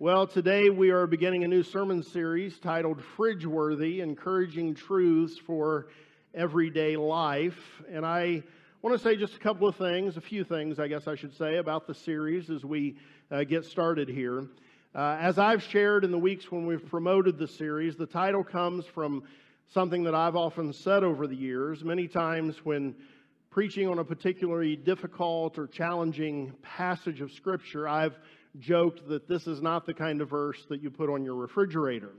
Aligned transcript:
Well, 0.00 0.28
today 0.28 0.70
we 0.70 0.90
are 0.90 1.08
beginning 1.08 1.42
a 1.42 1.48
new 1.48 1.64
sermon 1.64 2.04
series 2.04 2.60
titled 2.60 3.02
Fridgeworthy 3.16 3.98
Encouraging 3.98 4.76
Truths 4.76 5.36
for 5.38 5.88
Everyday 6.32 6.96
Life. 6.96 7.82
And 7.90 8.06
I 8.06 8.44
want 8.80 8.96
to 8.96 9.02
say 9.02 9.16
just 9.16 9.34
a 9.34 9.40
couple 9.40 9.66
of 9.66 9.74
things, 9.74 10.16
a 10.16 10.20
few 10.20 10.44
things, 10.44 10.78
I 10.78 10.86
guess 10.86 11.08
I 11.08 11.16
should 11.16 11.36
say, 11.36 11.56
about 11.56 11.88
the 11.88 11.96
series 11.96 12.48
as 12.48 12.64
we 12.64 12.94
uh, 13.32 13.42
get 13.42 13.64
started 13.64 14.08
here. 14.08 14.46
Uh, 14.94 15.16
as 15.18 15.36
I've 15.36 15.64
shared 15.64 16.04
in 16.04 16.12
the 16.12 16.18
weeks 16.18 16.48
when 16.48 16.64
we've 16.64 16.88
promoted 16.88 17.36
the 17.36 17.48
series, 17.48 17.96
the 17.96 18.06
title 18.06 18.44
comes 18.44 18.86
from 18.86 19.24
something 19.66 20.04
that 20.04 20.14
I've 20.14 20.36
often 20.36 20.72
said 20.72 21.02
over 21.02 21.26
the 21.26 21.34
years. 21.34 21.82
Many 21.82 22.06
times 22.06 22.64
when 22.64 22.94
preaching 23.50 23.88
on 23.88 23.98
a 23.98 24.04
particularly 24.04 24.76
difficult 24.76 25.58
or 25.58 25.66
challenging 25.66 26.52
passage 26.62 27.20
of 27.20 27.32
Scripture, 27.32 27.88
I've 27.88 28.16
joked 28.58 29.08
that 29.08 29.28
this 29.28 29.46
is 29.46 29.62
not 29.62 29.86
the 29.86 29.94
kind 29.94 30.20
of 30.20 30.30
verse 30.30 30.64
that 30.68 30.82
you 30.82 30.90
put 30.90 31.10
on 31.10 31.24
your 31.24 31.34
refrigerator. 31.34 32.12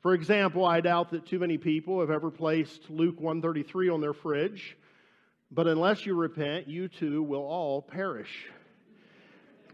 For 0.00 0.14
example, 0.14 0.64
I 0.64 0.80
doubt 0.80 1.10
that 1.10 1.26
too 1.26 1.38
many 1.38 1.58
people 1.58 2.00
have 2.00 2.10
ever 2.10 2.30
placed 2.30 2.88
Luke 2.88 3.20
133 3.20 3.88
on 3.88 4.00
their 4.00 4.12
fridge, 4.12 4.76
but 5.50 5.66
unless 5.66 6.06
you 6.06 6.14
repent, 6.14 6.68
you 6.68 6.88
too 6.88 7.22
will 7.22 7.42
all 7.42 7.82
perish. 7.82 8.46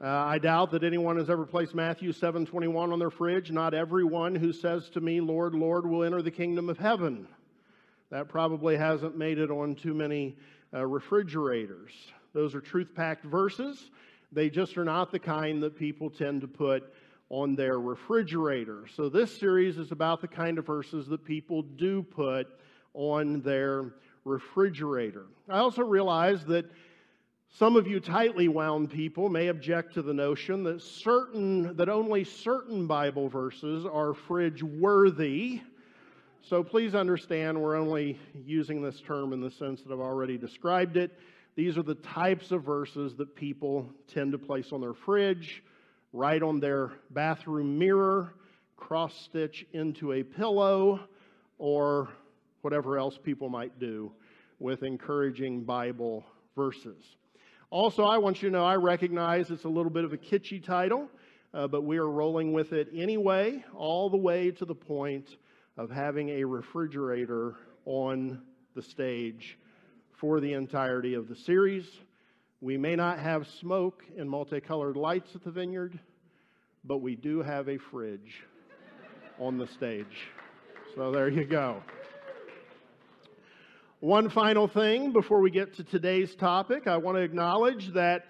Uh, 0.02 0.08
I 0.08 0.38
doubt 0.38 0.72
that 0.72 0.82
anyone 0.82 1.18
has 1.18 1.30
ever 1.30 1.46
placed 1.46 1.74
Matthew 1.74 2.12
7:21 2.12 2.92
on 2.92 2.98
their 2.98 3.10
fridge. 3.10 3.52
Not 3.52 3.74
everyone 3.74 4.34
who 4.34 4.52
says 4.52 4.88
to 4.90 5.00
me, 5.00 5.20
"Lord, 5.20 5.54
Lord," 5.54 5.86
will 5.86 6.02
enter 6.02 6.20
the 6.20 6.32
kingdom 6.32 6.68
of 6.68 6.78
heaven. 6.78 7.28
That 8.10 8.28
probably 8.28 8.76
hasn't 8.76 9.16
made 9.16 9.38
it 9.38 9.50
on 9.50 9.76
too 9.76 9.94
many 9.94 10.36
uh, 10.72 10.84
refrigerators. 10.84 11.92
Those 12.32 12.54
are 12.56 12.60
truth-packed 12.60 13.24
verses. 13.24 13.90
They 14.34 14.50
just 14.50 14.76
are 14.76 14.84
not 14.84 15.12
the 15.12 15.18
kind 15.20 15.62
that 15.62 15.78
people 15.78 16.10
tend 16.10 16.40
to 16.40 16.48
put 16.48 16.92
on 17.30 17.54
their 17.54 17.78
refrigerator. 17.78 18.84
So, 18.94 19.08
this 19.08 19.36
series 19.36 19.78
is 19.78 19.92
about 19.92 20.20
the 20.20 20.28
kind 20.28 20.58
of 20.58 20.66
verses 20.66 21.06
that 21.06 21.24
people 21.24 21.62
do 21.62 22.02
put 22.02 22.48
on 22.94 23.40
their 23.42 23.94
refrigerator. 24.24 25.26
I 25.48 25.58
also 25.58 25.82
realize 25.82 26.44
that 26.46 26.66
some 27.50 27.76
of 27.76 27.86
you 27.86 28.00
tightly 28.00 28.48
wound 28.48 28.90
people 28.90 29.28
may 29.28 29.46
object 29.46 29.94
to 29.94 30.02
the 30.02 30.12
notion 30.12 30.64
that 30.64 30.82
certain 30.82 31.76
that 31.76 31.88
only 31.88 32.24
certain 32.24 32.88
Bible 32.88 33.28
verses 33.28 33.86
are 33.86 34.14
fridge 34.14 34.64
worthy. 34.64 35.60
So 36.42 36.64
please 36.64 36.96
understand 36.96 37.60
we're 37.62 37.76
only 37.76 38.18
using 38.44 38.82
this 38.82 39.00
term 39.00 39.32
in 39.32 39.40
the 39.40 39.50
sense 39.52 39.82
that 39.82 39.92
I've 39.92 40.00
already 40.00 40.36
described 40.36 40.96
it. 40.96 41.16
These 41.56 41.78
are 41.78 41.82
the 41.84 41.94
types 41.94 42.50
of 42.50 42.64
verses 42.64 43.14
that 43.16 43.36
people 43.36 43.88
tend 44.08 44.32
to 44.32 44.38
place 44.38 44.72
on 44.72 44.80
their 44.80 44.94
fridge, 44.94 45.62
write 46.12 46.42
on 46.42 46.58
their 46.58 46.92
bathroom 47.10 47.78
mirror, 47.78 48.34
cross 48.76 49.14
stitch 49.14 49.64
into 49.72 50.12
a 50.12 50.24
pillow, 50.24 51.00
or 51.58 52.08
whatever 52.62 52.98
else 52.98 53.18
people 53.22 53.48
might 53.48 53.78
do 53.78 54.10
with 54.58 54.82
encouraging 54.82 55.62
Bible 55.62 56.24
verses. 56.56 57.16
Also, 57.70 58.04
I 58.04 58.18
want 58.18 58.42
you 58.42 58.48
to 58.48 58.52
know 58.52 58.64
I 58.64 58.76
recognize 58.76 59.50
it's 59.50 59.64
a 59.64 59.68
little 59.68 59.90
bit 59.90 60.04
of 60.04 60.12
a 60.12 60.16
kitschy 60.16 60.62
title, 60.62 61.08
uh, 61.52 61.68
but 61.68 61.84
we 61.84 61.98
are 61.98 62.08
rolling 62.10 62.52
with 62.52 62.72
it 62.72 62.88
anyway, 62.92 63.64
all 63.74 64.10
the 64.10 64.16
way 64.16 64.50
to 64.50 64.64
the 64.64 64.74
point 64.74 65.36
of 65.76 65.88
having 65.88 66.30
a 66.30 66.44
refrigerator 66.44 67.54
on 67.84 68.42
the 68.74 68.82
stage 68.82 69.56
for 70.16 70.40
the 70.40 70.52
entirety 70.52 71.14
of 71.14 71.28
the 71.28 71.36
series. 71.36 71.84
We 72.60 72.76
may 72.76 72.96
not 72.96 73.18
have 73.18 73.46
smoke 73.46 74.04
and 74.16 74.28
multicolored 74.28 74.96
lights 74.96 75.34
at 75.34 75.44
the 75.44 75.50
vineyard, 75.50 75.98
but 76.84 76.98
we 76.98 77.16
do 77.16 77.42
have 77.42 77.68
a 77.68 77.78
fridge 77.78 78.42
on 79.38 79.58
the 79.58 79.66
stage. 79.66 80.28
So 80.94 81.10
there 81.10 81.28
you 81.28 81.44
go. 81.44 81.82
One 84.00 84.28
final 84.28 84.68
thing 84.68 85.12
before 85.12 85.40
we 85.40 85.50
get 85.50 85.74
to 85.76 85.84
today's 85.84 86.34
topic, 86.34 86.86
I 86.86 86.98
want 86.98 87.16
to 87.16 87.22
acknowledge 87.22 87.92
that 87.94 88.26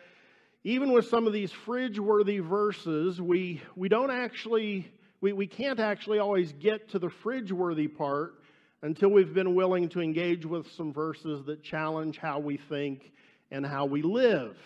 even 0.63 0.93
with 0.93 1.09
some 1.09 1.27
of 1.27 1.33
these 1.33 1.53
fridge 1.53 1.99
worthy 1.99 2.39
verses, 2.39 3.21
we, 3.21 3.61
we 3.77 3.89
don't 3.89 4.11
actually, 4.11 4.91
we, 5.21 5.33
we 5.33 5.47
can't 5.47 5.81
actually 5.81 6.21
always 6.21 6.53
get 6.53 6.89
to 6.91 6.99
the 6.99 7.11
fridge 7.11 7.53
worthy 7.53 7.89
part 7.89 8.35
until 8.85 9.09
we've 9.09 9.33
been 9.33 9.55
willing 9.55 9.89
to 9.89 10.03
engage 10.03 10.45
with 10.45 10.71
some 10.73 10.93
verses 10.93 11.43
that 11.47 11.63
challenge 11.63 12.19
how 12.19 12.39
we 12.39 12.59
think 12.59 13.13
and 13.51 13.65
how 13.65 13.87
we 13.87 14.03
live. 14.03 14.59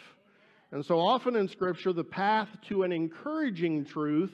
And 0.72 0.84
so 0.84 0.98
often 0.98 1.36
in 1.36 1.46
Scripture, 1.46 1.92
the 1.92 2.02
path 2.02 2.48
to 2.68 2.82
an 2.82 2.90
encouraging 2.90 3.84
truth 3.84 4.32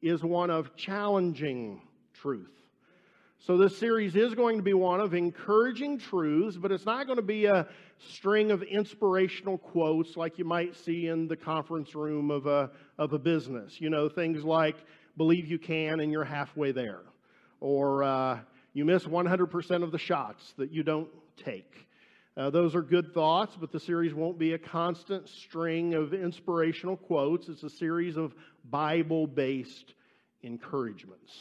is 0.00 0.22
one 0.22 0.50
of 0.50 0.76
challenging 0.76 1.82
truth. 2.14 2.52
So 3.40 3.56
this 3.56 3.76
series 3.76 4.14
is 4.14 4.34
going 4.34 4.56
to 4.56 4.62
be 4.62 4.72
one 4.72 5.00
of 5.00 5.14
encouraging 5.14 5.98
truths, 5.98 6.56
but 6.56 6.70
it's 6.70 6.86
not 6.86 7.06
going 7.06 7.16
to 7.16 7.22
be 7.22 7.46
a 7.46 7.66
string 7.98 8.52
of 8.52 8.62
inspirational 8.62 9.58
quotes 9.58 10.16
like 10.16 10.38
you 10.38 10.44
might 10.44 10.76
see 10.76 11.08
in 11.08 11.26
the 11.26 11.36
conference 11.36 11.96
room 11.96 12.30
of 12.30 12.46
a, 12.46 12.70
of 12.98 13.12
a 13.12 13.18
business. 13.18 13.80
You 13.80 13.90
know, 13.90 14.08
things 14.08 14.44
like, 14.44 14.76
believe 15.16 15.48
you 15.48 15.58
can 15.58 15.98
and 15.98 16.12
you're 16.12 16.22
halfway 16.22 16.70
there. 16.70 17.00
Or, 17.58 18.04
uh, 18.04 18.38
you 18.74 18.84
miss 18.84 19.04
100% 19.04 19.82
of 19.82 19.92
the 19.92 19.98
shots 19.98 20.52
that 20.58 20.72
you 20.72 20.82
don't 20.82 21.08
take. 21.44 21.72
Uh, 22.36 22.50
those 22.50 22.74
are 22.74 22.82
good 22.82 23.14
thoughts, 23.14 23.56
but 23.58 23.70
the 23.70 23.78
series 23.78 24.12
won't 24.12 24.38
be 24.38 24.54
a 24.54 24.58
constant 24.58 25.28
string 25.28 25.94
of 25.94 26.12
inspirational 26.12 26.96
quotes. 26.96 27.48
It's 27.48 27.62
a 27.62 27.70
series 27.70 28.16
of 28.16 28.34
Bible 28.68 29.28
based 29.28 29.94
encouragements. 30.42 31.32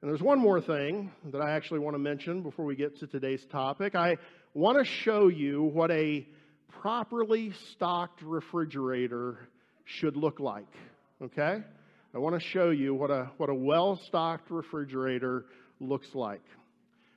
And 0.00 0.10
there's 0.10 0.22
one 0.22 0.38
more 0.38 0.60
thing 0.60 1.12
that 1.30 1.42
I 1.42 1.50
actually 1.50 1.80
want 1.80 1.94
to 1.94 1.98
mention 1.98 2.42
before 2.42 2.64
we 2.64 2.76
get 2.76 2.98
to 3.00 3.06
today's 3.06 3.44
topic. 3.46 3.94
I 3.94 4.16
want 4.54 4.78
to 4.78 4.84
show 4.84 5.28
you 5.28 5.62
what 5.62 5.90
a 5.90 6.26
properly 6.80 7.52
stocked 7.72 8.22
refrigerator 8.22 9.48
should 9.84 10.16
look 10.16 10.40
like. 10.40 10.72
Okay? 11.22 11.62
I 12.14 12.18
want 12.18 12.40
to 12.40 12.48
show 12.48 12.70
you 12.70 12.94
what 12.94 13.10
a, 13.10 13.30
what 13.36 13.50
a 13.50 13.54
well 13.54 13.96
stocked 13.96 14.50
refrigerator 14.50 15.46
looks 15.80 16.14
like. 16.14 16.42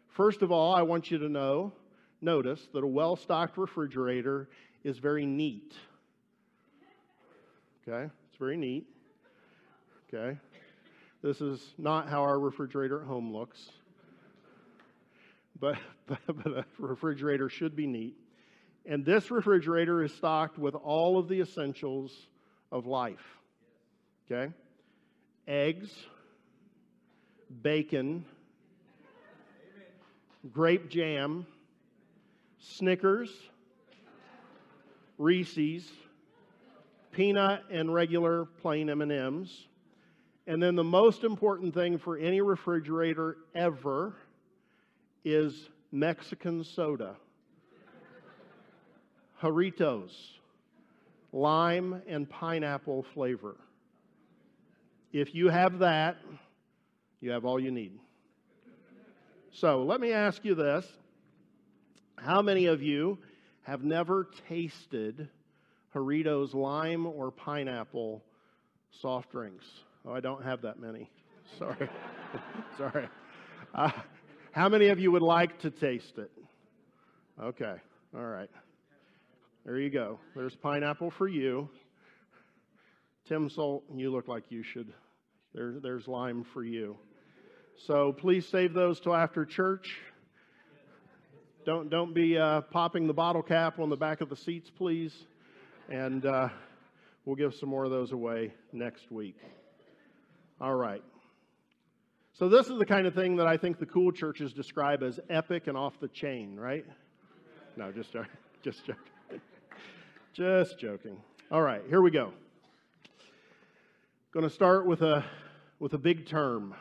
First 0.10 0.42
of 0.42 0.52
all, 0.52 0.74
I 0.74 0.82
want 0.82 1.12
you 1.12 1.18
to 1.20 1.30
know, 1.30 1.74
notice 2.22 2.68
that 2.74 2.84
a 2.84 2.88
well 2.88 3.16
stocked 3.16 3.58
refrigerator 3.58 4.50
is 4.84 4.98
very 4.98 5.26
neat. 5.26 5.74
Okay? 7.88 8.10
It's 8.30 8.38
very 8.38 8.58
neat. 8.58 8.88
Okay? 10.14 10.38
This 11.22 11.42
is 11.42 11.74
not 11.78 12.10
how 12.10 12.22
our 12.22 12.40
refrigerator 12.40 13.02
at 13.02 13.08
home 13.08 13.34
looks. 13.34 13.70
But, 15.60 15.78
but, 16.08 16.20
but 16.28 16.48
a 16.48 16.66
refrigerator 16.78 17.50
should 17.50 17.76
be 17.76 17.88
neat. 17.88 18.16
And 18.86 19.06
this 19.06 19.30
refrigerator 19.30 20.04
is 20.04 20.14
stocked 20.14 20.58
with 20.58 20.74
all 20.76 21.18
of 21.18 21.28
the 21.28 21.42
essentials 21.42 22.14
of 22.72 22.86
life. 22.86 23.38
Okay? 24.26 24.54
Eggs, 25.48 25.90
bacon, 27.62 28.26
grape 30.52 30.90
jam, 30.90 31.46
Snickers, 32.60 33.30
Reese's, 35.18 35.90
peanut 37.12 37.64
and 37.72 37.94
regular 37.94 38.46
plain 38.46 38.90
M&Ms. 38.90 39.50
And 40.46 40.62
then 40.62 40.76
the 40.76 40.84
most 40.84 41.24
important 41.24 41.74
thing 41.74 41.98
for 41.98 42.18
any 42.18 42.42
refrigerator 42.42 43.38
ever 43.56 44.14
is 45.26 45.70
Mexican 45.92 46.64
soda. 46.64 47.16
Jarritos, 49.42 50.12
lime 51.34 52.02
and 52.08 52.30
pineapple 52.30 53.04
flavor. 53.14 53.56
If 55.12 55.34
you 55.34 55.50
have 55.50 55.80
that, 55.80 56.18
you 57.20 57.32
have 57.32 57.46
all 57.46 57.60
you 57.60 57.72
need. 57.72 58.00
So 59.60 59.82
let 59.82 60.00
me 60.00 60.14
ask 60.14 60.46
you 60.46 60.54
this 60.54 60.86
How 62.16 62.44
many 62.44 62.68
of 62.68 62.84
you 62.84 63.18
have 63.64 63.84
never 63.84 64.28
tasted 64.48 65.30
Jarritos 65.96 66.54
lime 66.54 67.08
or 67.08 67.32
pineapple 67.32 68.24
soft 69.02 69.32
drinks? 69.32 69.66
Oh, 70.06 70.14
I 70.14 70.20
don't 70.20 70.44
have 70.44 70.62
that 70.62 70.80
many. 70.80 71.10
Sorry. 71.58 71.90
Sorry. 72.78 73.10
Uh, 73.74 73.90
how 74.52 74.70
many 74.70 74.90
of 74.90 75.00
you 75.00 75.12
would 75.12 75.24
like 75.24 75.58
to 75.62 75.72
taste 75.72 76.20
it? 76.20 76.30
Okay. 77.42 77.76
All 78.16 78.26
right. 78.26 78.52
There 79.66 79.80
you 79.80 79.90
go. 79.90 80.20
There's 80.36 80.56
pineapple 80.56 81.10
for 81.10 81.28
you. 81.28 81.68
Tim 83.28 83.50
Salt, 83.50 83.86
you 83.92 84.12
look 84.12 84.28
like 84.28 84.44
you 84.50 84.62
should. 84.62 84.94
There, 85.56 85.80
there's 85.80 86.08
lime 86.08 86.46
for 86.54 86.64
you. 86.64 86.96
So 87.86 88.12
please 88.12 88.48
save 88.48 88.74
those 88.74 89.00
till 89.00 89.16
after 89.16 89.46
church. 89.46 89.98
Don't, 91.64 91.90
don't 91.90 92.14
be 92.14 92.38
uh, 92.38 92.62
popping 92.62 93.06
the 93.08 93.14
bottle 93.14 93.44
cap 93.44 93.78
on 93.78 93.90
the 93.90 93.96
back 93.96 94.22
of 94.22 94.30
the 94.30 94.36
seats, 94.36 94.70
please. 94.70 95.14
And 95.88 96.26
uh, 96.26 96.50
we'll 97.26 97.36
give 97.36 97.54
some 97.54 97.70
more 97.70 97.86
of 97.86 97.92
those 97.92 98.14
away 98.14 98.54
next 98.74 99.12
week. 99.12 99.38
All 100.60 100.74
right. 100.74 101.04
So, 102.34 102.50
this 102.50 102.68
is 102.68 102.78
the 102.78 102.86
kind 102.86 103.06
of 103.06 103.14
thing 103.14 103.36
that 103.38 103.48
I 103.48 103.58
think 103.58 103.80
the 103.80 103.86
cool 103.86 104.12
churches 104.12 104.54
describe 104.54 105.02
as 105.04 105.20
epic 105.30 105.68
and 105.68 105.78
off 105.78 106.00
the 106.00 106.08
chain, 106.08 106.56
right? 106.56 106.86
No, 107.76 107.92
just 107.92 108.12
joking. 108.12 108.32
Just 108.64 108.86
joking. 108.86 109.42
just 110.34 110.80
joking. 110.80 111.18
All 111.52 111.62
right, 111.62 111.82
here 111.88 112.02
we 112.02 112.12
go. 112.12 112.34
Going 114.34 114.44
to 114.44 114.54
start 114.54 114.86
with 114.86 115.04
a, 115.04 115.24
with 115.80 115.94
a 115.94 115.98
big 115.98 116.26
term 116.26 116.76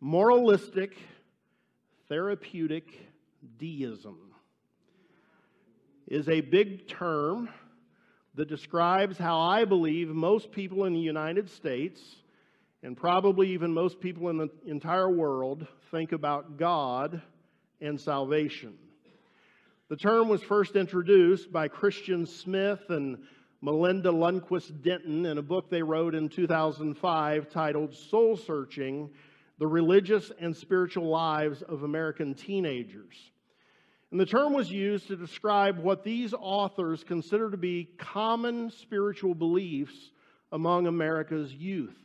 moralistic, 0.00 0.96
therapeutic 2.08 2.86
deism 3.58 4.16
is 6.08 6.28
a 6.28 6.40
big 6.40 6.88
term 6.88 7.48
that 8.34 8.48
describes 8.48 9.18
how 9.18 9.38
I 9.40 9.64
believe 9.64 10.08
most 10.08 10.50
people 10.50 10.84
in 10.84 10.94
the 10.94 11.00
United 11.00 11.50
States, 11.50 12.00
and 12.82 12.96
probably 12.96 13.50
even 13.50 13.72
most 13.72 14.00
people 14.00 14.30
in 14.30 14.38
the 14.38 14.48
entire 14.66 15.10
world, 15.10 15.66
think 15.90 16.12
about 16.12 16.56
God 16.56 17.20
and 17.80 18.00
salvation. 18.00 18.74
The 19.88 19.96
term 19.96 20.28
was 20.28 20.42
first 20.42 20.76
introduced 20.76 21.52
by 21.52 21.68
Christian 21.68 22.24
Smith 22.24 22.80
and 22.88 23.18
Melinda 23.60 24.10
Lundquist 24.10 24.82
Denton 24.82 25.26
in 25.26 25.36
a 25.36 25.42
book 25.42 25.68
they 25.68 25.82
wrote 25.82 26.14
in 26.14 26.28
2005 26.28 27.50
titled 27.50 27.94
Soul 27.94 28.36
Searching 28.36 29.10
The 29.60 29.66
Religious 29.66 30.32
and 30.40 30.56
Spiritual 30.56 31.06
Lives 31.06 31.60
of 31.60 31.82
American 31.82 32.32
Teenagers. 32.32 33.14
And 34.10 34.18
the 34.18 34.24
term 34.24 34.54
was 34.54 34.72
used 34.72 35.06
to 35.08 35.16
describe 35.16 35.78
what 35.78 36.02
these 36.02 36.32
authors 36.32 37.04
consider 37.04 37.50
to 37.50 37.58
be 37.58 37.90
common 37.98 38.70
spiritual 38.70 39.34
beliefs 39.34 40.12
among 40.50 40.86
America's 40.86 41.52
youth. 41.52 41.98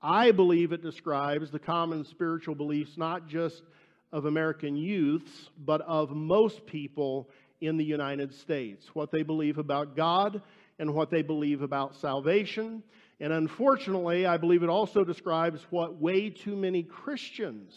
I 0.00 0.30
believe 0.30 0.70
it 0.72 0.80
describes 0.80 1.50
the 1.50 1.58
common 1.58 2.04
spiritual 2.04 2.54
beliefs 2.54 2.96
not 2.96 3.26
just 3.26 3.64
of 4.12 4.26
American 4.26 4.76
youths, 4.76 5.50
but 5.58 5.80
of 5.80 6.12
most 6.12 6.64
people 6.64 7.28
in 7.60 7.76
the 7.76 7.84
United 7.84 8.32
States. 8.32 8.94
What 8.94 9.10
they 9.10 9.24
believe 9.24 9.58
about 9.58 9.96
God 9.96 10.40
and 10.78 10.94
what 10.94 11.10
they 11.10 11.22
believe 11.22 11.60
about 11.60 11.96
salvation. 11.96 12.84
And 13.20 13.32
unfortunately, 13.32 14.26
I 14.26 14.36
believe 14.36 14.62
it 14.62 14.68
also 14.68 15.04
describes 15.04 15.66
what 15.70 16.00
way 16.00 16.30
too 16.30 16.54
many 16.54 16.82
Christians 16.82 17.74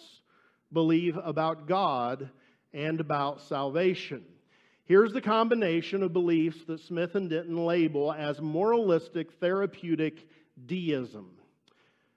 believe 0.72 1.18
about 1.18 1.68
God 1.68 2.30
and 2.74 3.00
about 3.00 3.42
salvation. 3.42 4.24
Here's 4.86 5.14
the 5.14 5.22
combination 5.22 6.04
of 6.04 6.14
beliefs 6.14 6.64
that 6.66 6.82
Smith 6.82 7.16
and 7.16 7.30
Denton 7.30 7.66
label 7.66 8.12
as 8.12 8.42
moralistic 8.42 9.32
therapeutic 9.40 10.28
deism. 10.66 11.32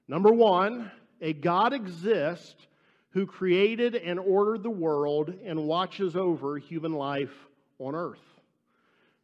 Number 0.08 0.32
one, 0.32 0.90
a 1.20 1.32
God 1.32 1.72
exists 1.72 2.66
who 3.10 3.26
created 3.26 3.94
and 3.94 4.18
ordered 4.18 4.62
the 4.62 4.70
world 4.70 5.32
and 5.44 5.66
watches 5.66 6.16
over 6.16 6.58
human 6.58 6.92
life 6.92 7.32
on 7.78 7.94
earth. 7.94 8.18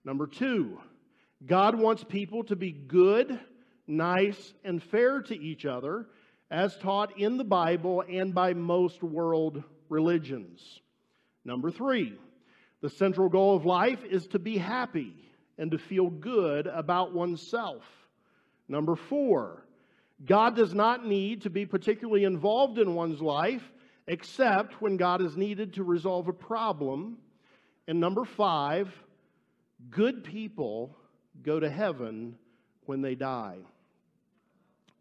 Number 0.05 0.27
two, 0.27 0.79
God 1.45 1.75
wants 1.75 2.05
people 2.05 2.45
to 2.45 2.57
be 2.57 2.71
good, 2.71 3.39
nice, 3.91 4.55
and 4.65 4.83
fair 4.83 5.21
to 5.23 5.39
each 5.39 5.67
other, 5.67 6.07
as 6.51 6.77
taught 6.79 7.19
in 7.19 7.37
the 7.37 7.45
Bible 7.45 8.03
and 8.09 8.35
by 8.35 8.55
most 8.55 9.03
world 9.03 9.63
religions. 9.89 10.81
Number 11.45 11.71
three, 11.71 12.15
the 12.81 12.91
central 12.91 13.29
goal 13.29 13.57
of 13.57 13.67
life 13.67 14.05
is 14.05 14.27
to 14.29 14.39
be 14.39 14.57
happy 14.57 15.15
and 15.59 15.71
to 15.73 15.79
feel 15.79 16.09
good 16.09 16.67
about 16.67 17.13
oneself. 17.13 17.85
Number 18.69 18.97
four, 18.97 19.67
God 20.25 20.57
does 20.57 20.75
not 20.75 21.07
need 21.07 21.43
to 21.43 21.51
be 21.51 21.67
particularly 21.67 22.25
involved 22.25 22.79
in 22.79 22.95
one's 22.95 23.21
life 23.21 23.63
except 24.07 24.81
when 24.81 24.97
God 24.97 25.23
is 25.23 25.37
needed 25.37 25.75
to 25.75 25.85
resolve 25.85 26.29
a 26.29 26.33
problem. 26.33 27.19
And 27.87 28.01
number 28.01 28.25
five, 28.25 28.93
good 29.89 30.25
people 30.25 30.97
go 31.43 31.61
to 31.61 31.71
heaven 31.71 32.37
when 32.87 33.03
they 33.03 33.15
die. 33.15 33.59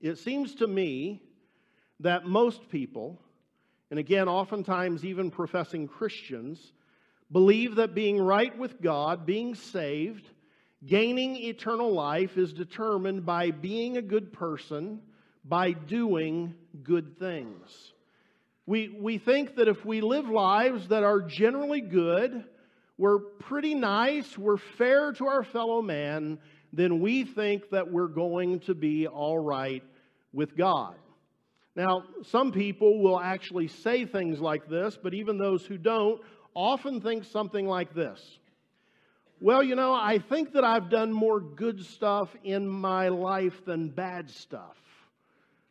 It 0.01 0.17
seems 0.17 0.55
to 0.55 0.67
me 0.67 1.21
that 1.99 2.25
most 2.25 2.69
people, 2.69 3.19
and 3.89 3.99
again, 3.99 4.29
oftentimes 4.29 5.03
even 5.03 5.29
professing 5.29 5.87
Christians, 5.87 6.73
believe 7.31 7.75
that 7.75 7.93
being 7.93 8.17
right 8.17 8.57
with 8.57 8.81
God, 8.81 9.25
being 9.25 9.55
saved, 9.55 10.25
gaining 10.85 11.35
eternal 11.35 11.91
life 11.91 12.37
is 12.37 12.53
determined 12.53 13.25
by 13.25 13.51
being 13.51 13.97
a 13.97 14.01
good 14.01 14.31
person, 14.31 15.01
by 15.43 15.71
doing 15.71 16.55
good 16.83 17.19
things. 17.19 17.93
We, 18.65 18.89
we 18.89 19.17
think 19.17 19.55
that 19.55 19.67
if 19.67 19.83
we 19.83 19.99
live 19.99 20.29
lives 20.29 20.87
that 20.89 21.03
are 21.03 21.21
generally 21.21 21.81
good, 21.81 22.45
we're 22.97 23.19
pretty 23.19 23.73
nice, 23.73 24.37
we're 24.37 24.57
fair 24.57 25.11
to 25.13 25.27
our 25.27 25.43
fellow 25.43 25.81
man, 25.81 26.39
then 26.71 26.99
we 26.99 27.23
think 27.23 27.69
that 27.71 27.91
we're 27.91 28.07
going 28.07 28.59
to 28.61 28.75
be 28.75 29.07
all 29.07 29.39
right 29.39 29.83
with 30.33 30.55
God. 30.55 30.95
Now, 31.75 32.03
some 32.23 32.51
people 32.51 33.01
will 33.01 33.19
actually 33.19 33.67
say 33.67 34.05
things 34.05 34.39
like 34.39 34.67
this, 34.67 34.97
but 35.01 35.13
even 35.13 35.37
those 35.37 35.65
who 35.65 35.77
don't 35.77 36.21
often 36.53 36.99
think 36.99 37.23
something 37.23 37.67
like 37.67 37.93
this. 37.93 38.39
Well, 39.41 39.63
you 39.63 39.75
know, 39.75 39.93
I 39.93 40.19
think 40.19 40.53
that 40.53 40.65
I've 40.65 40.89
done 40.89 41.13
more 41.13 41.39
good 41.39 41.85
stuff 41.85 42.35
in 42.43 42.67
my 42.67 43.07
life 43.07 43.63
than 43.63 43.87
bad 43.87 44.29
stuff. 44.29 44.75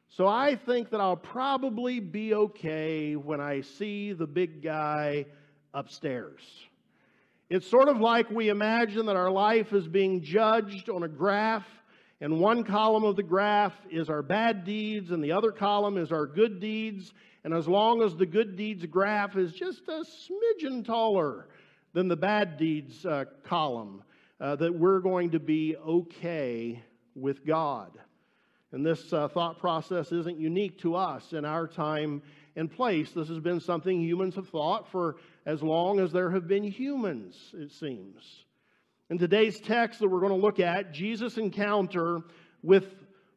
So 0.09 0.27
I 0.27 0.57
think 0.57 0.91
that 0.91 1.01
I'll 1.01 1.17
probably 1.17 2.01
be 2.01 2.35
okay 2.35 3.15
when 3.15 3.41
I 3.41 3.61
see 3.61 4.15
the 4.15 4.27
big 4.27 4.63
guy 4.63 5.27
upstairs. 5.75 6.41
It's 7.51 7.67
sort 7.67 7.89
of 7.89 7.99
like 7.99 8.31
we 8.31 8.51
imagine 8.51 9.07
that 9.07 9.17
our 9.17 9.31
life 9.31 9.73
is 9.73 9.89
being 9.89 10.23
judged 10.23 10.91
on 10.91 11.03
a 11.03 11.09
graph, 11.09 11.67
and 12.21 12.41
one 12.41 12.63
column 12.63 13.05
of 13.05 13.17
the 13.17 13.23
graph 13.23 13.73
is 13.91 14.11
our 14.11 14.23
bad 14.23 14.65
deeds, 14.65 15.13
and 15.13 15.25
the 15.25 15.33
other 15.33 15.51
column 15.51 15.97
is 15.97 16.13
our 16.13 16.27
good 16.27 16.61
deeds. 16.61 17.15
And 17.45 17.55
as 17.55 17.67
long 17.67 18.03
as 18.03 18.15
the 18.15 18.27
good 18.27 18.57
deeds 18.57 18.85
graph 18.85 19.37
is 19.37 19.55
just 19.55 19.89
a 19.89 20.05
smidgen 20.05 20.85
taller 20.85 21.47
than 21.95 22.09
the 22.09 22.17
bad 22.17 22.59
deeds 22.59 23.07
uh, 23.07 23.25
column, 23.45 24.03
uh, 24.41 24.57
that 24.57 24.75
we're 24.75 25.01
going 25.01 25.31
to 25.31 25.41
be 25.41 25.75
okay 25.77 26.83
with 27.15 27.47
God. 27.47 27.93
And 28.73 28.85
this 28.85 29.11
uh, 29.13 29.29
thought 29.29 29.59
process 29.59 30.13
isn't 30.13 30.39
unique 30.39 30.79
to 30.81 30.97
us 30.97 31.33
in 31.33 31.47
our 31.47 31.67
time 31.67 32.21
and 32.57 32.71
place. 32.71 33.13
This 33.13 33.29
has 33.29 33.39
been 33.39 33.61
something 33.61 34.03
humans 34.03 34.35
have 34.35 34.49
thought 34.49 34.91
for 34.91 35.17
as 35.49 35.63
long 35.63 35.99
as 35.99 36.13
there 36.13 36.31
have 36.31 36.47
been 36.47 36.63
humans, 36.63 37.55
it 37.55 37.73
seems. 37.73 38.45
In 39.09 39.17
today's 39.17 39.59
text 39.59 39.99
that 39.99 40.09
we're 40.09 40.21
going 40.21 40.39
to 40.39 40.47
look 40.47 40.61
at, 40.61 40.93
Jesus' 40.93 41.39
encounter 41.39 42.21
with 42.63 42.85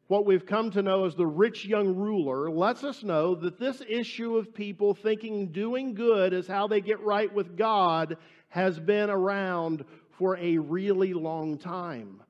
what 0.08 0.25
we've 0.25 0.46
come 0.46 0.72
to 0.72 0.82
know 0.82 1.06
as 1.06 1.15
the 1.15 1.25
rich 1.25 1.63
young 1.63 1.96
ruler 1.96 2.51
lets 2.51 2.84
us 2.84 3.01
know 3.01 3.34
that 3.36 3.58
this 3.58 3.82
issue 3.88 4.36
of 4.36 4.53
people 4.53 4.94
thinking 4.94 5.53
doing 5.53 5.94
good 5.94 6.34
is 6.34 6.48
how 6.48 6.68
they 6.68 6.82
get 6.82 7.00
right 7.00 7.34
with 7.34 7.56
God 7.56 8.18
has 8.50 8.77
been 8.77 9.10
around 9.10 9.86
for 10.18 10.36
a 10.36 10.58
really 10.58 11.13
long 11.13 11.58
time. 11.58 12.22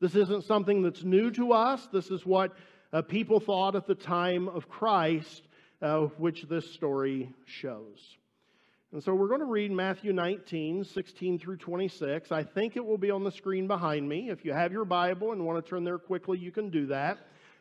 This 0.00 0.16
isn't 0.16 0.44
something 0.44 0.82
that's 0.82 1.02
new 1.02 1.30
to 1.30 1.54
us. 1.54 1.88
This 1.90 2.10
is 2.10 2.26
what 2.26 2.54
uh, 2.92 3.00
people 3.00 3.40
thought 3.40 3.74
at 3.74 3.86
the 3.86 3.94
time 3.94 4.50
of 4.50 4.68
Christ, 4.68 5.48
uh, 5.80 6.00
which 6.18 6.42
this 6.42 6.70
story 6.74 7.32
shows. 7.46 8.18
And 8.92 9.02
so 9.02 9.14
we're 9.14 9.28
going 9.28 9.40
to 9.40 9.46
read 9.46 9.70
Matthew 9.70 10.12
19, 10.12 10.82
16 10.82 11.38
through 11.38 11.58
26. 11.58 12.32
I 12.32 12.42
think 12.42 12.76
it 12.76 12.84
will 12.84 12.98
be 12.98 13.12
on 13.12 13.22
the 13.22 13.30
screen 13.30 13.68
behind 13.68 14.08
me. 14.08 14.30
If 14.30 14.44
you 14.44 14.52
have 14.52 14.72
your 14.72 14.84
Bible 14.84 15.30
and 15.30 15.46
want 15.46 15.64
to 15.64 15.68
turn 15.68 15.84
there 15.84 15.98
quickly, 15.98 16.38
you 16.38 16.50
can 16.50 16.70
do 16.70 16.86
that. 16.86 17.18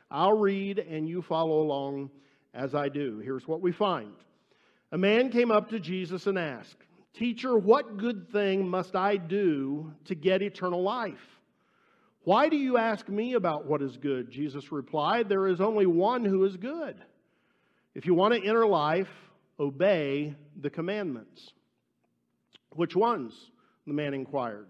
I'll 0.09 0.37
read 0.37 0.79
and 0.79 1.07
you 1.07 1.21
follow 1.21 1.61
along 1.61 2.09
as 2.55 2.73
I 2.73 2.89
do. 2.89 3.19
Here's 3.19 3.47
what 3.47 3.61
we 3.61 3.71
find 3.71 4.13
A 4.91 4.97
man 4.97 5.29
came 5.29 5.51
up 5.51 5.69
to 5.69 5.79
Jesus 5.79 6.25
and 6.25 6.39
asked, 6.39 6.77
Teacher, 7.13 7.57
what 7.59 7.97
good 7.97 8.31
thing 8.31 8.67
must 8.67 8.95
I 8.95 9.17
do 9.17 9.93
to 10.05 10.15
get 10.15 10.41
eternal 10.41 10.81
life? 10.81 11.39
Why 12.23 12.49
do 12.49 12.57
you 12.57 12.77
ask 12.77 13.07
me 13.07 13.33
about 13.33 13.67
what 13.67 13.83
is 13.83 13.97
good? 13.97 14.31
Jesus 14.31 14.71
replied, 14.71 15.29
There 15.29 15.47
is 15.47 15.61
only 15.61 15.85
one 15.85 16.25
who 16.25 16.43
is 16.45 16.57
good. 16.57 16.95
If 17.93 18.07
you 18.07 18.15
want 18.15 18.33
to 18.33 18.43
enter 18.43 18.65
life, 18.65 19.09
obey 19.59 20.35
the 20.59 20.69
commandments. 20.69 21.51
Which 22.71 22.95
ones? 22.95 23.33
The 23.85 23.93
man 23.93 24.13
inquired. 24.13 24.67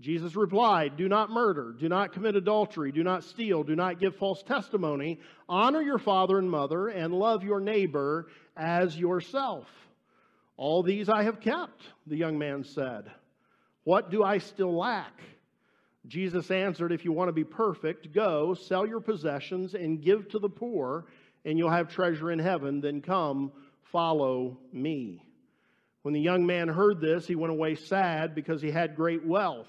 Jesus 0.00 0.36
replied, 0.36 0.96
Do 0.96 1.08
not 1.08 1.30
murder, 1.30 1.74
do 1.78 1.88
not 1.88 2.12
commit 2.12 2.36
adultery, 2.36 2.92
do 2.92 3.02
not 3.02 3.24
steal, 3.24 3.62
do 3.62 3.74
not 3.74 3.98
give 3.98 4.16
false 4.16 4.42
testimony, 4.42 5.20
honor 5.48 5.80
your 5.80 5.98
father 5.98 6.38
and 6.38 6.50
mother, 6.50 6.88
and 6.88 7.14
love 7.14 7.42
your 7.42 7.60
neighbor 7.60 8.26
as 8.56 8.98
yourself. 8.98 9.66
All 10.58 10.82
these 10.82 11.08
I 11.08 11.22
have 11.22 11.40
kept, 11.40 11.82
the 12.06 12.16
young 12.16 12.38
man 12.38 12.64
said. 12.64 13.10
What 13.84 14.10
do 14.10 14.22
I 14.22 14.38
still 14.38 14.76
lack? 14.76 15.20
Jesus 16.06 16.50
answered, 16.50 16.92
If 16.92 17.04
you 17.04 17.12
want 17.12 17.28
to 17.28 17.32
be 17.32 17.44
perfect, 17.44 18.12
go, 18.12 18.54
sell 18.54 18.86
your 18.86 19.00
possessions, 19.00 19.74
and 19.74 20.02
give 20.02 20.28
to 20.30 20.38
the 20.38 20.48
poor, 20.48 21.06
and 21.44 21.58
you'll 21.58 21.70
have 21.70 21.88
treasure 21.88 22.30
in 22.30 22.38
heaven. 22.38 22.80
Then 22.80 23.00
come, 23.00 23.52
follow 23.92 24.58
me. 24.72 25.22
When 26.02 26.14
the 26.14 26.20
young 26.20 26.46
man 26.46 26.68
heard 26.68 27.00
this, 27.00 27.26
he 27.26 27.34
went 27.34 27.52
away 27.52 27.74
sad 27.74 28.34
because 28.34 28.62
he 28.62 28.70
had 28.70 28.94
great 28.94 29.26
wealth. 29.26 29.68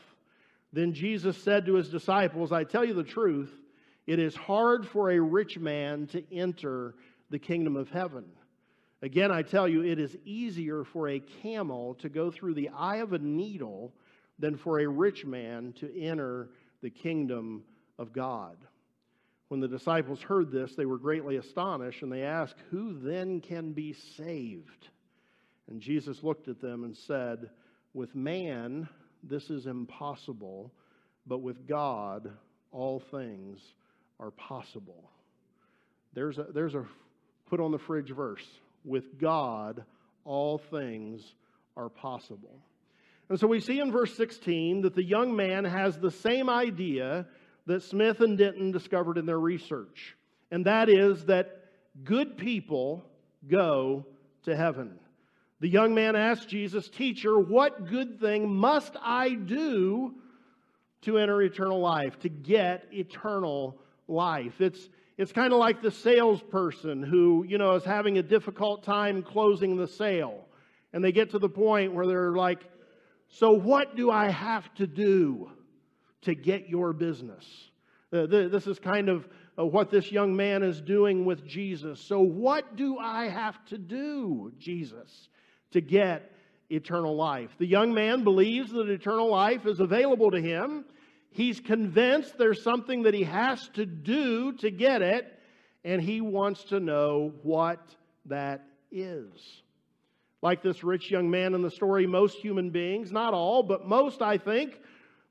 Then 0.72 0.94
Jesus 0.94 1.38
said 1.42 1.66
to 1.66 1.76
his 1.76 1.90
disciples, 1.90 2.52
I 2.52 2.64
tell 2.64 2.86
you 2.86 2.94
the 2.94 3.04
truth, 3.04 3.52
it 4.06 4.20
is 4.20 4.36
hard 4.36 4.88
for 4.88 5.12
a 5.12 5.20
rich 5.20 5.58
man 5.58 6.08
to 6.08 6.24
enter 6.32 6.96
the 7.30 7.40
kingdom 7.40 7.76
of 7.76 7.90
heaven. 7.90 8.26
Again, 9.02 9.32
I 9.32 9.42
tell 9.42 9.68
you, 9.68 9.84
it 9.84 10.00
is 10.00 10.18
easier 10.26 10.84
for 10.84 11.10
a 11.10 11.20
camel 11.20 11.96
to 11.96 12.10
go 12.10 12.32
through 12.32 12.56
the 12.56 12.70
eye 12.70 12.98
of 12.98 13.14
a 13.14 13.20
needle 13.20 13.94
than 14.40 14.58
for 14.58 14.80
a 14.80 14.88
rich 14.88 15.26
man 15.26 15.74
to 15.80 16.00
enter 16.00 16.50
the 16.82 16.90
kingdom 16.90 17.64
of 17.98 18.14
God. 18.14 18.58
When 19.50 19.60
the 19.62 19.68
disciples 19.68 20.22
heard 20.22 20.52
this, 20.52 20.76
they 20.76 20.86
were 20.86 20.98
greatly 20.98 21.38
astonished, 21.38 22.04
and 22.04 22.12
they 22.12 22.24
asked, 22.24 22.58
Who 22.70 23.00
then 23.00 23.40
can 23.40 23.72
be 23.72 23.94
saved? 23.94 24.90
And 25.70 25.82
Jesus 25.82 26.24
looked 26.24 26.48
at 26.48 26.62
them 26.62 26.84
and 26.84 26.96
said, 26.96 27.50
With 27.94 28.14
man, 28.16 28.90
this 29.24 29.50
is 29.50 29.66
impossible, 29.66 30.74
but 31.26 31.42
with 31.42 31.68
God, 31.68 32.32
all 32.72 33.00
things 33.00 33.60
are 34.20 34.32
possible. 34.32 35.10
There's 36.14 36.38
a, 36.38 36.48
there's 36.54 36.76
a 36.76 36.86
put 37.50 37.60
on 37.60 37.72
the 37.72 37.78
fridge 37.78 38.12
verse. 38.12 38.46
With 38.84 39.20
God, 39.20 39.84
all 40.26 40.58
things 40.58 41.22
are 41.76 41.90
possible. 41.90 42.60
And 43.30 43.40
so 43.40 43.48
we 43.48 43.60
see 43.60 43.80
in 43.80 43.92
verse 43.92 44.16
16 44.16 44.82
that 44.82 44.96
the 44.96 45.04
young 45.04 45.36
man 45.36 45.66
has 45.66 45.98
the 45.98 46.12
same 46.12 46.50
idea 46.50 47.28
that 47.68 47.84
Smith 47.84 48.22
and 48.22 48.38
Denton 48.38 48.72
discovered 48.72 49.18
in 49.18 49.26
their 49.26 49.40
research, 49.40 50.16
and 50.52 50.66
that 50.66 50.90
is 50.90 51.26
that 51.26 51.66
good 52.04 52.38
people 52.38 53.06
go 53.48 54.06
to 54.44 54.56
heaven. 54.56 54.98
The 55.60 55.68
young 55.68 55.94
man 55.94 56.16
asked 56.16 56.50
Jesus, 56.50 56.88
Teacher, 56.88 57.38
what 57.38 57.90
good 57.90 58.20
thing 58.20 58.56
must 58.56 58.96
I 59.02 59.34
do 59.34 60.16
to 61.02 61.18
enter 61.18 61.42
eternal 61.42 61.80
life, 61.80 62.18
to 62.20 62.30
get 62.30 62.88
eternal 62.92 63.78
life? 64.08 64.62
It's, 64.62 64.88
it's 65.18 65.32
kind 65.32 65.52
of 65.52 65.60
like 65.60 65.82
the 65.82 65.92
salesperson 65.92 67.04
who, 67.04 67.44
you 67.48 67.58
know, 67.58 67.76
is 67.76 67.84
having 67.84 68.18
a 68.18 68.24
difficult 68.24 68.84
time 68.84 69.24
closing 69.24 69.76
the 69.76 69.88
sale. 69.88 70.46
And 70.94 71.04
they 71.04 71.12
get 71.12 71.32
to 71.32 71.40
the 71.40 71.50
point 71.50 71.94
where 71.94 72.06
they're 72.06 72.32
like, 72.32 72.62
so, 73.30 73.52
what 73.52 73.98
do 73.98 74.10
I 74.10 74.30
have 74.30 74.74
to 74.76 74.88
do 74.88 75.52
to 76.24 76.36
get 76.36 76.70
your 76.70 76.94
business? 76.94 77.46
Uh, 78.12 78.26
this 78.26 78.68
is 78.68 78.80
kind 78.80 79.10
of 79.10 79.28
uh, 79.60 79.66
what 79.66 79.92
this 79.92 80.12
young 80.12 80.36
man 80.36 80.64
is 80.64 80.80
doing 80.80 81.26
with 81.26 81.46
Jesus. 81.46 82.00
So, 82.00 82.22
what 82.22 82.76
do 82.76 82.98
I 82.98 83.28
have 83.28 83.64
to 83.66 83.78
do, 83.78 84.54
Jesus, 84.58 85.30
to 85.72 85.82
get 85.82 86.32
eternal 86.70 87.16
life? 87.16 87.50
The 87.58 87.66
young 87.66 87.94
man 87.94 88.24
believes 88.24 88.72
that 88.72 88.90
eternal 88.90 89.30
life 89.30 89.66
is 89.66 89.80
available 89.80 90.32
to 90.32 90.42
him. 90.42 90.86
He's 91.32 91.60
convinced 91.60 92.38
there's 92.38 92.64
something 92.64 93.04
that 93.04 93.14
he 93.14 93.24
has 93.24 93.68
to 93.70 93.86
do 93.86 94.54
to 94.54 94.72
get 94.72 95.02
it, 95.02 95.38
and 95.84 96.02
he 96.02 96.22
wants 96.22 96.64
to 96.66 96.80
know 96.80 97.34
what 97.44 97.80
that 98.28 98.64
is. 98.92 99.62
Like 100.42 100.62
this 100.62 100.84
rich 100.84 101.12
young 101.12 101.30
man 101.30 101.54
in 101.54 101.62
the 101.62 101.72
story, 101.72 102.08
most 102.08 102.38
human 102.38 102.70
beings, 102.70 103.12
not 103.12 103.34
all, 103.34 103.64
but 103.64 103.88
most, 103.88 104.22
I 104.22 104.38
think, 104.38 104.80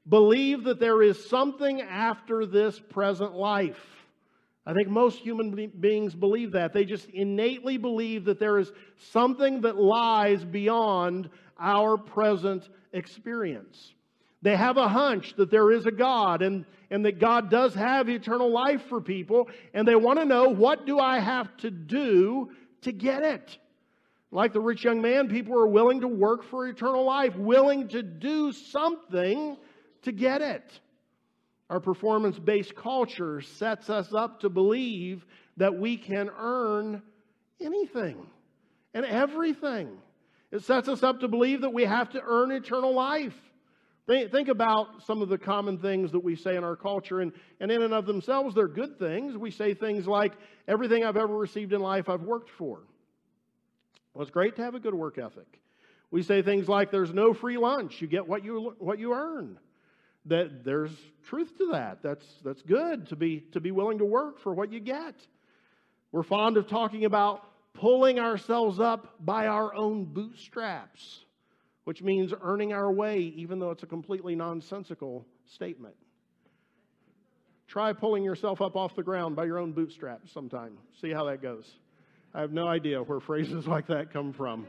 believe 0.08 0.64
that 0.64 0.78
there 0.78 1.02
is 1.02 1.28
something 1.28 1.80
after 1.80 2.46
this 2.46 2.78
present 2.78 3.34
life. 3.34 3.80
I 4.64 4.72
think 4.72 4.88
most 4.88 5.20
human 5.20 5.70
beings 5.78 6.14
believe 6.14 6.52
that. 6.52 6.72
They 6.72 6.84
just 6.84 7.08
innately 7.10 7.76
believe 7.76 8.24
that 8.24 8.40
there 8.40 8.58
is 8.58 8.72
something 9.10 9.60
that 9.60 9.76
lies 9.76 10.44
beyond 10.44 11.30
our 11.58 11.96
present 11.96 12.68
experience. 12.92 13.94
They 14.42 14.56
have 14.56 14.76
a 14.76 14.88
hunch 14.88 15.34
that 15.36 15.50
there 15.50 15.70
is 15.70 15.86
a 15.86 15.90
God 15.90 16.42
and, 16.42 16.64
and 16.90 17.04
that 17.04 17.20
God 17.20 17.48
does 17.48 17.74
have 17.74 18.08
eternal 18.08 18.50
life 18.50 18.82
for 18.88 19.00
people, 19.00 19.48
and 19.72 19.86
they 19.86 19.96
want 19.96 20.18
to 20.18 20.24
know 20.24 20.48
what 20.48 20.84
do 20.84 20.98
I 20.98 21.20
have 21.20 21.56
to 21.58 21.70
do 21.70 22.50
to 22.82 22.92
get 22.92 23.22
it? 23.22 23.58
Like 24.32 24.52
the 24.52 24.60
rich 24.60 24.84
young 24.84 25.00
man, 25.00 25.28
people 25.28 25.54
are 25.54 25.66
willing 25.66 26.00
to 26.00 26.08
work 26.08 26.42
for 26.42 26.66
eternal 26.66 27.04
life, 27.04 27.36
willing 27.36 27.88
to 27.88 28.02
do 28.02 28.52
something 28.52 29.56
to 30.06 30.12
get 30.12 30.40
it. 30.40 30.80
Our 31.68 31.80
performance 31.80 32.38
based 32.38 32.74
culture 32.74 33.40
sets 33.40 33.90
us 33.90 34.14
up 34.14 34.40
to 34.40 34.48
believe 34.48 35.26
that 35.56 35.78
we 35.78 35.96
can 35.96 36.30
earn 36.36 37.02
anything 37.60 38.26
and 38.94 39.04
everything. 39.04 39.88
It 40.52 40.62
sets 40.62 40.88
us 40.88 41.02
up 41.02 41.20
to 41.20 41.28
believe 41.28 41.60
that 41.62 41.72
we 41.72 41.84
have 41.84 42.10
to 42.10 42.22
earn 42.24 42.52
eternal 42.52 42.94
life. 42.94 43.34
Think, 44.06 44.46
about 44.46 45.02
some 45.04 45.20
of 45.20 45.28
the 45.28 45.36
common 45.36 45.78
things 45.78 46.12
that 46.12 46.22
we 46.22 46.36
say 46.36 46.54
in 46.54 46.62
our 46.62 46.76
culture, 46.76 47.20
and, 47.20 47.32
and 47.60 47.72
in 47.72 47.82
and 47.82 47.92
of 47.92 48.06
themselves, 48.06 48.54
they're 48.54 48.68
good 48.68 49.00
things. 49.00 49.36
We 49.36 49.50
say 49.50 49.74
things 49.74 50.06
like, 50.06 50.32
Everything 50.68 51.04
I've 51.04 51.16
ever 51.16 51.36
received 51.36 51.72
in 51.72 51.80
life, 51.80 52.08
I've 52.08 52.22
worked 52.22 52.50
for. 52.50 52.84
Well, 54.14 54.22
it's 54.22 54.30
great 54.30 54.54
to 54.56 54.62
have 54.62 54.76
a 54.76 54.80
good 54.80 54.94
work 54.94 55.18
ethic. 55.18 55.60
We 56.12 56.22
say 56.22 56.40
things 56.40 56.68
like, 56.68 56.90
there's 56.92 57.12
no 57.12 57.34
free 57.34 57.58
lunch. 57.58 58.00
You 58.00 58.06
get 58.06 58.26
what 58.26 58.44
you, 58.44 58.74
what 58.78 58.98
you 58.98 59.12
earn. 59.12 59.58
That 60.26 60.64
there's 60.64 60.90
truth 61.28 61.56
to 61.58 61.68
that. 61.72 62.02
That's, 62.02 62.26
that's 62.44 62.62
good 62.62 63.08
to 63.08 63.16
be, 63.16 63.40
to 63.52 63.60
be 63.60 63.70
willing 63.70 63.98
to 63.98 64.04
work 64.04 64.40
for 64.40 64.52
what 64.54 64.72
you 64.72 64.80
get. 64.80 65.14
We're 66.12 66.22
fond 66.22 66.56
of 66.56 66.68
talking 66.68 67.04
about 67.04 67.42
pulling 67.74 68.18
ourselves 68.18 68.80
up 68.80 69.14
by 69.20 69.46
our 69.46 69.74
own 69.74 70.04
bootstraps, 70.04 71.24
which 71.84 72.02
means 72.02 72.32
earning 72.40 72.72
our 72.72 72.90
way, 72.90 73.20
even 73.36 73.58
though 73.58 73.70
it's 73.70 73.82
a 73.82 73.86
completely 73.86 74.34
nonsensical 74.34 75.26
statement. 75.46 75.94
Try 77.68 77.92
pulling 77.92 78.24
yourself 78.24 78.60
up 78.60 78.76
off 78.76 78.94
the 78.94 79.02
ground 79.02 79.36
by 79.36 79.44
your 79.44 79.58
own 79.58 79.72
bootstraps 79.72 80.32
sometime. 80.32 80.78
See 81.00 81.10
how 81.10 81.24
that 81.24 81.42
goes. 81.42 81.70
I 82.32 82.40
have 82.40 82.52
no 82.52 82.66
idea 82.68 83.02
where 83.02 83.20
phrases 83.20 83.66
like 83.68 83.88
that 83.88 84.12
come 84.12 84.32
from. 84.32 84.66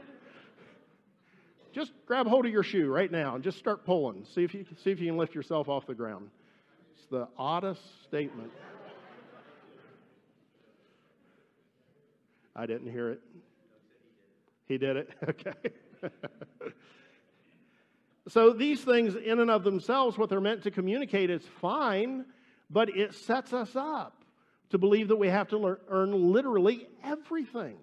Just 1.72 1.92
grab 2.06 2.26
hold 2.26 2.46
of 2.46 2.52
your 2.52 2.62
shoe 2.62 2.88
right 2.88 3.10
now 3.10 3.34
and 3.34 3.44
just 3.44 3.58
start 3.58 3.84
pulling. 3.84 4.24
See 4.34 4.42
if 4.42 4.54
you, 4.54 4.64
see 4.82 4.90
if 4.90 5.00
you 5.00 5.08
can 5.08 5.16
lift 5.16 5.34
yourself 5.34 5.68
off 5.68 5.86
the 5.86 5.94
ground. 5.94 6.30
It's 6.94 7.06
the 7.06 7.28
oddest 7.36 7.82
statement. 8.04 8.50
I 12.56 12.66
didn't 12.66 12.90
hear 12.90 13.10
it. 13.10 13.20
He 14.66 14.78
did 14.78 14.96
it? 14.96 15.10
Okay. 15.28 15.52
so 18.28 18.52
these 18.52 18.82
things, 18.82 19.16
in 19.16 19.40
and 19.40 19.50
of 19.50 19.64
themselves, 19.64 20.16
what 20.16 20.28
they're 20.28 20.40
meant 20.40 20.62
to 20.62 20.70
communicate 20.70 21.28
is 21.28 21.42
fine, 21.60 22.24
but 22.70 22.88
it 22.96 23.14
sets 23.14 23.52
us 23.52 23.74
up 23.74 24.24
to 24.70 24.78
believe 24.78 25.08
that 25.08 25.16
we 25.16 25.28
have 25.28 25.48
to 25.48 25.58
learn, 25.58 25.78
earn 25.88 26.32
literally 26.32 26.86
everything. 27.02 27.78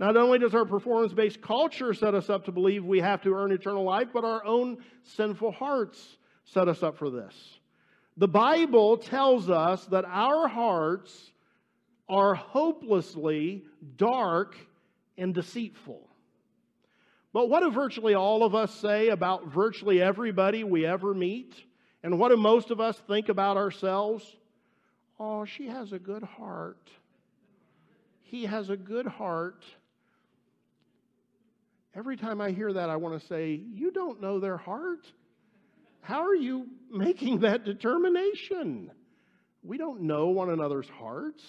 Not 0.00 0.16
only 0.16 0.38
does 0.38 0.54
our 0.54 0.64
performance 0.64 1.12
based 1.12 1.42
culture 1.42 1.92
set 1.92 2.14
us 2.14 2.30
up 2.30 2.46
to 2.46 2.52
believe 2.52 2.86
we 2.86 3.00
have 3.00 3.20
to 3.20 3.34
earn 3.34 3.52
eternal 3.52 3.84
life, 3.84 4.08
but 4.14 4.24
our 4.24 4.42
own 4.46 4.78
sinful 5.02 5.52
hearts 5.52 6.16
set 6.46 6.68
us 6.68 6.82
up 6.82 6.96
for 6.96 7.10
this. 7.10 7.34
The 8.16 8.26
Bible 8.26 8.96
tells 8.96 9.50
us 9.50 9.84
that 9.86 10.06
our 10.06 10.48
hearts 10.48 11.32
are 12.08 12.34
hopelessly 12.34 13.66
dark 13.98 14.56
and 15.18 15.34
deceitful. 15.34 16.08
But 17.34 17.50
what 17.50 17.60
do 17.60 17.70
virtually 17.70 18.14
all 18.14 18.42
of 18.42 18.54
us 18.54 18.74
say 18.74 19.08
about 19.08 19.48
virtually 19.48 20.00
everybody 20.00 20.64
we 20.64 20.86
ever 20.86 21.12
meet? 21.12 21.54
And 22.02 22.18
what 22.18 22.30
do 22.30 22.38
most 22.38 22.70
of 22.70 22.80
us 22.80 22.98
think 23.06 23.28
about 23.28 23.58
ourselves? 23.58 24.24
Oh, 25.18 25.44
she 25.44 25.66
has 25.66 25.92
a 25.92 25.98
good 25.98 26.22
heart. 26.22 26.88
He 28.22 28.46
has 28.46 28.70
a 28.70 28.76
good 28.78 29.06
heart. 29.06 29.62
Every 31.94 32.16
time 32.16 32.40
I 32.40 32.50
hear 32.50 32.72
that, 32.72 32.88
I 32.88 32.96
want 32.96 33.20
to 33.20 33.26
say, 33.26 33.60
You 33.72 33.90
don't 33.90 34.20
know 34.20 34.38
their 34.38 34.56
heart. 34.56 35.06
How 36.02 36.24
are 36.24 36.34
you 36.34 36.66
making 36.90 37.40
that 37.40 37.64
determination? 37.64 38.90
We 39.62 39.76
don't 39.76 40.02
know 40.02 40.28
one 40.28 40.50
another's 40.50 40.88
hearts. 40.88 41.44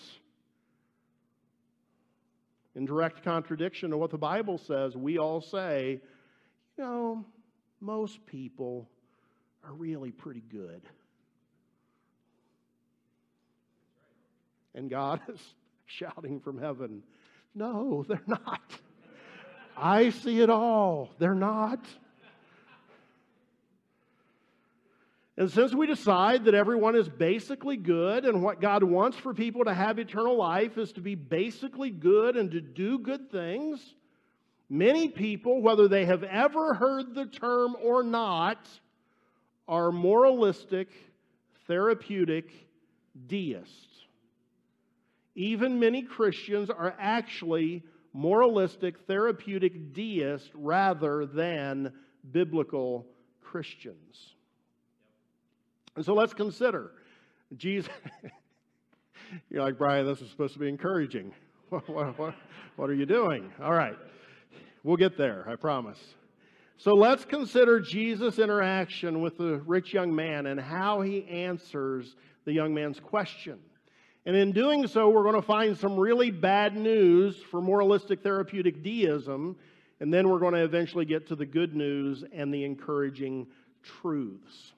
In 2.76 2.86
direct 2.86 3.24
contradiction 3.24 3.92
to 3.92 3.98
what 3.98 4.12
the 4.12 4.18
Bible 4.18 4.58
says, 4.58 4.96
we 4.96 5.18
all 5.18 5.42
say, 5.42 6.02
You 6.78 6.84
know, 6.84 7.26
most 7.80 8.26
people 8.26 8.90
are 9.64 9.74
really 9.74 10.12
pretty 10.12 10.44
good. 10.50 10.82
And 14.74 14.90
God 14.90 15.22
is 15.34 15.40
shouting 15.86 16.40
from 16.40 16.58
heaven, 16.58 17.04
No, 17.54 18.04
they're 18.08 18.24
not. 18.26 18.62
I 19.78 20.10
see 20.10 20.42
it 20.42 20.50
all. 20.50 21.10
They're 21.20 21.34
not. 21.36 21.86
And 25.38 25.50
since 25.50 25.74
we 25.74 25.88
decide 25.88 26.46
that 26.46 26.54
everyone 26.54 26.96
is 26.96 27.10
basically 27.10 27.78
good 27.78 28.25
and 28.25 28.44
what 28.44 28.62
God 28.62 28.84
wants 28.84 29.18
for 29.18 29.34
people 29.34 29.66
to 29.66 29.74
have 29.74 29.98
eternal 29.98 30.38
life 30.38 30.78
is 30.78 30.92
to 30.94 31.01
be 31.01 31.16
basically 31.16 31.90
good 31.90 32.36
and 32.38 32.51
to 32.51 32.62
do 32.62 33.00
good 33.00 33.32
things, 33.32 33.96
many 34.70 35.08
people, 35.08 35.62
whether 35.62 35.88
they 35.88 36.06
have 36.06 36.24
ever 36.24 36.74
heard 36.75 37.16
the 37.16 37.25
term 37.25 37.75
or 37.82 38.04
not, 38.04 38.70
are 39.68 39.92
moralistic, 39.92 40.90
therapeutic 41.66 42.51
deists. 43.28 44.06
Even 45.34 45.80
many 45.80 46.04
Christians 46.04 46.70
are 46.70 46.94
actually 47.00 47.84
moralistic, 48.13 48.96
therapeutic 49.08 49.94
deist 49.94 50.50
rather 50.53 51.25
than 51.25 51.94
biblical 52.32 53.06
Christians. 53.41 54.36
And 55.96 56.06
so 56.06 56.13
let's 56.13 56.34
consider 56.34 56.91
Jesus. 57.58 57.91
You're 59.50 59.63
like, 59.63 59.77
Brian, 59.77 60.06
this 60.06 60.22
is 60.22 60.30
supposed 60.30 60.53
to 60.53 60.60
be 60.60 60.70
encouraging. 60.70 61.34
What, 61.72 61.88
what, 61.88 62.20
what, 62.20 62.36
what 62.75 62.89
are 62.89 62.94
you 62.94 63.06
doing? 63.06 63.50
All 63.63 63.72
right. 63.72 63.96
We'll 64.84 64.98
get 64.98 65.18
there, 65.18 65.48
I 65.48 65.56
promise. 65.56 65.98
So 66.75 66.96
let's 66.96 67.24
consider 67.24 67.80
Jesus' 67.80 68.39
interaction 68.39 69.22
with 69.22 69.38
the 69.38 69.62
rich 69.65 69.94
young 69.94 70.13
man 70.13 70.48
and 70.48 70.60
how 70.60 71.00
he 71.00 71.25
answers 71.30 72.13
the 72.44 72.51
young 72.51 72.74
man's 72.74 73.00
question. 73.00 73.60
And 74.25 74.36
in 74.36 74.51
doing 74.51 74.86
so, 74.86 75.10
we're 75.10 75.24
going 75.24 75.36
to 75.36 75.42
find 75.42 75.75
some 75.78 75.98
really 75.98 76.30
bad 76.30 76.75
news 76.75 77.36
for 77.50 77.60
moralistic 77.60 78.22
therapeutic 78.22 78.84
deism, 78.84 79.56
and 80.00 80.13
then 80.13 80.30
we're 80.30 80.40
going 80.40 80.54
to 80.54 80.63
eventually 80.63 81.06
get 81.06 81.28
to 81.30 81.36
the 81.36 81.46
good 81.46 81.75
news 81.75 82.24
and 82.32 82.54
the 82.54 82.63
encouraging 82.63 83.48
truths. 83.82 84.74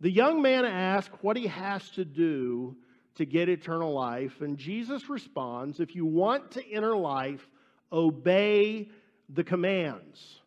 The 0.00 0.10
young 0.10 0.42
man 0.42 0.64
asks 0.64 1.14
what 1.20 1.36
he 1.36 1.46
has 1.46 1.88
to 1.90 2.04
do 2.04 2.76
to 3.14 3.24
get 3.24 3.48
eternal 3.48 3.92
life, 3.92 4.40
and 4.40 4.58
Jesus 4.58 5.08
responds 5.08 5.78
If 5.78 5.94
you 5.94 6.04
want 6.04 6.52
to 6.52 6.72
enter 6.72 6.96
life, 6.96 7.46
obey 7.92 8.88
the 9.28 9.44
commands. 9.44 10.40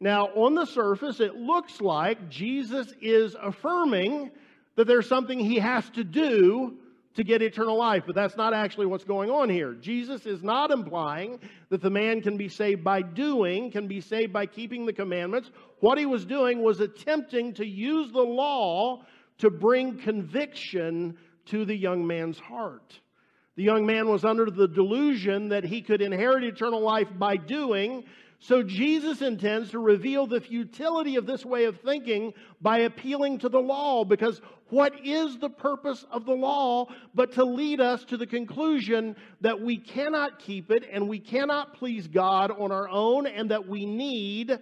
Now, 0.00 0.28
on 0.28 0.54
the 0.54 0.64
surface, 0.64 1.20
it 1.20 1.34
looks 1.36 1.82
like 1.82 2.30
Jesus 2.30 2.92
is 3.02 3.36
affirming 3.40 4.30
that 4.76 4.86
there's 4.86 5.08
something 5.08 5.38
he 5.38 5.58
has 5.58 5.88
to 5.90 6.04
do 6.04 6.78
to 7.14 7.24
get 7.24 7.42
eternal 7.42 7.78
life. 7.78 8.04
But 8.06 8.14
that's 8.14 8.36
not 8.36 8.52
actually 8.52 8.86
what's 8.86 9.04
going 9.04 9.30
on 9.30 9.48
here. 9.48 9.74
Jesus 9.74 10.26
is 10.26 10.42
not 10.42 10.70
implying 10.70 11.38
that 11.70 11.80
the 11.80 11.90
man 11.90 12.20
can 12.20 12.36
be 12.36 12.48
saved 12.48 12.82
by 12.82 13.02
doing, 13.02 13.70
can 13.70 13.86
be 13.86 14.00
saved 14.00 14.32
by 14.32 14.46
keeping 14.46 14.86
the 14.86 14.92
commandments. 14.92 15.50
What 15.80 15.98
he 15.98 16.06
was 16.06 16.24
doing 16.24 16.62
was 16.62 16.80
attempting 16.80 17.54
to 17.54 17.66
use 17.66 18.12
the 18.12 18.22
law 18.22 19.02
to 19.38 19.50
bring 19.50 19.98
conviction 19.98 21.16
to 21.46 21.64
the 21.64 21.76
young 21.76 22.06
man's 22.06 22.38
heart. 22.38 23.00
The 23.56 23.62
young 23.62 23.86
man 23.86 24.08
was 24.08 24.24
under 24.24 24.46
the 24.46 24.66
delusion 24.66 25.48
that 25.50 25.64
he 25.64 25.80
could 25.80 26.02
inherit 26.02 26.42
eternal 26.42 26.80
life 26.80 27.08
by 27.18 27.36
doing, 27.36 28.04
so 28.46 28.62
Jesus 28.62 29.22
intends 29.22 29.70
to 29.70 29.78
reveal 29.78 30.26
the 30.26 30.38
futility 30.38 31.16
of 31.16 31.24
this 31.24 31.46
way 31.46 31.64
of 31.64 31.80
thinking 31.80 32.34
by 32.60 32.80
appealing 32.80 33.38
to 33.38 33.48
the 33.48 33.58
law, 33.58 34.04
because 34.04 34.38
what 34.68 34.92
is 35.02 35.38
the 35.38 35.48
purpose 35.48 36.04
of 36.10 36.26
the 36.26 36.34
law 36.34 36.88
but 37.14 37.32
to 37.32 37.44
lead 37.44 37.80
us 37.80 38.04
to 38.04 38.18
the 38.18 38.26
conclusion 38.26 39.16
that 39.40 39.62
we 39.62 39.78
cannot 39.78 40.40
keep 40.40 40.70
it 40.70 40.84
and 40.92 41.08
we 41.08 41.20
cannot 41.20 41.78
please 41.78 42.06
God 42.06 42.50
on 42.50 42.70
our 42.70 42.86
own 42.86 43.26
and 43.26 43.50
that 43.50 43.66
we 43.66 43.86
need 43.86 44.58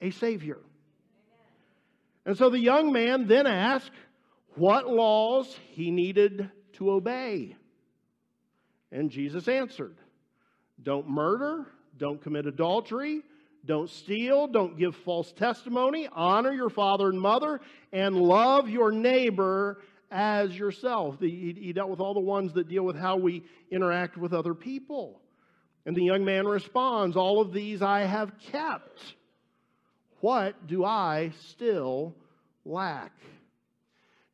a 0.00 0.10
Savior? 0.10 0.60
And 2.24 2.38
so 2.38 2.48
the 2.48 2.58
young 2.58 2.92
man 2.92 3.26
then 3.26 3.46
asked 3.46 3.92
what 4.54 4.88
laws 4.88 5.54
he 5.72 5.90
needed 5.90 6.50
to 6.74 6.90
obey. 6.90 7.56
And 8.90 9.10
Jesus 9.10 9.48
answered 9.48 9.98
Don't 10.82 11.10
murder 11.10 11.66
don't 12.02 12.20
commit 12.20 12.46
adultery. 12.46 13.22
Don't 13.64 13.88
steal. 13.88 14.48
Don't 14.48 14.76
give 14.76 14.96
false 14.96 15.30
testimony. 15.30 16.08
Honor 16.12 16.52
your 16.52 16.68
father 16.68 17.08
and 17.08 17.20
mother. 17.20 17.60
And 17.92 18.16
love 18.16 18.68
your 18.68 18.90
neighbor 18.90 19.78
as 20.10 20.58
yourself. 20.58 21.20
He, 21.20 21.56
he 21.56 21.72
dealt 21.72 21.90
with 21.90 22.00
all 22.00 22.12
the 22.12 22.18
ones 22.18 22.54
that 22.54 22.68
deal 22.68 22.82
with 22.82 22.96
how 22.96 23.18
we 23.18 23.44
interact 23.70 24.16
with 24.16 24.32
other 24.32 24.52
people. 24.52 25.20
And 25.86 25.94
the 25.94 26.02
young 26.02 26.24
man 26.24 26.44
responds, 26.44 27.16
All 27.16 27.40
of 27.40 27.52
these 27.52 27.82
I 27.82 28.00
have 28.00 28.32
kept. 28.50 29.00
What 30.18 30.66
do 30.66 30.84
I 30.84 31.30
still 31.50 32.16
lack? 32.64 33.12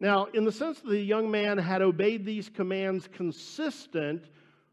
Now, 0.00 0.24
in 0.33 0.46
the 0.46 0.52
sense 0.52 0.81
that 0.81 0.88
the 0.88 1.02
young 1.02 1.31
man 1.31 1.59
had 1.59 1.83
obeyed 1.83 2.24
these 2.24 2.48
commands 2.48 3.07
consistent 3.12 4.24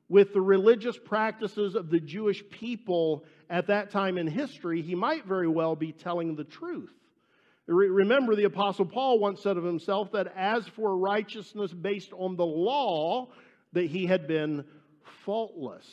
with 0.08 0.34
the 0.34 0.42
religious 0.42 0.98
practices 0.98 1.76
of 1.76 1.90
the 1.90 2.00
Jewish 2.00 2.48
people 2.50 3.26
at 3.50 3.68
that 3.68 3.90
time 3.90 4.18
in 4.18 4.28
history, 4.28 4.82
he 4.82 4.96
might 4.96 5.26
very 5.26 5.48
well 5.48 5.76
be 5.76 5.92
telling 5.92 6.36
the 6.36 6.44
truth. 6.44 6.94
Remember, 7.68 8.36
the 8.36 8.44
Apostle 8.44 8.86
Paul 8.86 9.18
once 9.18 9.42
said 9.42 9.58
of 9.58 9.64
himself 9.64 10.12
that 10.12 10.32
as 10.36 10.68
for 10.68 10.96
righteousness 10.96 11.74
based 11.74 12.12
on 12.14 12.36
the 12.36 12.46
law, 12.46 13.30
that 13.74 13.88
he 13.88 14.06
had 14.06 14.28
been 14.28 14.64
faultless. 15.24 15.88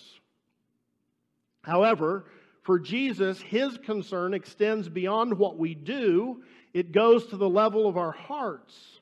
However, 1.62 2.26
for 2.62 2.78
Jesus, 2.78 3.40
his 3.40 3.78
concern 3.78 4.34
extends 4.34 4.88
beyond 4.88 5.38
what 5.38 5.58
we 5.58 5.74
do, 5.74 6.42
it 6.74 6.92
goes 6.92 7.26
to 7.28 7.36
the 7.36 7.48
level 7.48 7.88
of 7.88 7.96
our 7.96 8.12
hearts. 8.12 9.00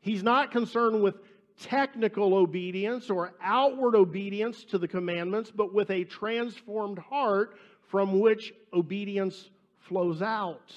He's 0.00 0.22
not 0.22 0.50
concerned 0.50 1.02
with 1.02 1.16
technical 1.60 2.34
obedience 2.34 3.10
or 3.10 3.32
outward 3.42 3.94
obedience 3.94 4.64
to 4.64 4.78
the 4.78 4.88
commandments, 4.88 5.52
but 5.54 5.72
with 5.74 5.90
a 5.90 6.04
transformed 6.04 6.98
heart 6.98 7.56
from 7.88 8.20
which 8.20 8.52
obedience 8.72 9.50
flows 9.78 10.22
out. 10.22 10.72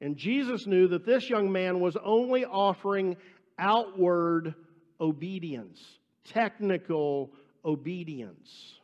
And 0.00 0.16
Jesus 0.16 0.66
knew 0.66 0.88
that 0.88 1.06
this 1.06 1.28
young 1.30 1.50
man 1.50 1.80
was 1.80 1.96
only 2.04 2.44
offering 2.44 3.16
outward 3.58 4.54
obedience, 5.00 5.80
technical 6.24 7.32
obedience. 7.64 8.74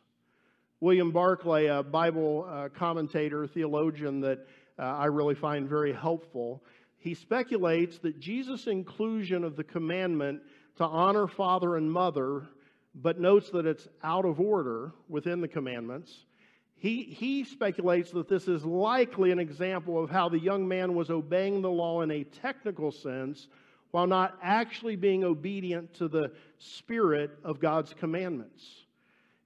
William 0.79 1.11
Barclay, 1.11 1.67
a 1.67 1.83
Bible 1.83 2.45
uh, 2.49 2.69
commentator, 2.69 3.47
theologian 3.47 4.19
that 4.21 4.39
uh, 4.77 4.81
I 4.81 5.05
really 5.05 5.35
find 5.35 5.69
very 5.69 5.93
helpful, 5.93 6.63
he 6.97 7.13
speculates 7.13 7.99
that 7.99 8.19
Jesus' 8.19 8.67
inclusion 8.67 9.43
of 9.43 9.55
the 9.55 9.63
commandment 9.63 10.41
to 10.77 10.83
honor 10.83 11.27
father 11.27 11.77
and 11.77 11.91
mother, 11.91 12.43
but 12.95 13.19
notes 13.19 13.49
that 13.51 13.65
it's 13.65 13.87
out 14.03 14.25
of 14.25 14.39
order 14.39 14.91
within 15.07 15.41
the 15.41 15.47
commandments. 15.47 16.25
He, 16.75 17.03
he 17.03 17.43
speculates 17.45 18.11
that 18.11 18.27
this 18.27 18.47
is 18.47 18.65
likely 18.65 19.31
an 19.31 19.39
example 19.39 20.03
of 20.03 20.09
how 20.09 20.27
the 20.27 20.39
young 20.39 20.67
man 20.67 20.95
was 20.95 21.09
obeying 21.09 21.61
the 21.61 21.69
law 21.69 22.01
in 22.01 22.11
a 22.11 22.23
technical 22.25 22.91
sense 22.91 23.47
while 23.91 24.07
not 24.07 24.37
actually 24.41 24.95
being 24.95 25.23
obedient 25.23 25.93
to 25.93 26.07
the 26.07 26.31
spirit 26.57 27.31
of 27.43 27.59
God's 27.59 27.93
commandments. 27.93 28.83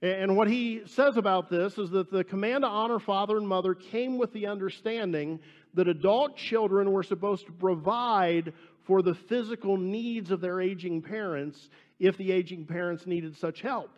And 0.00 0.36
what 0.36 0.48
he 0.48 0.82
says 0.86 1.16
about 1.16 1.50
this 1.50 1.76
is 1.76 1.90
that 1.90 2.10
the 2.10 2.24
command 2.24 2.62
to 2.62 2.68
honor 2.68 2.98
father 2.98 3.36
and 3.36 3.46
mother 3.46 3.74
came 3.74 4.16
with 4.16 4.32
the 4.32 4.46
understanding 4.46 5.40
that 5.74 5.86
adult 5.86 6.36
children 6.36 6.92
were 6.92 7.02
supposed 7.02 7.46
to 7.46 7.52
provide 7.52 8.52
for 8.88 9.02
the 9.02 9.14
physical 9.14 9.76
needs 9.76 10.30
of 10.30 10.40
their 10.40 10.62
aging 10.62 11.02
parents 11.02 11.68
if 12.00 12.16
the 12.16 12.32
aging 12.32 12.64
parents 12.64 13.06
needed 13.06 13.36
such 13.36 13.60
help. 13.60 13.90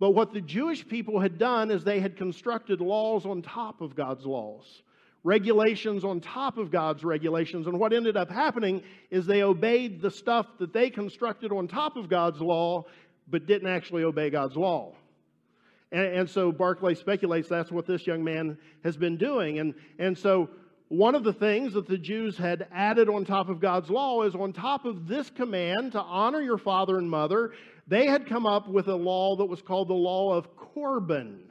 But 0.00 0.10
what 0.10 0.32
the 0.32 0.40
Jewish 0.40 0.86
people 0.86 1.20
had 1.20 1.38
done 1.38 1.70
is 1.70 1.84
they 1.84 2.00
had 2.00 2.16
constructed 2.16 2.80
laws 2.80 3.24
on 3.24 3.42
top 3.42 3.80
of 3.80 3.94
God's 3.94 4.26
laws, 4.26 4.82
regulations 5.22 6.04
on 6.04 6.20
top 6.20 6.58
of 6.58 6.72
God's 6.72 7.04
regulations. 7.04 7.68
And 7.68 7.78
what 7.78 7.92
ended 7.92 8.16
up 8.16 8.28
happening 8.28 8.82
is 9.12 9.24
they 9.24 9.42
obeyed 9.44 10.02
the 10.02 10.10
stuff 10.10 10.46
that 10.58 10.72
they 10.72 10.90
constructed 10.90 11.52
on 11.52 11.68
top 11.68 11.96
of 11.96 12.08
God's 12.08 12.40
law, 12.40 12.86
but 13.28 13.46
didn't 13.46 13.68
actually 13.68 14.02
obey 14.02 14.30
God's 14.30 14.56
law. 14.56 14.94
And, 15.92 16.06
and 16.06 16.28
so 16.28 16.50
Barclay 16.50 16.96
speculates 16.96 17.48
that's 17.48 17.70
what 17.70 17.86
this 17.86 18.04
young 18.04 18.24
man 18.24 18.58
has 18.82 18.96
been 18.96 19.16
doing. 19.16 19.60
And, 19.60 19.74
and 20.00 20.18
so 20.18 20.50
one 20.88 21.16
of 21.16 21.24
the 21.24 21.32
things 21.32 21.74
that 21.74 21.88
the 21.88 21.98
Jews 21.98 22.36
had 22.36 22.68
added 22.72 23.08
on 23.08 23.24
top 23.24 23.48
of 23.48 23.60
God's 23.60 23.90
law 23.90 24.22
is 24.22 24.34
on 24.34 24.52
top 24.52 24.84
of 24.84 25.08
this 25.08 25.30
command 25.30 25.92
to 25.92 26.00
honor 26.00 26.40
your 26.40 26.58
father 26.58 26.98
and 26.98 27.10
mother, 27.10 27.52
they 27.88 28.06
had 28.06 28.26
come 28.26 28.46
up 28.46 28.68
with 28.68 28.86
a 28.86 28.94
law 28.94 29.36
that 29.36 29.46
was 29.46 29.62
called 29.62 29.88
the 29.88 29.94
law 29.94 30.34
of 30.34 30.56
Corban, 30.56 31.50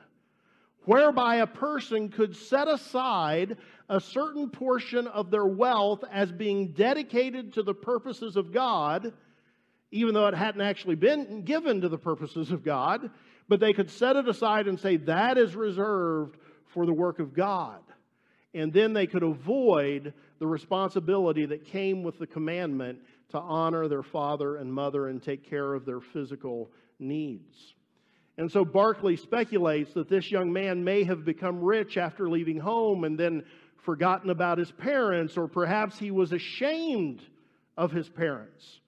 whereby 0.86 1.38
a 1.38 1.48
person 1.48 2.10
could 2.10 2.36
set 2.36 2.68
aside 2.70 3.58
a 3.90 4.00
certain 4.00 4.50
portion 4.50 5.08
of 5.08 5.32
their 5.32 5.46
wealth 5.46 6.04
as 6.12 6.32
being 6.32 6.70
dedicated 6.72 7.54
to 7.54 7.64
the 7.64 7.74
purposes 7.74 8.38
of 8.38 8.54
God, 8.54 9.12
even 9.92 10.14
though 10.14 10.28
it 10.28 10.34
hadn't 10.34 10.62
actually 10.62 10.96
been 10.96 11.44
given 11.44 11.82
to 11.82 11.90
the 11.90 11.98
purposes 11.98 12.52
of 12.52 12.64
God, 12.64 13.10
but 13.50 13.60
they 13.60 13.74
could 13.74 13.90
set 13.90 14.16
it 14.16 14.28
aside 14.28 14.68
and 14.68 14.80
say, 14.80 14.96
that 14.98 15.38
is 15.38 15.56
reserved 15.56 16.38
for 16.68 16.86
the 16.86 16.94
work 16.94 17.20
of 17.20 17.34
God. 17.34 17.82
And 18.56 18.72
then 18.72 18.94
they 18.94 19.06
could 19.06 19.22
avoid 19.22 20.14
the 20.40 20.48
responsibility 20.48 21.46
that 21.46 21.66
came 21.66 22.04
with 22.04 22.18
the 22.18 22.26
commandment 22.26 23.00
to 23.30 23.38
honor 23.38 23.88
their 23.90 24.02
father 24.02 24.56
and 24.56 24.74
mother 24.74 25.10
and 25.10 25.22
take 25.22 25.48
care 25.48 25.74
of 25.74 25.86
their 25.86 26.00
physical 26.00 26.72
needs. 26.98 27.76
And 28.38 28.50
so 28.50 28.64
Barclay 28.64 29.18
speculates 29.18 29.94
that 29.94 30.10
this 30.10 30.32
young 30.32 30.54
man 30.54 30.84
may 30.84 31.04
have 31.04 31.26
become 31.26 31.62
rich 31.62 31.98
after 31.98 32.30
leaving 32.30 32.58
home 32.58 33.04
and 33.04 33.18
then 33.18 33.44
forgotten 33.84 34.30
about 34.30 34.58
his 34.58 34.72
parents, 34.72 35.38
or 35.38 35.48
perhaps 35.48 36.00
he 36.00 36.10
was 36.10 36.32
ashamed 36.32 37.22
of 37.78 37.92
his 37.92 38.10
parents. 38.10 38.80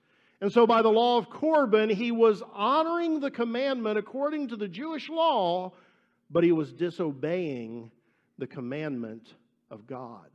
And 0.42 0.52
so, 0.52 0.66
by 0.66 0.82
the 0.82 0.90
law 0.90 1.18
of 1.18 1.30
Corban, 1.30 1.90
he 1.90 2.12
was 2.12 2.42
honoring 2.54 3.20
the 3.20 3.32
commandment 3.32 3.98
according 3.98 4.50
to 4.50 4.56
the 4.56 4.68
Jewish 4.68 5.10
law, 5.10 5.74
but 6.30 6.44
he 6.44 6.52
was 6.52 6.74
disobeying 6.74 7.92
the 8.38 8.48
commandment 8.48 9.34
of 9.70 9.88
God. 9.88 10.30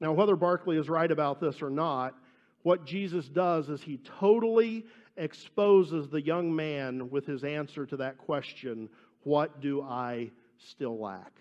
Now, 0.00 0.12
whether 0.12 0.36
Barclay 0.36 0.78
is 0.78 0.88
right 0.88 1.10
about 1.10 1.40
this 1.40 1.62
or 1.62 1.70
not, 1.70 2.14
what 2.62 2.84
Jesus 2.84 3.28
does 3.28 3.68
is 3.68 3.82
he 3.82 3.98
totally 3.98 4.84
exposes 5.16 6.08
the 6.08 6.20
young 6.20 6.54
man 6.54 7.10
with 7.10 7.26
his 7.26 7.44
answer 7.44 7.86
to 7.86 7.96
that 7.98 8.18
question 8.18 8.88
What 9.24 9.60
do 9.60 9.82
I 9.82 10.30
still 10.58 10.98
lack? 10.98 11.32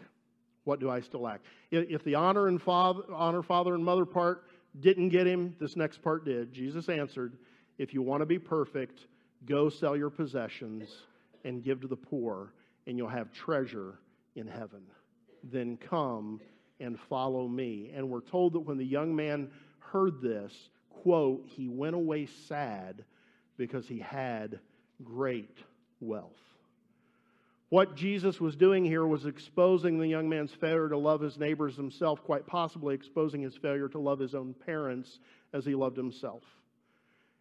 What 0.63 0.79
do 0.79 0.89
I 0.89 0.99
still 0.99 1.21
lack? 1.21 1.41
If 1.71 2.03
the 2.03 2.15
honor 2.15 2.47
and 2.47 2.61
father, 2.61 3.01
honor 3.13 3.41
father 3.41 3.73
and 3.73 3.83
mother 3.83 4.05
part 4.05 4.45
didn't 4.79 5.09
get 5.09 5.25
him, 5.27 5.55
this 5.59 5.75
next 5.75 6.01
part 6.01 6.23
did. 6.25 6.53
Jesus 6.53 6.87
answered, 6.89 7.37
If 7.77 7.93
you 7.93 8.01
want 8.01 8.21
to 8.21 8.25
be 8.25 8.39
perfect, 8.39 9.07
go 9.45 9.69
sell 9.69 9.97
your 9.97 10.09
possessions 10.09 10.89
and 11.43 11.63
give 11.63 11.81
to 11.81 11.87
the 11.87 11.95
poor, 11.95 12.53
and 12.85 12.97
you'll 12.97 13.07
have 13.07 13.31
treasure 13.31 13.99
in 14.35 14.47
heaven. 14.47 14.81
Then 15.43 15.77
come 15.77 16.39
and 16.81 16.99
follow 17.09 17.47
me. 17.47 17.91
And 17.95 18.09
we're 18.09 18.21
told 18.21 18.53
that 18.53 18.61
when 18.61 18.77
the 18.77 18.85
young 18.85 19.15
man 19.15 19.49
heard 19.79 20.21
this, 20.21 20.53
quote, 20.89 21.45
he 21.47 21.67
went 21.67 21.95
away 21.95 22.27
sad 22.47 23.03
because 23.57 23.87
he 23.87 23.99
had 23.99 24.59
great 25.03 25.57
wealth. 25.99 26.31
What 27.69 27.95
Jesus 27.95 28.41
was 28.41 28.57
doing 28.57 28.83
here 28.83 29.05
was 29.05 29.25
exposing 29.25 29.97
the 29.97 30.07
young 30.07 30.27
man's 30.27 30.51
failure 30.51 30.89
to 30.89 30.97
love 30.97 31.21
his 31.21 31.37
neighbors 31.37 31.77
himself, 31.77 32.21
quite 32.21 32.45
possibly 32.45 32.93
exposing 32.93 33.41
his 33.41 33.55
failure 33.55 33.87
to 33.87 33.99
love 33.99 34.19
his 34.19 34.35
own 34.35 34.53
parents 34.65 35.19
as 35.53 35.63
he 35.63 35.73
loved 35.73 35.95
himself. 35.95 36.43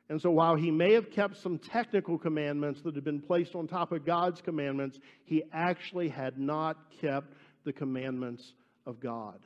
And 0.08 0.20
so, 0.20 0.30
while 0.30 0.54
he 0.54 0.70
may 0.70 0.92
have 0.92 1.10
kept 1.10 1.36
some 1.36 1.58
technical 1.58 2.16
commandments 2.16 2.80
that 2.82 2.94
had 2.94 3.04
been 3.04 3.20
placed 3.20 3.56
on 3.56 3.66
top 3.66 3.90
of 3.90 4.04
God's 4.04 4.40
commandments, 4.40 5.00
he 5.24 5.42
actually 5.52 6.08
had 6.08 6.38
not 6.38 6.76
kept 7.00 7.32
the 7.64 7.72
commandments 7.72 8.52
of 8.90 9.00
God. 9.00 9.38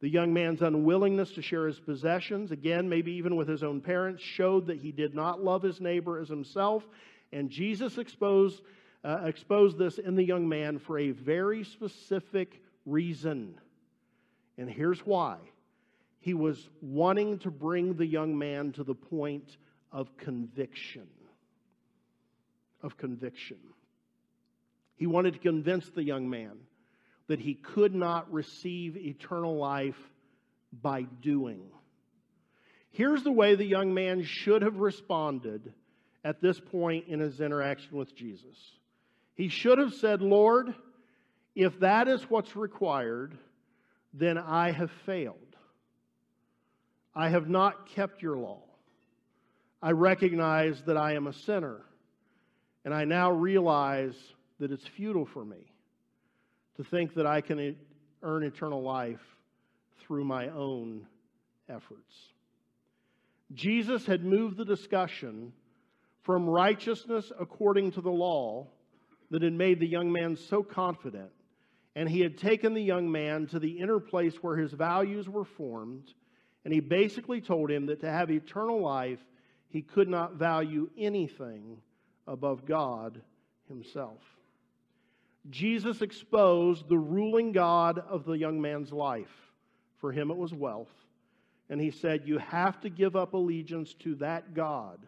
The 0.00 0.08
young 0.10 0.34
man's 0.34 0.60
unwillingness 0.60 1.32
to 1.32 1.42
share 1.42 1.66
his 1.66 1.80
possessions, 1.80 2.50
again, 2.50 2.88
maybe 2.88 3.12
even 3.12 3.34
with 3.34 3.48
his 3.48 3.62
own 3.62 3.80
parents, 3.80 4.22
showed 4.22 4.66
that 4.66 4.78
he 4.78 4.92
did 4.92 5.14
not 5.14 5.42
love 5.42 5.62
his 5.62 5.80
neighbor 5.80 6.18
as 6.18 6.28
himself. 6.28 6.86
And 7.32 7.48
Jesus 7.48 7.96
exposed 7.96 8.60
uh, 9.04 9.20
exposed 9.24 9.78
this 9.78 9.98
in 9.98 10.16
the 10.16 10.24
young 10.24 10.48
man 10.48 10.78
for 10.80 10.98
a 10.98 11.12
very 11.12 11.62
specific 11.62 12.60
reason. 12.84 13.54
And 14.58 14.68
here's 14.68 15.00
why 15.00 15.36
he 16.18 16.34
was 16.34 16.68
wanting 16.80 17.38
to 17.38 17.50
bring 17.50 17.94
the 17.94 18.06
young 18.06 18.36
man 18.36 18.72
to 18.72 18.82
the 18.82 18.94
point 18.94 19.58
of 19.92 20.16
conviction. 20.16 21.06
Of 22.82 22.96
conviction. 22.96 23.58
He 24.96 25.06
wanted 25.06 25.34
to 25.34 25.38
convince 25.38 25.88
the 25.88 26.02
young 26.02 26.28
man 26.28 26.56
that 27.28 27.40
he 27.40 27.54
could 27.54 27.94
not 27.94 28.32
receive 28.32 28.96
eternal 28.96 29.56
life 29.56 29.98
by 30.72 31.02
doing. 31.02 31.62
Here's 32.90 33.22
the 33.22 33.32
way 33.32 33.54
the 33.54 33.64
young 33.64 33.92
man 33.92 34.22
should 34.22 34.62
have 34.62 34.78
responded 34.78 35.72
at 36.24 36.40
this 36.40 36.58
point 36.58 37.06
in 37.08 37.20
his 37.20 37.40
interaction 37.40 37.96
with 37.96 38.14
Jesus. 38.14 38.56
He 39.34 39.48
should 39.48 39.78
have 39.78 39.94
said, 39.94 40.22
Lord, 40.22 40.74
if 41.54 41.80
that 41.80 42.08
is 42.08 42.22
what's 42.22 42.56
required, 42.56 43.36
then 44.14 44.38
I 44.38 44.70
have 44.70 44.90
failed. 45.04 45.36
I 47.14 47.28
have 47.28 47.48
not 47.48 47.88
kept 47.88 48.22
your 48.22 48.38
law. 48.38 48.62
I 49.82 49.92
recognize 49.92 50.82
that 50.86 50.96
I 50.96 51.14
am 51.14 51.26
a 51.26 51.32
sinner, 51.32 51.80
and 52.84 52.94
I 52.94 53.04
now 53.04 53.30
realize 53.30 54.14
that 54.58 54.72
it's 54.72 54.86
futile 54.86 55.26
for 55.26 55.44
me 55.44 55.70
to 56.76 56.84
think 56.84 57.14
that 57.14 57.26
I 57.26 57.40
can 57.40 57.76
earn 58.22 58.42
eternal 58.42 58.82
life 58.82 59.20
through 60.00 60.24
my 60.24 60.48
own 60.48 61.06
efforts. 61.68 62.14
Jesus 63.54 64.06
had 64.06 64.24
moved 64.24 64.56
the 64.56 64.64
discussion 64.64 65.52
from 66.22 66.48
righteousness 66.48 67.30
according 67.38 67.92
to 67.92 68.00
the 68.00 68.10
law 68.10 68.66
that 69.30 69.42
had 69.42 69.52
made 69.52 69.80
the 69.80 69.86
young 69.86 70.10
man 70.12 70.36
so 70.36 70.62
confident. 70.62 71.30
And 71.94 72.08
he 72.08 72.20
had 72.20 72.36
taken 72.36 72.74
the 72.74 72.82
young 72.82 73.10
man 73.10 73.46
to 73.48 73.58
the 73.58 73.78
inner 73.78 74.00
place 74.00 74.34
where 74.42 74.56
his 74.56 74.72
values 74.72 75.28
were 75.28 75.44
formed. 75.44 76.12
And 76.64 76.74
he 76.74 76.80
basically 76.80 77.40
told 77.40 77.70
him 77.70 77.86
that 77.86 78.00
to 78.00 78.10
have 78.10 78.30
eternal 78.30 78.82
life, 78.82 79.20
he 79.68 79.82
could 79.82 80.08
not 80.08 80.34
value 80.34 80.90
anything 80.98 81.78
above 82.26 82.66
God 82.66 83.22
himself. 83.68 84.20
Jesus 85.50 86.02
exposed 86.02 86.88
the 86.88 86.98
ruling 86.98 87.52
God 87.52 87.98
of 87.98 88.24
the 88.24 88.32
young 88.32 88.60
man's 88.60 88.92
life. 88.92 89.52
For 89.98 90.12
him, 90.12 90.30
it 90.30 90.36
was 90.36 90.52
wealth. 90.52 90.92
And 91.68 91.80
he 91.80 91.90
said, 91.90 92.22
You 92.24 92.38
have 92.38 92.80
to 92.80 92.90
give 92.90 93.16
up 93.16 93.34
allegiance 93.34 93.94
to 94.00 94.14
that 94.16 94.54
God 94.54 94.98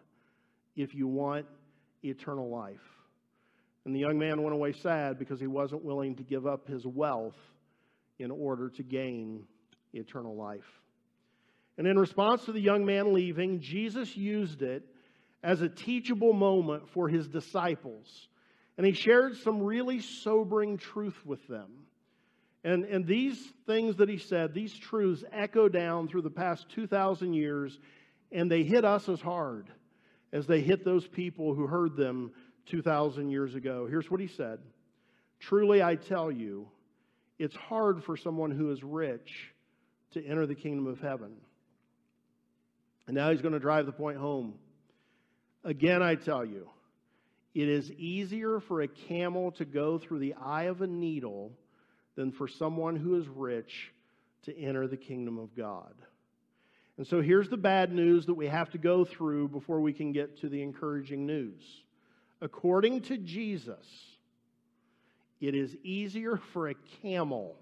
if 0.76 0.94
you 0.94 1.06
want 1.06 1.46
eternal 2.02 2.48
life. 2.48 2.76
And 3.84 3.94
the 3.94 4.00
young 4.00 4.18
man 4.18 4.42
went 4.42 4.54
away 4.54 4.72
sad 4.72 5.18
because 5.18 5.40
he 5.40 5.46
wasn't 5.46 5.84
willing 5.84 6.16
to 6.16 6.22
give 6.22 6.46
up 6.46 6.68
his 6.68 6.86
wealth 6.86 7.38
in 8.18 8.30
order 8.30 8.68
to 8.70 8.82
gain 8.82 9.44
eternal 9.92 10.36
life. 10.36 10.80
And 11.78 11.86
in 11.86 11.98
response 11.98 12.44
to 12.46 12.52
the 12.52 12.60
young 12.60 12.84
man 12.84 13.14
leaving, 13.14 13.60
Jesus 13.60 14.16
used 14.16 14.62
it 14.62 14.82
as 15.42 15.62
a 15.62 15.68
teachable 15.68 16.32
moment 16.32 16.88
for 16.90 17.08
his 17.08 17.28
disciples. 17.28 18.28
And 18.78 18.86
he 18.86 18.92
shared 18.92 19.36
some 19.38 19.62
really 19.62 20.00
sobering 20.00 20.78
truth 20.78 21.18
with 21.26 21.46
them. 21.48 21.68
And, 22.62 22.84
and 22.84 23.04
these 23.04 23.36
things 23.66 23.96
that 23.96 24.08
he 24.08 24.18
said, 24.18 24.54
these 24.54 24.72
truths 24.72 25.24
echo 25.32 25.68
down 25.68 26.06
through 26.08 26.22
the 26.22 26.30
past 26.30 26.68
2,000 26.70 27.34
years, 27.34 27.78
and 28.30 28.50
they 28.50 28.62
hit 28.62 28.84
us 28.84 29.08
as 29.08 29.20
hard 29.20 29.68
as 30.32 30.46
they 30.46 30.60
hit 30.60 30.84
those 30.84 31.06
people 31.06 31.54
who 31.54 31.66
heard 31.66 31.96
them 31.96 32.30
2,000 32.66 33.30
years 33.30 33.54
ago. 33.56 33.86
Here's 33.88 34.10
what 34.10 34.20
he 34.20 34.28
said 34.28 34.60
Truly, 35.40 35.82
I 35.82 35.96
tell 35.96 36.30
you, 36.30 36.68
it's 37.38 37.56
hard 37.56 38.04
for 38.04 38.16
someone 38.16 38.52
who 38.52 38.70
is 38.70 38.82
rich 38.84 39.52
to 40.12 40.24
enter 40.24 40.46
the 40.46 40.54
kingdom 40.54 40.86
of 40.86 41.00
heaven. 41.00 41.32
And 43.06 43.16
now 43.16 43.30
he's 43.30 43.42
going 43.42 43.54
to 43.54 43.60
drive 43.60 43.86
the 43.86 43.92
point 43.92 44.18
home. 44.18 44.54
Again, 45.64 46.02
I 46.02 46.14
tell 46.14 46.44
you, 46.44 46.68
it 47.60 47.68
is 47.68 47.90
easier 47.92 48.60
for 48.60 48.82
a 48.82 48.88
camel 48.88 49.50
to 49.52 49.64
go 49.64 49.98
through 49.98 50.20
the 50.20 50.34
eye 50.34 50.64
of 50.64 50.82
a 50.82 50.86
needle 50.86 51.52
than 52.14 52.32
for 52.32 52.46
someone 52.46 52.96
who 52.96 53.16
is 53.16 53.26
rich 53.28 53.92
to 54.44 54.56
enter 54.56 54.86
the 54.86 54.96
kingdom 54.96 55.38
of 55.38 55.56
God. 55.56 55.94
And 56.96 57.06
so 57.06 57.20
here's 57.20 57.48
the 57.48 57.56
bad 57.56 57.92
news 57.92 58.26
that 58.26 58.34
we 58.34 58.46
have 58.46 58.70
to 58.70 58.78
go 58.78 59.04
through 59.04 59.48
before 59.48 59.80
we 59.80 59.92
can 59.92 60.12
get 60.12 60.40
to 60.40 60.48
the 60.48 60.62
encouraging 60.62 61.26
news 61.26 61.62
according 62.40 63.02
to 63.02 63.18
Jesus, 63.18 63.86
it 65.40 65.54
is 65.54 65.74
easier 65.82 66.40
for 66.52 66.68
a 66.68 66.74
camel. 67.02 67.56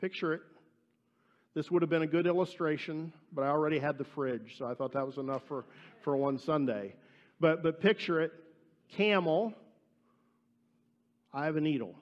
Picture 0.00 0.34
it. 0.34 0.42
This 1.54 1.70
would 1.70 1.82
have 1.82 1.90
been 1.90 2.02
a 2.02 2.06
good 2.06 2.26
illustration, 2.26 3.12
but 3.32 3.42
I 3.42 3.48
already 3.48 3.78
had 3.78 3.98
the 3.98 4.04
fridge, 4.04 4.56
so 4.58 4.66
I 4.66 4.74
thought 4.74 4.92
that 4.92 5.06
was 5.06 5.16
enough 5.16 5.42
for, 5.48 5.64
for 6.02 6.16
one 6.16 6.38
Sunday. 6.38 6.94
But, 7.40 7.62
but 7.62 7.80
picture 7.80 8.20
it 8.20 8.32
camel, 8.96 9.54
eye 11.32 11.48
of 11.48 11.56
a 11.56 11.60
needle. 11.60 11.94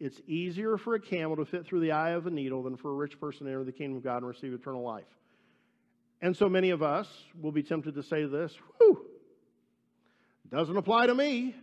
It's 0.00 0.20
easier 0.26 0.78
for 0.78 0.94
a 0.94 1.00
camel 1.00 1.36
to 1.36 1.44
fit 1.44 1.66
through 1.66 1.80
the 1.80 1.92
eye 1.92 2.10
of 2.10 2.26
a 2.26 2.30
needle 2.30 2.62
than 2.62 2.76
for 2.76 2.90
a 2.90 2.94
rich 2.94 3.18
person 3.18 3.46
to 3.46 3.52
enter 3.52 3.64
the 3.64 3.72
kingdom 3.72 3.96
of 3.96 4.04
God 4.04 4.18
and 4.18 4.28
receive 4.28 4.52
eternal 4.52 4.82
life. 4.82 5.08
And 6.20 6.36
so 6.36 6.48
many 6.48 6.70
of 6.70 6.82
us 6.82 7.08
will 7.40 7.52
be 7.52 7.62
tempted 7.62 7.94
to 7.94 8.02
say 8.02 8.24
this, 8.24 8.52
whew, 8.78 9.04
doesn't 10.50 10.76
apply 10.76 11.06
to 11.06 11.14
me 11.14 11.54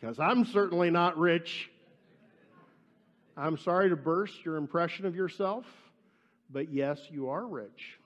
because 0.00 0.18
I'm 0.18 0.44
certainly 0.44 0.90
not 0.90 1.18
rich. 1.18 1.70
I'm 3.36 3.58
sorry 3.58 3.90
to 3.90 3.96
burst 3.96 4.44
your 4.44 4.56
impression 4.56 5.06
of 5.06 5.14
yourself, 5.14 5.64
but 6.50 6.72
yes, 6.72 7.00
you 7.10 7.30
are 7.30 7.46
rich. 7.46 7.98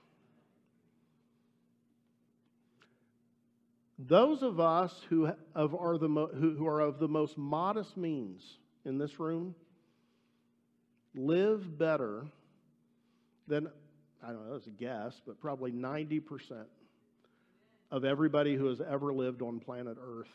Those 3.97 4.43
of 4.43 4.59
us 4.59 4.91
who, 5.09 5.29
of 5.53 5.73
are, 5.73 5.97
the 5.97 6.09
mo- 6.09 6.27
who, 6.33 6.67
are 6.67 6.81
of 6.81 6.99
the 6.99 7.07
most 7.07 7.37
modest 7.37 7.95
means 7.95 8.41
in 8.83 8.97
this 8.97 9.19
room, 9.19 9.55
live 11.13 11.77
better 11.77 12.25
than, 13.47 13.69
I 14.21 14.27
don't 14.27 14.49
know, 14.49 14.55
it's 14.55 14.67
a 14.67 14.71
guess, 14.71 15.13
but 15.25 15.39
probably 15.39 15.71
90% 15.71 16.21
of 17.89 18.03
everybody 18.03 18.55
who 18.55 18.65
has 18.65 18.81
ever 18.81 19.13
lived 19.13 19.41
on 19.41 19.59
planet 19.61 19.97
Earth. 20.01 20.27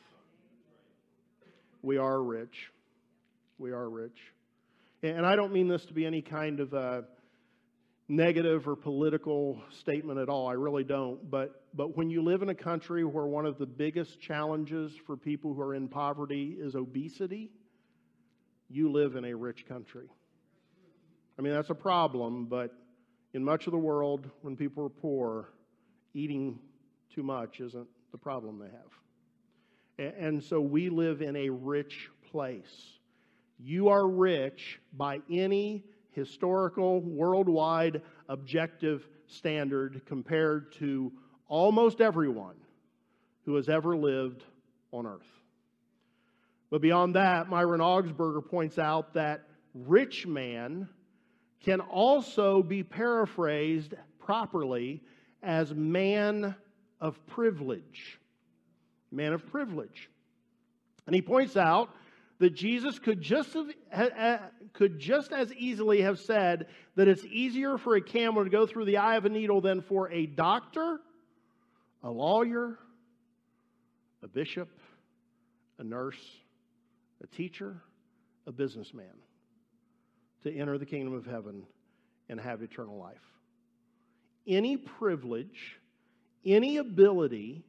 We 1.82 1.98
are 1.98 2.22
rich. 2.22 2.70
We 3.58 3.72
are 3.72 3.88
rich. 3.88 4.16
And 5.02 5.26
I 5.26 5.36
don't 5.36 5.52
mean 5.52 5.68
this 5.68 5.84
to 5.86 5.94
be 5.94 6.06
any 6.06 6.22
kind 6.22 6.60
of 6.60 6.72
a 6.72 7.04
negative 8.10 8.66
or 8.66 8.74
political 8.74 9.62
statement 9.70 10.18
at 10.18 10.28
all. 10.28 10.48
I 10.48 10.54
really 10.54 10.82
don't. 10.82 11.30
But, 11.30 11.62
but 11.72 11.96
when 11.96 12.10
you 12.10 12.22
live 12.22 12.42
in 12.42 12.48
a 12.48 12.54
country 12.54 13.04
where 13.04 13.26
one 13.26 13.46
of 13.46 13.56
the 13.56 13.66
biggest 13.66 14.20
challenges 14.20 14.92
for 15.06 15.16
people 15.16 15.54
who 15.54 15.62
are 15.62 15.76
in 15.76 15.86
poverty 15.86 16.56
is 16.58 16.74
obesity, 16.74 17.52
you 18.68 18.90
live 18.90 19.14
in 19.14 19.24
a 19.24 19.34
rich 19.34 19.64
country. 19.66 20.08
I 21.38 21.42
mean, 21.42 21.52
that's 21.52 21.70
a 21.70 21.74
problem, 21.74 22.46
but 22.46 22.74
in 23.32 23.44
much 23.44 23.68
of 23.68 23.70
the 23.70 23.78
world, 23.78 24.28
when 24.42 24.56
people 24.56 24.84
are 24.84 24.88
poor, 24.88 25.50
eating 26.12 26.58
too 27.14 27.22
much 27.22 27.60
isn't 27.60 27.86
the 28.10 28.18
problem 28.18 28.58
they 28.58 28.66
have. 28.66 30.14
And 30.18 30.42
so 30.42 30.60
we 30.60 30.88
live 30.88 31.22
in 31.22 31.36
a 31.36 31.48
rich 31.48 32.10
place. 32.32 32.98
You 33.60 33.88
are 33.90 34.08
rich 34.08 34.80
by 34.92 35.20
any 35.30 35.84
historical, 36.12 37.00
worldwide, 37.00 38.02
objective 38.28 39.06
standard 39.26 40.02
compared 40.06 40.72
to 40.72 41.12
almost 41.48 42.00
everyone 42.00 42.56
who 43.44 43.54
has 43.56 43.68
ever 43.68 43.96
lived 43.96 44.44
on 44.92 45.06
earth. 45.06 45.40
But 46.70 46.80
beyond 46.80 47.16
that, 47.16 47.48
Myron 47.48 47.80
Augsburger 47.80 48.46
points 48.46 48.78
out 48.78 49.14
that 49.14 49.42
rich 49.74 50.26
man 50.26 50.88
can 51.60 51.80
also 51.80 52.62
be 52.62 52.82
paraphrased 52.82 53.94
properly 54.18 55.02
as 55.42 55.74
man 55.74 56.54
of 57.00 57.24
privilege. 57.26 58.18
Man 59.10 59.32
of 59.32 59.46
privilege. 59.46 60.08
And 61.06 61.14
he 61.14 61.22
points 61.22 61.56
out 61.56 61.90
that 62.40 62.54
Jesus 62.54 62.98
could 62.98 63.20
just, 63.20 63.54
could 64.72 64.98
just 64.98 65.30
as 65.30 65.52
easily 65.52 66.00
have 66.00 66.18
said 66.18 66.66
that 66.96 67.06
it's 67.06 67.24
easier 67.26 67.76
for 67.76 67.96
a 67.96 68.00
camel 68.00 68.42
to 68.42 68.50
go 68.50 68.66
through 68.66 68.86
the 68.86 68.96
eye 68.96 69.16
of 69.16 69.26
a 69.26 69.28
needle 69.28 69.60
than 69.60 69.82
for 69.82 70.10
a 70.10 70.24
doctor, 70.24 71.00
a 72.02 72.10
lawyer, 72.10 72.78
a 74.22 74.26
bishop, 74.28 74.70
a 75.78 75.84
nurse, 75.84 76.18
a 77.22 77.26
teacher, 77.26 77.76
a 78.46 78.52
businessman 78.52 79.04
to 80.42 80.56
enter 80.56 80.78
the 80.78 80.86
kingdom 80.86 81.12
of 81.12 81.26
heaven 81.26 81.62
and 82.30 82.40
have 82.40 82.62
eternal 82.62 82.96
life. 82.96 83.16
Any 84.46 84.78
privilege, 84.78 85.78
any 86.46 86.78
ability, 86.78 87.64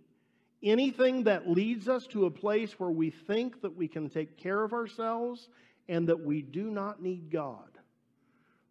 anything 0.64 1.24
that 1.24 1.50
leads 1.50 1.88
us 1.88 2.08
to 2.08 2.26
a 2.26 2.32
place 2.32 2.80
where 2.80 2.92
we 2.92 3.10
think 3.10 3.62
that 3.62 3.76
we 3.76 3.88
can 3.88 4.10
take 4.10 4.38
care 4.38 4.64
of 4.64 4.74
ourselves 4.74 5.50
and 5.88 6.08
that 6.08 6.20
we 6.20 6.42
do 6.42 6.70
not 6.70 7.02
need 7.02 7.32
God, 7.32 7.70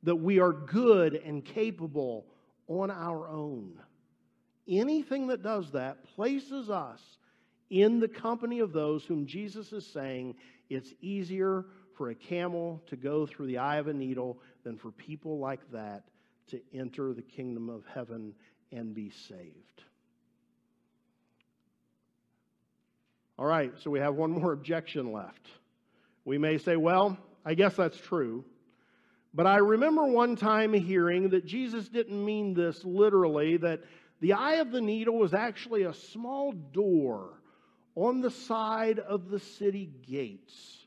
that 0.02 0.16
we 0.16 0.38
are 0.40 0.52
good 0.52 1.14
and 1.14 1.44
capable 1.44 2.26
on 2.68 2.90
our 2.90 3.28
own. 3.28 3.72
Anything 4.68 5.26
that 5.28 5.42
does 5.42 5.72
that 5.72 6.04
places 6.14 6.70
us 6.70 7.00
in 7.70 8.00
the 8.00 8.08
company 8.08 8.60
of 8.60 8.72
those 8.72 9.04
whom 9.04 9.26
Jesus 9.26 9.72
is 9.72 9.86
saying 9.86 10.36
it's 10.68 10.92
easier 11.00 11.66
for 11.96 12.10
a 12.10 12.14
camel 12.14 12.82
to 12.86 12.96
go 12.96 13.26
through 13.26 13.46
the 13.46 13.58
eye 13.58 13.76
of 13.76 13.88
a 13.88 13.92
needle 13.92 14.38
than 14.64 14.78
for 14.78 14.90
people 14.92 15.38
like 15.38 15.60
that 15.72 16.04
to 16.48 16.60
enter 16.72 17.12
the 17.12 17.22
kingdom 17.22 17.68
of 17.68 17.84
heaven 17.92 18.32
and 18.72 18.94
be 18.94 19.10
saved. 19.10 19.84
All 23.40 23.46
right, 23.46 23.72
so 23.82 23.90
we 23.90 24.00
have 24.00 24.16
one 24.16 24.32
more 24.32 24.52
objection 24.52 25.12
left. 25.12 25.48
We 26.26 26.36
may 26.36 26.58
say, 26.58 26.76
well, 26.76 27.16
I 27.42 27.54
guess 27.54 27.74
that's 27.74 27.96
true. 27.96 28.44
But 29.32 29.46
I 29.46 29.56
remember 29.56 30.04
one 30.04 30.36
time 30.36 30.74
hearing 30.74 31.30
that 31.30 31.46
Jesus 31.46 31.88
didn't 31.88 32.22
mean 32.22 32.52
this 32.52 32.84
literally, 32.84 33.56
that 33.56 33.80
the 34.20 34.34
eye 34.34 34.56
of 34.56 34.70
the 34.70 34.82
needle 34.82 35.18
was 35.18 35.32
actually 35.32 35.84
a 35.84 35.94
small 35.94 36.52
door 36.52 37.30
on 37.94 38.20
the 38.20 38.30
side 38.30 38.98
of 38.98 39.30
the 39.30 39.40
city 39.40 39.90
gates. 40.06 40.84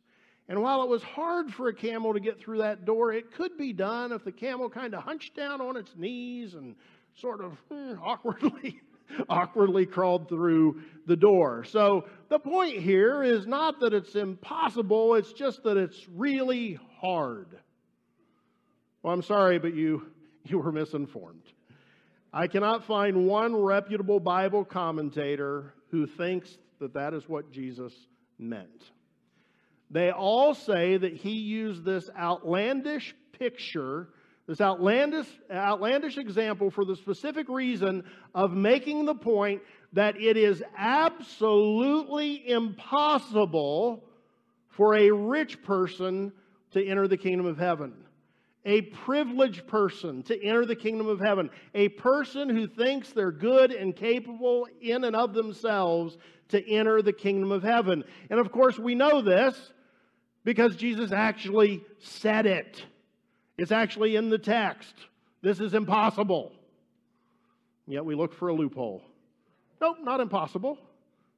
And 0.47 0.61
while 0.61 0.83
it 0.83 0.89
was 0.89 1.01
hard 1.01 1.51
for 1.51 1.69
a 1.69 1.73
camel 1.73 2.13
to 2.13 2.19
get 2.19 2.39
through 2.39 2.59
that 2.59 2.85
door, 2.85 3.13
it 3.13 3.31
could 3.33 3.57
be 3.57 3.73
done 3.73 4.11
if 4.11 4.23
the 4.23 4.31
camel 4.31 4.69
kind 4.69 4.93
of 4.93 5.01
hunched 5.01 5.35
down 5.35 5.59
on 5.59 5.75
its 5.75 5.95
knees 5.95 6.53
and 6.53 6.75
sort 7.15 7.43
of 7.43 7.53
hmm, 7.71 7.93
awkwardly 7.99 8.79
awkwardly 9.29 9.85
crawled 9.85 10.29
through 10.29 10.81
the 11.05 11.15
door. 11.15 11.63
So 11.63 12.05
the 12.29 12.39
point 12.39 12.77
here 12.79 13.23
is 13.23 13.45
not 13.45 13.79
that 13.81 13.93
it's 13.93 14.15
impossible, 14.15 15.15
it's 15.15 15.33
just 15.33 15.63
that 15.63 15.77
it's 15.77 16.07
really 16.09 16.79
hard. 16.99 17.59
Well, 19.01 19.13
I'm 19.13 19.21
sorry, 19.21 19.59
but 19.59 19.73
you 19.73 20.07
you 20.45 20.59
were 20.59 20.71
misinformed. 20.71 21.43
I 22.33 22.47
cannot 22.47 22.85
find 22.85 23.27
one 23.27 23.55
reputable 23.55 24.19
Bible 24.19 24.65
commentator 24.65 25.73
who 25.91 26.07
thinks 26.07 26.57
that 26.79 26.95
that 26.95 27.13
is 27.13 27.29
what 27.29 27.51
Jesus 27.51 27.93
meant. 28.39 28.91
They 29.91 30.09
all 30.09 30.55
say 30.55 30.97
that 30.97 31.13
he 31.13 31.33
used 31.33 31.85
this 31.85 32.09
outlandish 32.17 33.15
picture, 33.37 34.09
this 34.47 34.59
outlandish, 34.59 35.27
outlandish 35.51 36.17
example 36.17 36.69
for 36.69 36.83
the 36.83 36.95
specific 36.95 37.47
reason 37.47 38.03
of 38.35 38.51
making 38.51 39.05
the 39.05 39.15
point 39.15 39.61
that 39.93 40.17
it 40.19 40.35
is 40.35 40.61
absolutely 40.77 42.49
impossible 42.49 44.03
for 44.69 44.95
a 44.95 45.11
rich 45.11 45.63
person 45.63 46.33
to 46.71 46.85
enter 46.85 47.07
the 47.07 47.17
kingdom 47.17 47.45
of 47.45 47.57
heaven. 47.57 47.93
A 48.65 48.81
privileged 48.81 49.67
person 49.67 50.23
to 50.23 50.43
enter 50.43 50.65
the 50.65 50.75
kingdom 50.75 51.07
of 51.07 51.19
heaven. 51.19 51.49
A 51.73 51.89
person 51.89 52.49
who 52.49 52.67
thinks 52.67 53.11
they're 53.11 53.31
good 53.31 53.71
and 53.71 53.95
capable 53.95 54.67
in 54.81 55.03
and 55.03 55.15
of 55.15 55.33
themselves 55.33 56.17
to 56.49 56.69
enter 56.69 57.01
the 57.01 57.13
kingdom 57.13 57.51
of 57.51 57.63
heaven. 57.63 58.03
And 58.29 58.39
of 58.39 58.51
course, 58.51 58.79
we 58.79 58.95
know 58.95 59.21
this 59.21 59.73
because 60.43 60.75
Jesus 60.75 61.11
actually 61.11 61.83
said 61.99 62.45
it. 62.45 62.83
It's 63.57 63.71
actually 63.71 64.15
in 64.15 64.29
the 64.29 64.37
text. 64.37 64.93
This 65.41 65.59
is 65.59 65.73
impossible. 65.73 66.53
Yet 67.85 68.05
we 68.05 68.15
look 68.15 68.33
for 68.33 68.47
a 68.47 68.53
loophole. 68.53 69.03
Nope, 69.81 69.97
not 70.01 70.21
impossible. 70.21 70.77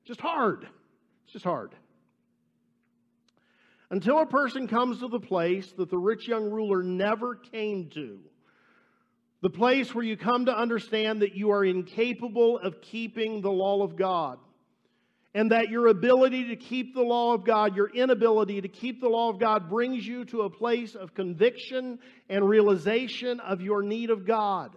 Just 0.06 0.21
hard. 0.21 0.67
It's 1.23 1.34
just 1.34 1.45
hard. 1.45 1.73
Until 3.89 4.19
a 4.19 4.25
person 4.25 4.67
comes 4.67 4.99
to 4.99 5.08
the 5.08 5.19
place 5.19 5.71
that 5.78 5.89
the 5.89 5.97
rich 5.97 6.28
young 6.28 6.49
ruler 6.49 6.84
never 6.84 7.36
came 7.36 7.89
to, 7.91 8.19
the 9.41 9.49
place 9.49 9.93
where 9.93 10.04
you 10.04 10.17
come 10.17 10.45
to 10.45 10.58
understand 10.58 11.21
that 11.21 11.36
you 11.36 11.51
are 11.51 11.63
incapable 11.63 12.58
of 12.58 12.82
keeping 12.82 13.41
the 13.41 13.51
law 13.51 13.84
of 13.84 13.95
God 13.95 14.39
and 15.36 15.52
that 15.52 15.69
your 15.69 15.88
ability 15.88 16.48
to 16.48 16.56
keep 16.56 16.95
the 16.95 17.02
law 17.02 17.34
of 17.34 17.43
God, 17.43 17.76
your 17.76 17.89
inability 17.89 18.62
to 18.62 18.69
keep 18.69 19.02
the 19.02 19.10
law 19.10 19.30
of 19.30 19.38
God, 19.38 19.69
brings 19.69 20.08
you 20.08 20.24
to 20.24 20.43
a 20.43 20.50
place 20.50 20.95
of 20.95 21.13
conviction 21.13 22.00
and 22.30 22.48
realization 22.48 23.41
of 23.41 23.60
your 23.62 23.84
need 23.84 24.10
of 24.10 24.26
God. 24.26 24.71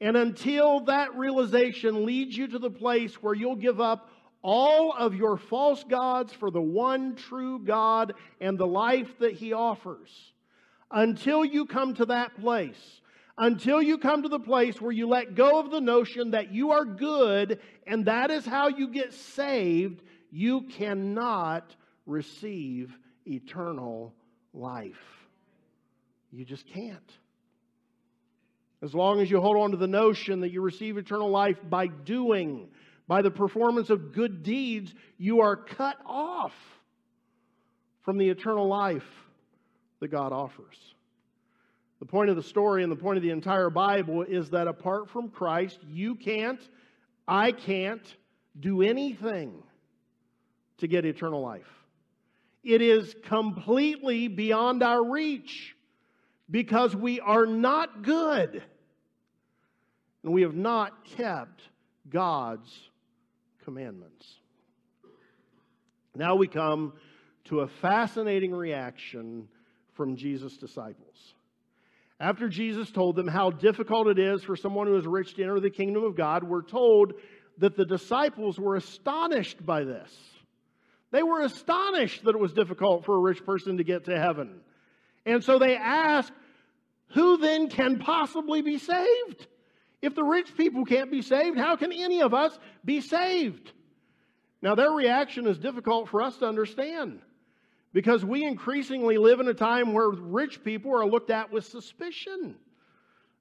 And 0.00 0.16
until 0.16 0.84
that 0.84 1.16
realization 1.16 2.06
leads 2.06 2.36
you 2.36 2.46
to 2.46 2.60
the 2.60 2.70
place 2.70 3.20
where 3.20 3.34
you'll 3.34 3.56
give 3.56 3.80
up 3.80 4.08
all 4.40 4.94
of 4.96 5.16
your 5.16 5.36
false 5.36 5.82
gods 5.82 6.32
for 6.32 6.52
the 6.52 6.62
one 6.62 7.16
true 7.16 7.58
God 7.58 8.14
and 8.40 8.56
the 8.56 8.66
life 8.66 9.18
that 9.18 9.34
He 9.34 9.52
offers, 9.52 10.32
until 10.92 11.44
you 11.44 11.66
come 11.66 11.94
to 11.94 12.06
that 12.06 12.40
place, 12.40 13.00
until 13.38 13.80
you 13.80 13.98
come 13.98 14.22
to 14.22 14.28
the 14.28 14.38
place 14.38 14.80
where 14.80 14.92
you 14.92 15.08
let 15.08 15.34
go 15.34 15.58
of 15.58 15.70
the 15.70 15.80
notion 15.80 16.32
that 16.32 16.52
you 16.52 16.72
are 16.72 16.84
good 16.84 17.60
and 17.86 18.04
that 18.06 18.30
is 18.30 18.44
how 18.44 18.68
you 18.68 18.88
get 18.88 19.12
saved, 19.12 20.02
you 20.30 20.62
cannot 20.62 21.74
receive 22.06 22.96
eternal 23.26 24.12
life. 24.52 25.26
You 26.30 26.44
just 26.44 26.66
can't. 26.66 27.12
As 28.82 28.94
long 28.94 29.20
as 29.20 29.30
you 29.30 29.40
hold 29.40 29.56
on 29.56 29.70
to 29.70 29.76
the 29.76 29.86
notion 29.86 30.40
that 30.40 30.50
you 30.50 30.60
receive 30.60 30.96
eternal 30.96 31.30
life 31.30 31.58
by 31.68 31.86
doing, 31.86 32.68
by 33.06 33.22
the 33.22 33.30
performance 33.30 33.90
of 33.90 34.12
good 34.12 34.42
deeds, 34.42 34.92
you 35.18 35.40
are 35.40 35.56
cut 35.56 35.98
off 36.04 36.54
from 38.02 38.18
the 38.18 38.28
eternal 38.28 38.66
life 38.66 39.06
that 40.00 40.08
God 40.08 40.32
offers. 40.32 40.76
The 42.02 42.06
point 42.06 42.30
of 42.30 42.34
the 42.34 42.42
story 42.42 42.82
and 42.82 42.90
the 42.90 42.96
point 42.96 43.16
of 43.16 43.22
the 43.22 43.30
entire 43.30 43.70
Bible 43.70 44.22
is 44.22 44.50
that 44.50 44.66
apart 44.66 45.08
from 45.08 45.28
Christ, 45.28 45.78
you 45.88 46.16
can't, 46.16 46.58
I 47.28 47.52
can't 47.52 48.02
do 48.58 48.82
anything 48.82 49.62
to 50.78 50.88
get 50.88 51.04
eternal 51.04 51.40
life. 51.40 51.70
It 52.64 52.82
is 52.82 53.14
completely 53.22 54.26
beyond 54.26 54.82
our 54.82 55.00
reach. 55.00 55.76
because 56.50 56.96
we 56.96 57.20
are 57.20 57.46
not 57.46 58.02
good 58.02 58.64
and 60.24 60.32
we 60.32 60.42
have 60.42 60.56
not 60.56 61.04
kept 61.04 61.62
God's 62.10 62.90
commandments. 63.64 64.26
Now 66.16 66.34
we 66.34 66.48
come 66.48 66.94
to 67.44 67.60
a 67.60 67.68
fascinating 67.68 68.52
reaction 68.52 69.46
from 69.92 70.16
Jesus' 70.16 70.56
disciples. 70.56 71.34
After 72.22 72.48
Jesus 72.48 72.88
told 72.88 73.16
them 73.16 73.26
how 73.26 73.50
difficult 73.50 74.06
it 74.06 74.16
is 74.16 74.44
for 74.44 74.54
someone 74.54 74.86
who 74.86 74.96
is 74.96 75.04
rich 75.04 75.34
to 75.34 75.42
enter 75.42 75.58
the 75.58 75.70
kingdom 75.70 76.04
of 76.04 76.14
God, 76.14 76.44
we're 76.44 76.62
told 76.62 77.14
that 77.58 77.76
the 77.76 77.84
disciples 77.84 78.60
were 78.60 78.76
astonished 78.76 79.66
by 79.66 79.82
this. 79.82 80.16
They 81.10 81.24
were 81.24 81.40
astonished 81.40 82.22
that 82.22 82.36
it 82.36 82.40
was 82.40 82.52
difficult 82.52 83.04
for 83.04 83.16
a 83.16 83.20
rich 83.20 83.44
person 83.44 83.78
to 83.78 83.84
get 83.84 84.04
to 84.04 84.16
heaven. 84.16 84.60
And 85.26 85.42
so 85.42 85.58
they 85.58 85.74
asked, 85.74 86.32
Who 87.14 87.38
then 87.38 87.68
can 87.68 87.98
possibly 87.98 88.62
be 88.62 88.78
saved? 88.78 89.48
If 90.00 90.14
the 90.14 90.22
rich 90.22 90.56
people 90.56 90.84
can't 90.84 91.10
be 91.10 91.22
saved, 91.22 91.58
how 91.58 91.74
can 91.74 91.90
any 91.92 92.22
of 92.22 92.34
us 92.34 92.56
be 92.84 93.00
saved? 93.00 93.72
Now, 94.62 94.76
their 94.76 94.92
reaction 94.92 95.48
is 95.48 95.58
difficult 95.58 96.08
for 96.08 96.22
us 96.22 96.36
to 96.36 96.46
understand 96.46 97.20
because 97.92 98.24
we 98.24 98.44
increasingly 98.44 99.18
live 99.18 99.40
in 99.40 99.48
a 99.48 99.54
time 99.54 99.92
where 99.92 100.08
rich 100.10 100.64
people 100.64 100.92
are 100.92 101.06
looked 101.06 101.30
at 101.30 101.52
with 101.52 101.64
suspicion. 101.64 102.56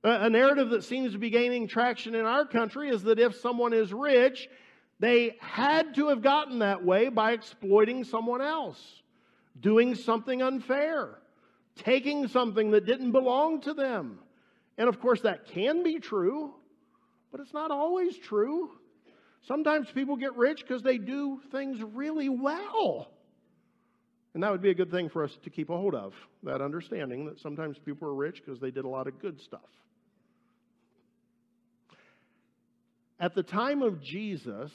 A 0.04 0.30
narrative 0.30 0.72
that 0.72 0.84
seems 0.84 1.12
to 1.14 1.20
be 1.20 1.30
gaining 1.30 1.68
traction 1.68 2.16
in 2.16 2.26
our 2.26 2.46
country 2.46 2.90
is 2.90 3.04
that 3.04 3.20
if 3.20 3.36
someone 3.36 3.72
is 3.72 3.94
rich, 3.94 4.50
they 5.00 5.38
had 5.40 5.96
to 5.96 6.10
have 6.10 6.22
gotten 6.22 6.60
that 6.60 6.84
way 6.84 7.10
by 7.10 7.34
exploiting 7.34 8.04
someone 8.04 8.42
else, 8.42 9.02
doing 9.60 9.96
something 9.96 10.42
unfair, 10.42 11.20
taking 11.76 12.28
something 12.28 12.72
that 12.72 12.86
didn't 12.86 13.12
belong 13.12 13.62
to 13.62 13.74
them. 13.74 14.20
And 14.78 14.90
of 14.90 15.00
course, 15.00 15.22
that 15.22 15.46
can 15.46 15.84
be 15.84 16.00
true, 16.00 16.56
but 17.32 17.40
it's 17.40 17.54
not 17.54 17.72
always 17.72 18.18
true. 18.18 18.72
Sometimes 19.44 19.90
people 19.92 20.16
get 20.16 20.36
rich 20.36 20.62
because 20.62 20.82
they 20.82 20.98
do 20.98 21.40
things 21.52 21.82
really 21.82 22.30
well. 22.30 23.08
And 24.34 24.44
that 24.44 24.52
would 24.52 24.62
be 24.62 24.70
a 24.70 24.76
good 24.76 24.91
thing 24.91 25.10
for 25.10 25.24
us 25.24 25.38
to 25.44 25.50
keep 25.50 25.70
a 25.70 25.78
hold 25.78 25.94
of 25.94 26.13
that 26.44 26.62
understanding 26.62 27.26
that 27.26 27.39
sometimes 27.39 27.78
people 27.78 28.08
are 28.08 28.13
rich 28.13 28.41
because 28.44 28.60
they 28.60 28.72
did 28.72 28.86
a 28.86 28.89
lot 28.89 29.08
of 29.08 29.20
good 29.20 29.39
stuff. 29.41 29.60
At 33.20 33.36
the 33.36 33.44
time 33.44 33.82
of 33.82 34.02
Jesus, 34.02 34.72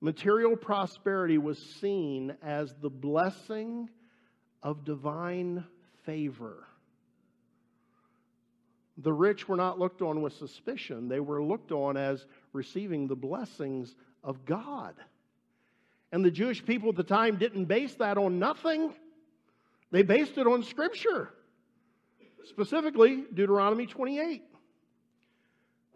material 0.00 0.56
prosperity 0.56 1.38
was 1.38 1.58
seen 1.80 2.34
as 2.42 2.72
the 2.80 2.88
blessing 2.88 3.90
of 4.62 4.84
divine 4.84 5.64
favor. 6.04 6.66
The 8.98 9.12
rich 9.12 9.46
were 9.46 9.56
not 9.56 9.78
looked 9.78 10.00
on 10.00 10.22
with 10.22 10.32
suspicion, 10.34 11.08
they 11.08 11.20
were 11.20 11.42
looked 11.42 11.72
on 11.72 11.96
as 11.96 12.24
receiving 12.52 13.06
the 13.06 13.16
blessings 13.16 13.94
of 14.24 14.46
God. 14.46 14.94
And 16.12 16.24
the 16.24 16.30
Jewish 16.30 16.64
people 16.64 16.90
at 16.90 16.96
the 16.96 17.02
time 17.02 17.36
didn't 17.36 17.64
base 17.66 17.94
that 17.96 18.16
on 18.16 18.38
nothing, 18.38 18.94
they 19.90 20.02
based 20.02 20.38
it 20.38 20.46
on 20.46 20.62
Scripture, 20.62 21.30
specifically 22.44 23.24
Deuteronomy 23.34 23.86
28 23.86 24.42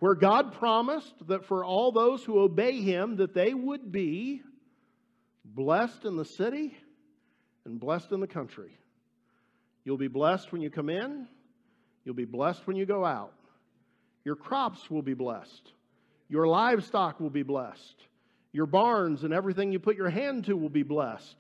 where 0.01 0.15
God 0.15 0.55
promised 0.55 1.15
that 1.29 1.45
for 1.45 1.65
all 1.65 1.93
those 1.93 2.25
who 2.25 2.41
obey 2.41 2.81
him 2.81 3.17
that 3.17 3.35
they 3.35 3.55
would 3.55 3.93
be 3.93 4.43
blessed 5.45 6.05
in 6.07 6.17
the 6.17 6.25
city 6.25 6.75
and 7.65 7.79
blessed 7.79 8.11
in 8.11 8.21
the 8.21 8.27
country. 8.27 8.77
You'll 9.85 9.99
be 9.99 10.09
blessed 10.09 10.53
when 10.53 10.63
you 10.63 10.71
come 10.71 10.89
in, 10.89 11.29
you'll 12.05 12.15
be 12.15 12.25
blessed 12.25 12.67
when 12.67 12.77
you 12.77 12.87
go 12.87 13.05
out. 13.05 13.35
Your 14.25 14.37
crops 14.37 14.91
will 14.91 15.03
be 15.03 15.15
blessed. 15.15 15.73
Your 16.29 16.47
livestock 16.47 17.21
will 17.21 17.31
be 17.31 17.43
blessed. 17.43 17.97
Your 18.53 18.67
barns 18.67 19.23
and 19.25 19.33
everything 19.33 19.73
you 19.73 19.79
put 19.79 19.97
your 19.97 20.11
hand 20.11 20.47
to 20.47 20.57
will 20.57 20.69
be 20.69 20.83
blessed. 20.83 21.37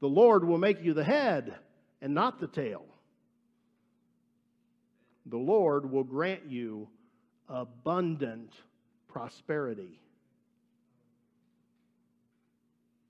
The 0.00 0.08
Lord 0.08 0.46
will 0.46 0.58
make 0.58 0.82
you 0.82 0.94
the 0.94 1.04
head 1.04 1.54
and 2.00 2.14
not 2.14 2.40
the 2.40 2.46
tail. 2.46 2.84
The 5.26 5.38
Lord 5.38 5.90
will 5.90 6.04
grant 6.04 6.48
you 6.48 6.88
abundant 7.48 8.52
prosperity. 9.08 10.00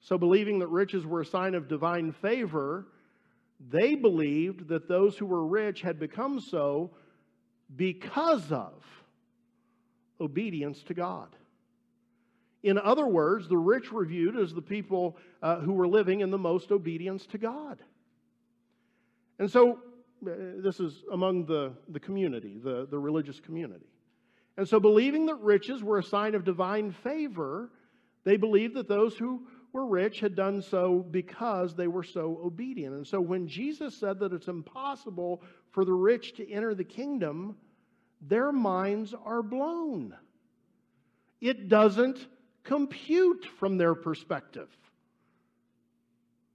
So, 0.01 0.19
believing 0.19 0.59
that 0.59 0.67
riches 0.67 1.07
were 1.07 1.21
a 1.21 1.27
sign 1.27 1.55
of 1.55 1.69
divine 1.69 2.13
favor, 2.13 2.87
they 3.71 3.95
believed 3.95 4.69
that 4.69 4.89
those 4.89 5.17
who 5.17 5.27
were 5.27 5.47
rich 5.47 5.81
had 5.81 6.01
become 6.01 6.41
so 6.41 6.91
because 7.75 8.51
of 8.51 8.73
obedience 10.21 10.83
to 10.85 10.95
God. 10.95 11.29
In 12.63 12.79
other 12.79 13.07
words, 13.07 13.49
the 13.49 13.57
rich 13.57 13.91
were 13.91 14.05
viewed 14.05 14.37
as 14.37 14.55
the 14.55 14.63
people 14.63 15.17
uh, 15.43 15.59
who 15.61 15.73
were 15.73 15.89
living 15.89 16.21
in 16.21 16.31
the 16.31 16.39
most 16.39 16.71
obedience 16.71 17.27
to 17.27 17.39
God. 17.39 17.83
And 19.39 19.51
so, 19.51 19.81
uh, 20.25 20.31
this 20.59 20.79
is 20.79 21.03
among 21.13 21.47
the, 21.47 21.73
the 21.89 21.99
community, 21.99 22.59
the, 22.63 22.87
the 22.89 22.99
religious 22.99 23.41
community. 23.41 23.87
And 24.57 24.69
so, 24.69 24.79
believing 24.79 25.27
that 25.27 25.37
riches 25.37 25.83
were 25.83 25.99
a 25.99 26.05
sign 26.05 26.35
of 26.35 26.45
divine 26.45 26.93
favor, 26.93 27.71
they 28.25 28.37
believed 28.37 28.75
that 28.75 28.89
those 28.89 29.17
who 29.17 29.47
were 29.73 29.87
rich 29.87 30.21
had 30.21 30.37
done 30.37 30.63
so 30.63 31.01
because 31.11 31.75
they 31.75 31.89
were 31.89 32.05
so 32.05 32.41
obedient. 32.45 32.95
And 32.95 33.07
so, 33.07 33.21
when 33.21 33.49
Jesus 33.49 33.97
said 33.97 34.21
that 34.21 34.33
it's 34.33 34.49
impossible 34.49 35.43
for 35.73 35.85
the 35.85 35.93
rich 35.93 36.35
to 36.37 36.49
enter 36.49 36.75
the 36.75 36.85
kingdom, 36.85 37.57
their 38.21 38.53
minds 38.53 39.15
are 39.25 39.43
blown. 39.43 40.15
It 41.41 41.69
doesn't 41.69 42.29
compute 42.65 43.47
from 43.59 43.77
their 43.77 43.95
perspective. 43.95 44.69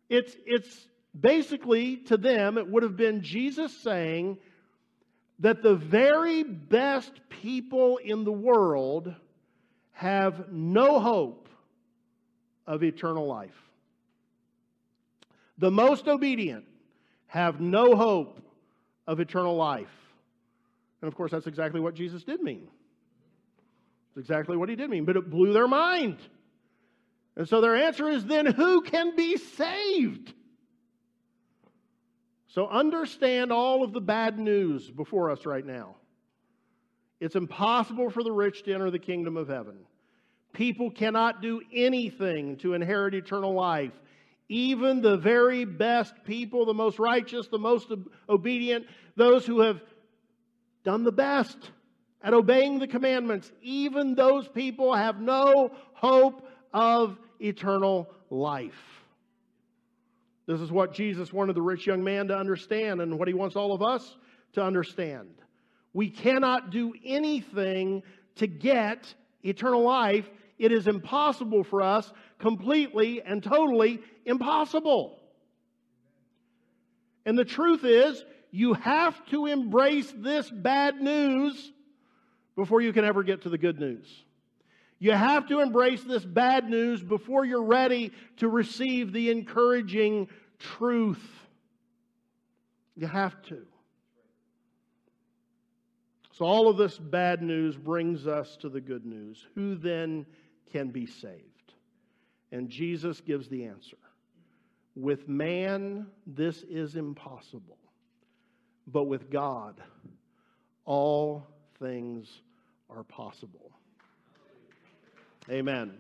It's, 0.10 0.36
it's 0.46 0.88
basically 1.20 1.98
to 1.98 2.18
them, 2.18 2.58
it 2.58 2.68
would 2.68 2.84
have 2.84 2.98
been 2.98 3.22
Jesus 3.22 3.76
saying, 3.78 4.38
that 5.40 5.62
the 5.62 5.76
very 5.76 6.44
best 6.44 7.12
people 7.30 7.98
in 7.98 8.24
the 8.24 8.32
world 8.32 9.14
have 9.92 10.52
no 10.52 11.00
hope 11.00 11.48
of 12.66 12.84
eternal 12.84 13.28
life. 13.28 13.56
The 15.58 15.72
most 15.72 16.08
obedient 16.08 16.66
have 17.28 17.60
no 17.60 17.96
hope 17.96 18.40
of 19.06 19.20
eternal 19.20 19.56
life. 19.56 19.88
And 21.02 21.08
of 21.08 21.16
course, 21.16 21.32
that's 21.32 21.48
exactly 21.48 21.80
what 21.80 21.94
Jesus 21.94 22.24
did 22.24 22.42
mean. 22.42 22.68
It's 24.18 24.30
exactly 24.30 24.58
what 24.58 24.68
he 24.68 24.76
did 24.76 24.90
mean, 24.90 25.06
but 25.06 25.16
it 25.16 25.30
blew 25.30 25.54
their 25.54 25.68
mind. 25.68 26.18
And 27.36 27.48
so 27.48 27.62
their 27.62 27.76
answer 27.76 28.10
is 28.10 28.26
then 28.26 28.48
who 28.48 28.82
can 28.82 29.16
be 29.16 29.38
saved? 29.38 30.34
So 32.48 32.68
understand 32.68 33.52
all 33.52 33.84
of 33.84 33.94
the 33.94 34.02
bad 34.02 34.40
news 34.40 34.90
before 34.90 35.30
us 35.30 35.46
right 35.46 35.64
now. 35.64 35.98
It's 37.20 37.36
impossible 37.36 38.10
for 38.10 38.24
the 38.24 38.32
rich 38.32 38.64
to 38.64 38.74
enter 38.74 38.90
the 38.90 38.98
kingdom 38.98 39.38
of 39.38 39.50
heaven. 39.50 39.78
People 40.52 40.90
cannot 40.90 41.44
do 41.44 41.62
anything 41.72 42.58
to 42.58 42.74
inherit 42.74 43.14
eternal 43.14 43.54
life. 43.54 43.94
Even 44.50 45.04
the 45.04 45.18
very 45.18 45.64
best 45.64 46.16
people, 46.24 46.66
the 46.66 46.74
most 46.74 46.98
righteous, 46.98 47.50
the 47.50 47.60
most 47.60 47.92
obedient, 48.28 48.88
those 49.16 49.46
who 49.46 49.60
have 49.60 49.80
done 50.84 51.04
the 51.04 51.12
best 51.12 51.58
at 52.28 52.34
obeying 52.34 52.78
the 52.78 52.88
commandments, 52.88 53.50
even 53.62 54.14
those 54.14 54.50
people 54.50 54.94
have 54.94 55.22
no 55.22 55.72
hope 55.94 56.46
of 56.74 57.18
eternal 57.40 58.10
life. 58.30 58.74
This 60.46 60.60
is 60.60 60.70
what 60.70 60.94
Jesus 60.94 61.32
wanted 61.32 61.56
the 61.56 61.62
rich 61.62 61.88
young 61.88 62.04
man 62.04 62.28
to 62.28 62.38
understand 62.38 63.00
and 63.00 63.18
what 63.18 63.30
he 63.30 63.34
wants 63.34 63.56
all 63.56 63.72
of 63.72 63.82
us 63.82 64.18
to 64.56 64.62
understand. 64.62 65.30
We 65.94 66.10
cannot 66.10 66.70
do 66.70 66.94
anything 67.06 68.04
to 68.36 68.48
get 68.48 69.14
eternal 69.42 69.84
life. 69.84 70.30
It 70.60 70.74
is 70.74 70.86
impossible 70.86 71.64
for 71.64 71.82
us, 71.82 72.12
completely 72.40 73.22
and 73.22 73.42
totally 73.42 74.02
impossible. 74.26 75.18
And 77.26 77.40
the 77.40 77.46
truth 77.46 77.86
is, 77.86 78.22
you 78.52 78.74
have 78.74 79.16
to 79.28 79.46
embrace 79.46 80.14
this 80.18 80.52
bad 80.52 81.00
news 81.00 81.72
before 82.58 82.82
you 82.82 82.92
can 82.92 83.06
ever 83.06 83.24
get 83.24 83.44
to 83.44 83.50
the 83.50 83.58
good 83.58 83.80
news. 83.80 84.24
You 85.00 85.12
have 85.12 85.48
to 85.48 85.60
embrace 85.60 86.04
this 86.04 86.26
bad 86.26 86.70
news 86.70 87.04
before 87.04 87.46
you're 87.46 87.64
ready 87.64 88.12
to 88.38 88.50
receive 88.50 89.14
the 89.14 89.30
encouraging 89.30 90.28
truth. 90.58 91.24
You 92.96 93.06
have 93.06 93.40
to. 93.44 93.66
So, 96.32 96.46
all 96.46 96.68
of 96.68 96.78
this 96.78 96.98
bad 96.98 97.44
news 97.44 97.78
brings 97.78 98.26
us 98.26 98.58
to 98.58 98.70
the 98.70 98.82
good 98.82 99.06
news. 99.06 99.46
Who 99.54 99.76
then 99.76 100.26
can 100.72 100.90
be 100.90 101.06
saved? 101.06 101.44
And 102.52 102.70
Jesus 102.70 103.22
gives 103.22 103.48
the 103.50 103.66
answer. 103.66 103.98
With 104.96 105.28
man, 105.30 106.08
this 106.26 106.64
is 106.64 106.96
impossible. 106.96 107.78
but 108.88 109.04
with 109.04 109.30
God, 109.30 109.80
all 110.86 111.46
things 111.78 112.42
are 112.90 113.04
possible. 113.04 113.72
Amen. 115.50 115.94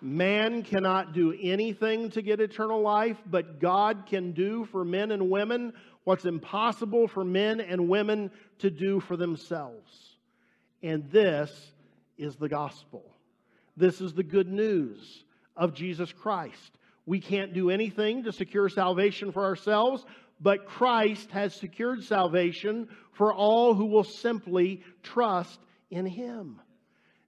Man 0.00 0.62
cannot 0.62 1.12
do 1.12 1.34
anything 1.40 2.10
to 2.10 2.22
get 2.22 2.40
eternal 2.40 2.82
life, 2.82 3.16
but 3.26 3.58
God 3.60 4.04
can 4.06 4.32
do 4.32 4.66
for 4.66 4.84
men 4.84 5.10
and 5.10 5.30
women 5.30 5.72
what's 6.04 6.26
impossible 6.26 7.08
for 7.08 7.24
men 7.24 7.60
and 7.60 7.88
women 7.88 8.30
to 8.58 8.70
do 8.70 9.00
for 9.00 9.16
themselves. 9.16 10.16
And 10.82 11.10
this 11.10 11.72
is 12.18 12.36
the 12.36 12.48
gospel. 12.48 13.02
This 13.76 14.00
is 14.00 14.12
the 14.12 14.22
good 14.22 14.48
news 14.48 15.24
of 15.56 15.74
Jesus 15.74 16.12
Christ. 16.12 16.78
We 17.06 17.20
can't 17.20 17.54
do 17.54 17.70
anything 17.70 18.24
to 18.24 18.32
secure 18.32 18.68
salvation 18.68 19.32
for 19.32 19.44
ourselves, 19.44 20.04
but 20.40 20.66
Christ 20.66 21.30
has 21.30 21.54
secured 21.54 22.04
salvation 22.04 22.88
for 23.12 23.32
all 23.32 23.74
who 23.74 23.86
will 23.86 24.04
simply 24.04 24.82
trust 25.02 25.58
in 25.90 26.06
Him. 26.06 26.60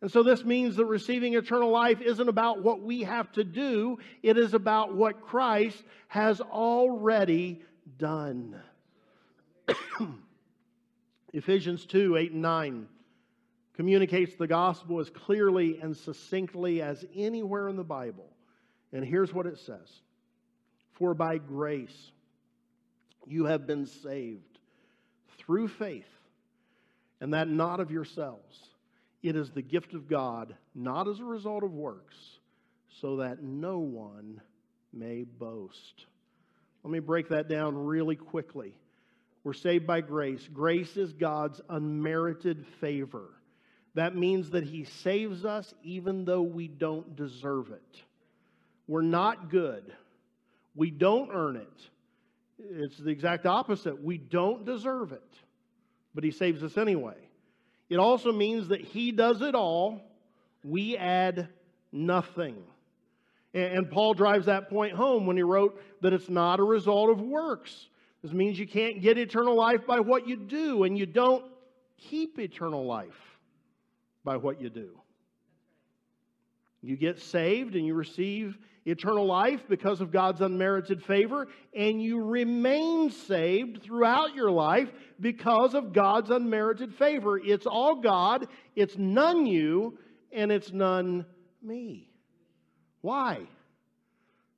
And 0.02 0.10
so 0.10 0.22
this 0.22 0.44
means 0.44 0.76
that 0.76 0.84
receiving 0.84 1.34
eternal 1.34 1.70
life 1.70 2.00
isn't 2.00 2.28
about 2.28 2.62
what 2.62 2.82
we 2.82 3.02
have 3.02 3.32
to 3.32 3.44
do, 3.44 3.98
it 4.22 4.36
is 4.36 4.54
about 4.54 4.94
what 4.94 5.22
Christ 5.22 5.82
has 6.08 6.40
already 6.40 7.62
done. 7.98 8.60
Ephesians 11.32 11.86
2 11.86 12.16
8 12.16 12.32
and 12.32 12.42
9 12.42 12.88
communicates 13.74 14.34
the 14.36 14.46
gospel 14.46 15.00
as 15.00 15.10
clearly 15.10 15.78
and 15.80 15.96
succinctly 15.96 16.80
as 16.82 17.04
anywhere 17.14 17.68
in 17.68 17.76
the 17.76 17.84
Bible. 17.84 18.26
And 18.92 19.04
here's 19.04 19.32
what 19.34 19.46
it 19.46 19.58
says 19.58 20.00
For 20.92 21.14
by 21.14 21.38
grace 21.38 22.12
you 23.26 23.44
have 23.46 23.66
been 23.66 23.86
saved 23.86 24.58
through 25.38 25.68
faith, 25.68 26.08
and 27.26 27.34
that 27.34 27.48
not 27.48 27.80
of 27.80 27.90
yourselves. 27.90 28.56
It 29.20 29.34
is 29.34 29.50
the 29.50 29.60
gift 29.60 29.94
of 29.94 30.08
God, 30.08 30.54
not 30.76 31.08
as 31.08 31.18
a 31.18 31.24
result 31.24 31.64
of 31.64 31.72
works, 31.72 32.14
so 33.00 33.16
that 33.16 33.42
no 33.42 33.80
one 33.80 34.40
may 34.92 35.24
boast. 35.24 36.06
Let 36.84 36.92
me 36.92 37.00
break 37.00 37.30
that 37.30 37.48
down 37.48 37.74
really 37.76 38.14
quickly. 38.14 38.78
We're 39.42 39.54
saved 39.54 39.88
by 39.88 40.02
grace. 40.02 40.48
Grace 40.52 40.96
is 40.96 41.12
God's 41.12 41.60
unmerited 41.68 42.64
favor. 42.80 43.30
That 43.94 44.14
means 44.14 44.50
that 44.50 44.62
He 44.62 44.84
saves 44.84 45.44
us 45.44 45.74
even 45.82 46.26
though 46.26 46.42
we 46.42 46.68
don't 46.68 47.16
deserve 47.16 47.72
it. 47.72 48.02
We're 48.86 49.02
not 49.02 49.50
good. 49.50 49.92
We 50.76 50.92
don't 50.92 51.30
earn 51.32 51.56
it. 51.56 51.88
It's 52.60 52.98
the 52.98 53.10
exact 53.10 53.46
opposite. 53.46 54.00
We 54.00 54.16
don't 54.16 54.64
deserve 54.64 55.10
it, 55.10 55.34
but 56.16 56.24
He 56.24 56.32
saves 56.32 56.64
us 56.64 56.76
anyway. 56.76 57.14
It 57.88 57.98
also 57.98 58.32
means 58.32 58.68
that 58.68 58.80
He 58.80 59.12
does 59.12 59.40
it 59.42 59.54
all, 59.54 60.00
we 60.64 60.96
add 60.96 61.48
nothing. 61.92 62.56
And 63.54 63.90
Paul 63.90 64.14
drives 64.14 64.46
that 64.46 64.68
point 64.68 64.92
home 64.94 65.24
when 65.24 65.36
he 65.36 65.42
wrote 65.42 65.80
that 66.02 66.12
it's 66.12 66.28
not 66.28 66.60
a 66.60 66.62
result 66.62 67.08
of 67.08 67.22
works. 67.22 67.88
This 68.22 68.32
means 68.32 68.58
you 68.58 68.66
can't 68.66 69.00
get 69.00 69.16
eternal 69.16 69.54
life 69.54 69.86
by 69.86 70.00
what 70.00 70.28
you 70.28 70.36
do, 70.36 70.84
and 70.84 70.98
you 70.98 71.06
don't 71.06 71.44
keep 71.96 72.38
eternal 72.38 72.84
life 72.84 73.38
by 74.24 74.36
what 74.36 74.60
you 74.60 74.68
do. 74.68 74.90
You 76.82 76.96
get 76.96 77.20
saved 77.20 77.74
and 77.74 77.86
you 77.86 77.94
receive 77.94 78.56
eternal 78.84 79.26
life 79.26 79.62
because 79.68 80.00
of 80.00 80.12
God's 80.12 80.40
unmerited 80.40 81.02
favor, 81.02 81.48
and 81.74 82.00
you 82.00 82.22
remain 82.22 83.10
saved 83.10 83.82
throughout 83.82 84.34
your 84.34 84.50
life 84.50 84.88
because 85.18 85.74
of 85.74 85.92
God's 85.92 86.30
unmerited 86.30 86.94
favor. 86.94 87.38
It's 87.38 87.66
all 87.66 87.96
God, 87.96 88.46
it's 88.76 88.96
none 88.96 89.44
you, 89.44 89.98
and 90.30 90.52
it's 90.52 90.72
none 90.72 91.26
me. 91.62 92.08
Why? 93.00 93.40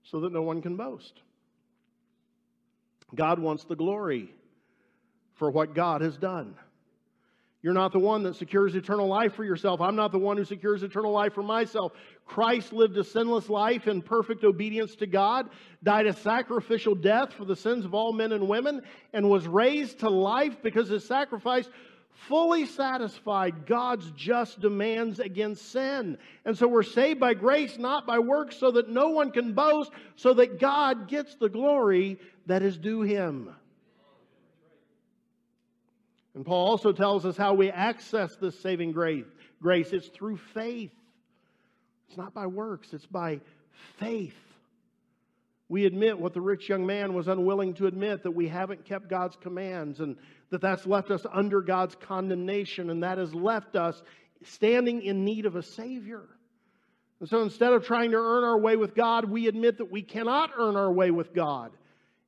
So 0.02 0.20
that 0.20 0.32
no 0.32 0.42
one 0.42 0.60
can 0.60 0.76
boast. 0.76 1.22
God 3.14 3.38
wants 3.38 3.64
the 3.64 3.76
glory 3.76 4.30
for 5.36 5.50
what 5.50 5.74
God 5.74 6.02
has 6.02 6.18
done. 6.18 6.54
You're 7.60 7.74
not 7.74 7.92
the 7.92 7.98
one 7.98 8.22
that 8.22 8.36
secures 8.36 8.76
eternal 8.76 9.08
life 9.08 9.34
for 9.34 9.44
yourself. 9.44 9.80
I'm 9.80 9.96
not 9.96 10.12
the 10.12 10.18
one 10.18 10.36
who 10.36 10.44
secures 10.44 10.84
eternal 10.84 11.10
life 11.10 11.34
for 11.34 11.42
myself. 11.42 11.92
Christ 12.24 12.72
lived 12.72 12.96
a 12.96 13.02
sinless 13.02 13.48
life 13.48 13.88
in 13.88 14.00
perfect 14.00 14.44
obedience 14.44 14.94
to 14.96 15.08
God, 15.08 15.50
died 15.82 16.06
a 16.06 16.12
sacrificial 16.12 16.94
death 16.94 17.32
for 17.32 17.44
the 17.44 17.56
sins 17.56 17.84
of 17.84 17.94
all 17.94 18.12
men 18.12 18.30
and 18.30 18.48
women, 18.48 18.82
and 19.12 19.28
was 19.28 19.48
raised 19.48 20.00
to 20.00 20.08
life 20.08 20.62
because 20.62 20.88
his 20.88 21.04
sacrifice 21.04 21.68
fully 22.28 22.64
satisfied 22.64 23.66
God's 23.66 24.10
just 24.12 24.60
demands 24.60 25.18
against 25.18 25.70
sin. 25.72 26.16
And 26.44 26.56
so 26.56 26.68
we're 26.68 26.82
saved 26.84 27.18
by 27.18 27.34
grace, 27.34 27.76
not 27.76 28.06
by 28.06 28.20
works, 28.20 28.56
so 28.56 28.70
that 28.72 28.88
no 28.88 29.08
one 29.08 29.32
can 29.32 29.52
boast, 29.52 29.90
so 30.14 30.34
that 30.34 30.60
God 30.60 31.08
gets 31.08 31.34
the 31.34 31.48
glory 31.48 32.18
that 32.46 32.62
is 32.62 32.76
due 32.78 33.02
him. 33.02 33.50
And 36.38 36.46
Paul 36.46 36.68
also 36.68 36.92
tells 36.92 37.26
us 37.26 37.36
how 37.36 37.54
we 37.54 37.68
access 37.68 38.36
this 38.36 38.56
saving 38.60 38.92
grace. 38.92 39.26
Grace 39.60 39.92
it's 39.92 40.06
through 40.06 40.36
faith. 40.36 40.92
It's 42.06 42.16
not 42.16 42.32
by 42.32 42.46
works, 42.46 42.92
it's 42.92 43.06
by 43.06 43.40
faith. 43.98 44.36
We 45.68 45.84
admit 45.84 46.16
what 46.16 46.34
the 46.34 46.40
rich 46.40 46.68
young 46.68 46.86
man 46.86 47.12
was 47.12 47.26
unwilling 47.26 47.74
to 47.74 47.88
admit 47.88 48.22
that 48.22 48.30
we 48.30 48.46
haven't 48.46 48.84
kept 48.84 49.10
God's 49.10 49.34
commands 49.34 49.98
and 49.98 50.14
that 50.50 50.60
that's 50.60 50.86
left 50.86 51.10
us 51.10 51.26
under 51.28 51.60
God's 51.60 51.96
condemnation 51.96 52.88
and 52.88 53.02
that 53.02 53.18
has 53.18 53.34
left 53.34 53.74
us 53.74 54.00
standing 54.44 55.02
in 55.02 55.24
need 55.24 55.44
of 55.44 55.56
a 55.56 55.62
Savior. 55.64 56.22
And 57.18 57.28
so 57.28 57.42
instead 57.42 57.72
of 57.72 57.84
trying 57.84 58.12
to 58.12 58.16
earn 58.16 58.44
our 58.44 58.60
way 58.60 58.76
with 58.76 58.94
God, 58.94 59.24
we 59.24 59.48
admit 59.48 59.78
that 59.78 59.90
we 59.90 60.02
cannot 60.02 60.52
earn 60.56 60.76
our 60.76 60.92
way 60.92 61.10
with 61.10 61.34
God. 61.34 61.72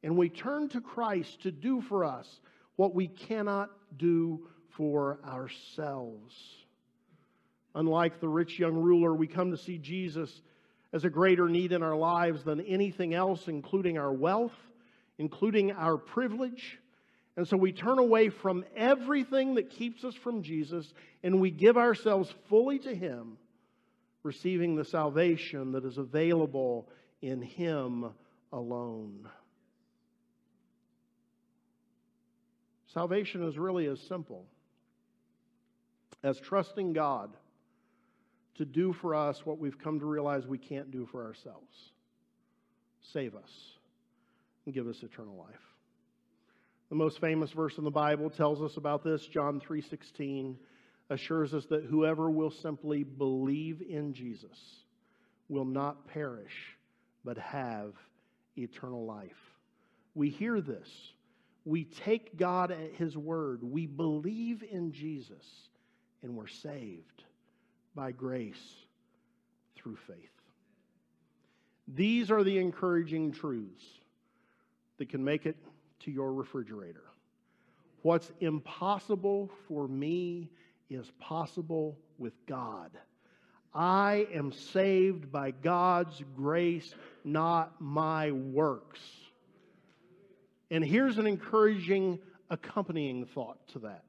And 0.03 0.17
we 0.17 0.31
turn 0.31 0.69
to 0.71 0.81
Christ 0.81 1.43
to 1.43 1.53
do 1.53 1.81
for 1.81 2.05
us 2.05 2.41
what 2.75 2.93
we 2.93 3.07
cannot 3.07 3.71
do 3.97 4.49
for 4.70 5.18
ourselves. 5.26 6.34
Unlike 7.74 8.20
the 8.20 8.28
rich 8.28 8.59
young 8.59 8.74
ruler, 8.74 9.14
we 9.14 9.26
come 9.26 9.51
to 9.51 9.57
see 9.57 9.78
Jesus 9.78 10.43
as 10.93 11.05
a 11.05 11.11
greater 11.11 11.49
need 11.49 11.72
in 11.72 11.82
our 11.82 11.97
lives 11.97 12.43
than 12.43 12.61
anything 12.62 13.14
else, 13.14 13.47
including 13.47 13.99
our 13.99 14.12
wealth, 14.12 14.57
including 15.18 15.72
our 15.72 15.97
privilege. 15.97 16.78
And 17.36 17.47
so 17.47 17.57
we 17.57 17.72
turn 17.72 17.99
away 17.99 18.28
from 18.28 18.64
everything 18.76 19.55
that 19.55 19.70
keeps 19.70 20.05
us 20.05 20.14
from 20.14 20.43
Jesus 20.43 20.93
and 21.22 21.41
we 21.41 21.51
give 21.51 21.76
ourselves 21.76 22.34
fully 22.49 22.78
to 22.80 22.95
Him, 22.95 23.38
receiving 24.22 24.74
the 24.74 24.84
salvation 24.84 25.72
that 25.72 25.84
is 25.84 25.97
available 25.97 26.88
in 27.22 27.41
Him 27.41 28.07
alone. 28.53 29.28
Salvation 32.93 33.47
is 33.47 33.57
really 33.57 33.86
as 33.86 34.01
simple 34.09 34.47
as 36.22 36.38
trusting 36.41 36.93
God 36.93 37.30
to 38.57 38.64
do 38.64 38.93
for 38.93 39.14
us 39.14 39.41
what 39.45 39.59
we've 39.59 39.78
come 39.78 40.01
to 40.01 40.07
realize 40.07 40.47
we 40.47 40.59
can't 40.59 40.91
do 40.91 41.07
for 41.07 41.24
ourselves 41.24 41.93
save 43.12 43.34
us 43.34 43.51
and 44.66 44.74
give 44.74 44.86
us 44.86 45.03
eternal 45.03 45.36
life. 45.36 45.61
The 46.91 46.97
most 46.97 47.20
famous 47.20 47.51
verse 47.53 47.78
in 47.78 47.84
the 47.84 47.91
Bible 47.91 48.30
tells 48.30 48.61
us 48.61 48.76
about 48.76 49.03
this. 49.05 49.26
John 49.26 49.61
3:16 49.61 50.59
assures 51.09 51.55
us 51.55 51.66
that 51.66 51.84
whoever 51.84 52.30
will 52.30 52.51
simply 52.51 53.05
believe 53.05 53.80
in 53.82 54.12
Jesus 54.12 54.84
will 55.49 55.64
not 55.64 56.07
perish 56.09 56.76
but 57.24 57.38
have 57.38 57.95
eternal 58.57 59.05
life. 59.05 59.57
We 60.14 60.30
hear 60.30 60.61
this 60.61 60.88
we 61.65 61.85
take 61.85 62.37
God 62.37 62.71
at 62.71 62.95
His 62.97 63.17
word. 63.17 63.63
We 63.63 63.87
believe 63.87 64.63
in 64.69 64.93
Jesus, 64.93 65.45
and 66.23 66.37
we're 66.37 66.47
saved 66.47 67.25
by 67.95 68.13
grace 68.13 68.75
through 69.77 69.97
faith. 69.97 70.17
These 71.89 72.31
are 72.31 72.45
the 72.45 72.59
encouraging 72.59 73.33
truths 73.33 73.85
that 74.99 75.09
can 75.09 75.25
make 75.25 75.47
it 75.47 75.57
to 76.01 76.11
your 76.11 76.33
refrigerator. 76.33 77.05
What's 78.03 78.31
impossible 78.41 79.51
for 79.69 79.89
me 79.89 80.51
is 80.89 81.11
possible 81.19 81.99
with 82.19 82.35
God. 82.47 82.91
I 83.75 84.27
am 84.33 84.53
saved 84.53 85.31
by 85.31 85.53
God's 85.53 86.23
grace, 86.37 86.95
not 87.25 87.81
my 87.81 88.31
works. 88.33 89.01
And 90.71 90.85
here's 90.85 91.18
an 91.18 91.27
encouraging 91.27 92.21
accompanying 92.49 93.27
thought 93.27 93.59
to 93.68 93.81
that. 93.81 94.05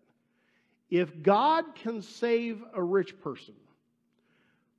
If 0.89 1.23
God 1.23 1.75
can 1.75 2.01
save 2.01 2.61
a 2.73 2.83
rich 2.83 3.19
person, 3.21 3.55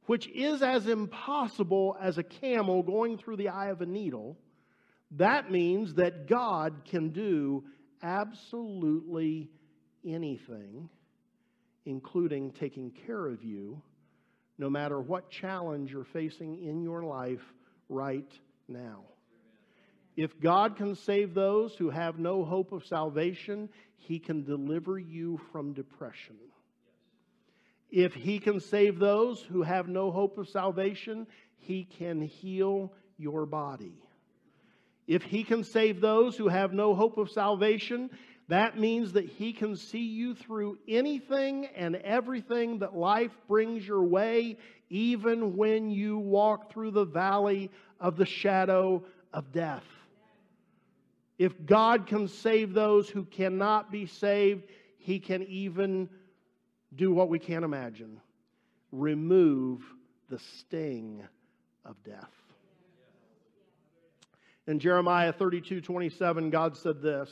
which 0.07 0.29
is 0.29 0.63
as 0.63 0.87
impossible 0.87 1.97
as 2.01 2.19
a 2.19 2.23
camel 2.23 2.83
going 2.83 3.19
through 3.19 3.37
the 3.37 3.49
eye 3.49 3.69
of 3.69 3.81
a 3.81 3.87
needle, 3.87 4.37
that 5.13 5.51
means 5.51 5.95
that 5.95 6.29
God 6.29 6.83
can 6.85 7.11
do 7.11 7.65
absolutely 8.03 9.49
anything, 10.05 10.89
including 11.87 12.51
taking 12.51 12.91
care 13.07 13.27
of 13.27 13.43
you, 13.43 13.81
no 14.59 14.69
matter 14.69 15.01
what 15.01 15.31
challenge 15.31 15.93
you're 15.93 16.05
facing 16.05 16.63
in 16.63 16.83
your 16.83 17.05
life 17.05 17.43
right 17.89 18.31
now. 18.69 19.05
If 20.17 20.39
God 20.41 20.77
can 20.77 20.95
save 20.95 21.35
those 21.35 21.75
who 21.75 21.91
have 21.91 22.19
no 22.19 22.45
hope 22.45 22.73
of 22.73 22.85
salvation, 22.85 23.69
He 23.97 24.19
can 24.19 24.45
deliver 24.45 24.99
you 24.99 25.41
from 25.51 25.73
depression. 25.73 26.37
If 27.91 28.15
He 28.15 28.39
can 28.39 28.61
save 28.61 28.99
those 28.99 29.41
who 29.41 29.63
have 29.63 29.89
no 29.89 30.11
hope 30.11 30.39
of 30.39 30.49
salvation, 30.49 31.27
He 31.57 31.85
can 31.85 32.21
heal 32.21 32.93
your 33.17 33.47
body. 33.47 33.95
If 35.07 35.23
He 35.23 35.45
can 35.45 35.65
save 35.65 36.01
those 36.01 36.37
who 36.37 36.49
have 36.49 36.73
no 36.73 36.95
hope 36.95 37.17
of 37.17 37.31
salvation, 37.31 38.11
that 38.49 38.79
means 38.79 39.13
that 39.13 39.25
He 39.25 39.55
can 39.55 39.77
see 39.77 40.05
you 40.05 40.35
through 40.35 40.79
anything 40.87 41.67
and 41.75 41.97
everything 41.97 42.81
that 42.81 42.95
life 42.95 43.33
brings 43.49 43.87
your 43.87 44.05
way, 44.05 44.59
even 44.91 45.57
when 45.57 45.91
you 45.91 46.19
walk 46.19 46.71
through 46.71 46.91
the 46.91 47.07
valley 47.07 47.71
of 47.99 48.19
the 48.19 48.27
shadow 48.27 49.05
of 49.33 49.53
death. 49.53 49.85
If 51.43 51.67
God 51.67 52.07
can 52.07 52.29
save 52.29 52.73
those 52.73 53.09
who 53.09 53.25
cannot 53.25 53.91
be 53.91 54.07
saved, 54.07 54.63
He 54.99 55.19
can 55.19 55.43
even 55.43 56.09
do 56.95 57.13
what 57.13 57.29
we 57.29 57.41
can't 57.41 57.65
imagine 57.65 58.21
remove 58.93 59.83
the 60.29 60.39
sting 60.39 61.21
of 61.85 62.01
death. 62.05 62.31
In 64.69 64.79
Jeremiah 64.79 65.33
32 65.33 65.81
27, 65.81 66.51
God 66.51 66.77
said 66.77 67.03
this 67.03 67.29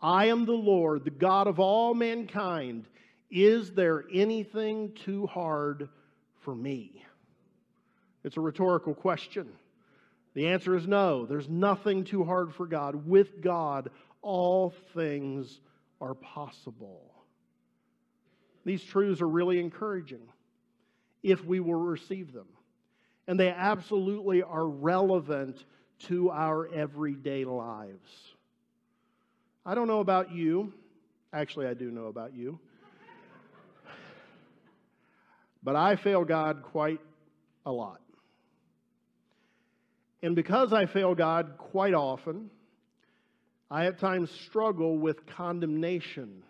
I 0.00 0.26
am 0.26 0.44
the 0.44 0.52
Lord, 0.52 1.02
the 1.04 1.10
God 1.10 1.48
of 1.48 1.58
all 1.58 1.94
mankind. 1.94 2.86
Is 3.28 3.72
there 3.72 4.04
anything 4.14 4.92
too 4.92 5.26
hard 5.26 5.88
for 6.42 6.54
me? 6.54 7.04
It's 8.22 8.36
a 8.36 8.40
rhetorical 8.40 8.94
question. 8.94 9.48
The 10.36 10.48
answer 10.48 10.76
is 10.76 10.86
no. 10.86 11.24
There's 11.24 11.48
nothing 11.48 12.04
too 12.04 12.22
hard 12.22 12.52
for 12.52 12.66
God. 12.66 13.06
With 13.08 13.40
God, 13.40 13.88
all 14.20 14.74
things 14.92 15.60
are 15.98 16.12
possible. 16.12 17.00
These 18.66 18.84
truths 18.84 19.22
are 19.22 19.28
really 19.28 19.58
encouraging 19.58 20.20
if 21.22 21.42
we 21.42 21.58
will 21.58 21.72
receive 21.72 22.34
them. 22.34 22.48
And 23.26 23.40
they 23.40 23.48
absolutely 23.48 24.42
are 24.42 24.68
relevant 24.68 25.64
to 26.00 26.30
our 26.30 26.70
everyday 26.70 27.46
lives. 27.46 28.10
I 29.64 29.74
don't 29.74 29.88
know 29.88 30.00
about 30.00 30.32
you. 30.32 30.74
Actually, 31.32 31.66
I 31.66 31.72
do 31.72 31.90
know 31.90 32.08
about 32.08 32.34
you. 32.34 32.60
But 35.62 35.76
I 35.76 35.96
fail 35.96 36.26
God 36.26 36.62
quite 36.62 37.00
a 37.64 37.72
lot. 37.72 38.02
And 40.22 40.34
because 40.34 40.72
I 40.72 40.86
fail 40.86 41.14
God 41.14 41.54
quite 41.58 41.94
often, 41.94 42.50
I 43.70 43.86
at 43.86 43.98
times 43.98 44.30
struggle 44.30 44.98
with 44.98 45.26
condemnation 45.26 46.42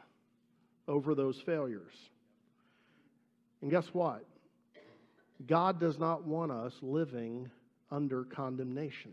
over 0.86 1.14
those 1.14 1.40
failures. 1.40 1.92
And 3.62 3.70
guess 3.70 3.86
what? 3.92 4.24
God 5.46 5.80
does 5.80 5.98
not 5.98 6.24
want 6.24 6.52
us 6.52 6.74
living 6.80 7.50
under 7.90 8.24
condemnation. 8.24 9.12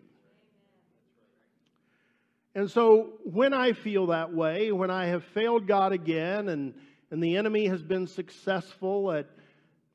And 2.56 2.70
so 2.70 3.14
when 3.24 3.54
I 3.54 3.74
feel 3.74 4.08
that 4.08 4.34
way, 4.34 4.72
when 4.72 4.92
I 4.92 5.08
have 5.08 5.24
failed 5.34 5.68
God 5.68 5.92
again 5.92 6.50
and, 6.50 6.76
and 7.10 7.22
the 7.22 7.36
enemy 7.38 7.66
has 7.68 7.82
been 7.82 8.06
successful 8.06 9.12
at 9.12 9.28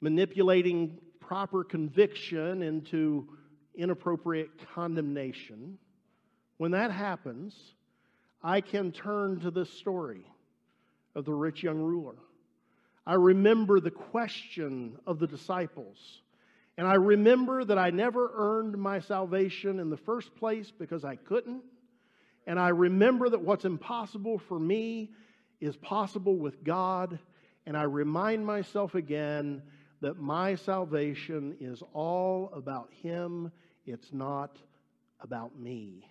manipulating 0.01 0.99
proper 1.21 1.63
conviction 1.63 2.63
into 2.63 3.29
inappropriate 3.79 4.51
condemnation, 4.75 5.79
when 6.59 6.73
that 6.73 6.91
happens, 6.91 7.55
I 8.43 8.61
can 8.61 8.93
turn 8.93 9.41
to 9.41 9.51
this 9.51 9.71
story 9.71 10.27
of 11.15 11.25
the 11.25 11.33
rich 11.33 11.63
young 11.63 11.79
ruler. 11.79 12.17
I 13.07 13.15
remember 13.15 13.81
the 13.81 13.91
question 13.91 14.99
of 15.07 15.19
the 15.19 15.27
disciples. 15.27 16.21
And 16.77 16.87
I 16.87 16.95
remember 16.95 17.65
that 17.65 17.79
I 17.79 17.91
never 17.91 18.31
earned 18.35 18.77
my 18.77 19.01
salvation 19.01 19.81
in 19.81 19.91
the 19.91 19.97
first 19.97 20.35
place 20.37 20.71
because 20.71 21.05
I 21.05 21.17
couldn't. 21.17 21.63
And 22.47 22.59
I 22.59 22.69
remember 22.69 23.29
that 23.31 23.41
what's 23.41 23.65
impossible 23.65 24.39
for 24.39 24.59
me 24.59 25.11
is 25.61 25.77
possible 25.77 26.37
with 26.37 26.63
God. 26.63 27.19
And 27.67 27.77
I 27.77 27.83
remind 27.83 28.47
myself 28.47 28.95
again 28.95 29.63
that 30.01 30.19
my 30.19 30.55
salvation 30.55 31.57
is 31.61 31.83
all 31.93 32.51
about 32.55 32.91
Him 33.03 33.51
it's 33.89 34.13
not 34.13 34.57
about 35.21 35.59
me. 35.59 36.07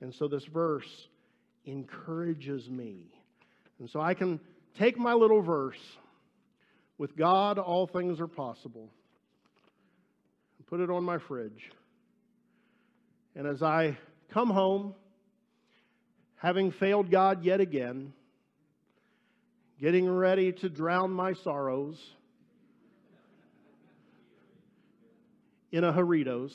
And 0.00 0.14
so 0.14 0.28
this 0.28 0.44
verse 0.44 1.08
encourages 1.64 2.68
me. 2.68 3.06
And 3.78 3.88
so 3.88 4.00
I 4.00 4.14
can 4.14 4.40
take 4.78 4.98
my 4.98 5.14
little 5.14 5.42
verse 5.42 5.78
with 6.98 7.16
God, 7.16 7.58
all 7.58 7.86
things 7.86 8.20
are 8.20 8.28
possible, 8.28 8.90
and 10.58 10.66
put 10.66 10.80
it 10.80 10.90
on 10.90 11.04
my 11.04 11.18
fridge. 11.18 11.70
And 13.34 13.46
as 13.46 13.62
I 13.62 13.96
come 14.32 14.50
home, 14.50 14.94
having 16.36 16.72
failed 16.72 17.10
God 17.10 17.44
yet 17.44 17.60
again, 17.60 18.12
getting 19.80 20.08
ready 20.08 20.52
to 20.52 20.68
drown 20.68 21.10
my 21.10 21.32
sorrows, 21.32 21.96
in 25.72 25.84
a 25.84 25.92
Doritos. 25.92 26.52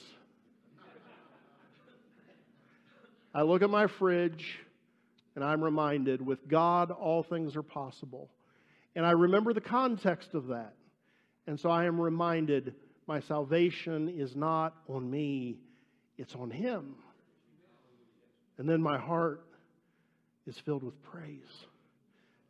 I 3.33 3.41
look 3.41 3.63
at 3.63 3.69
my 3.69 3.87
fridge 3.87 4.59
and 5.35 5.43
I'm 5.43 5.63
reminded 5.63 6.25
with 6.25 6.47
God, 6.47 6.91
all 6.91 7.23
things 7.23 7.55
are 7.55 7.63
possible. 7.63 8.29
And 8.95 9.05
I 9.05 9.11
remember 9.11 9.53
the 9.53 9.61
context 9.61 10.33
of 10.33 10.47
that. 10.47 10.73
And 11.47 11.59
so 11.59 11.69
I 11.69 11.85
am 11.85 11.99
reminded 11.99 12.75
my 13.07 13.19
salvation 13.21 14.09
is 14.09 14.35
not 14.35 14.75
on 14.87 15.09
me, 15.09 15.57
it's 16.17 16.35
on 16.35 16.51
Him. 16.51 16.95
And 18.57 18.67
then 18.67 18.81
my 18.81 18.97
heart 18.97 19.45
is 20.45 20.57
filled 20.59 20.83
with 20.83 21.01
praise. 21.03 21.65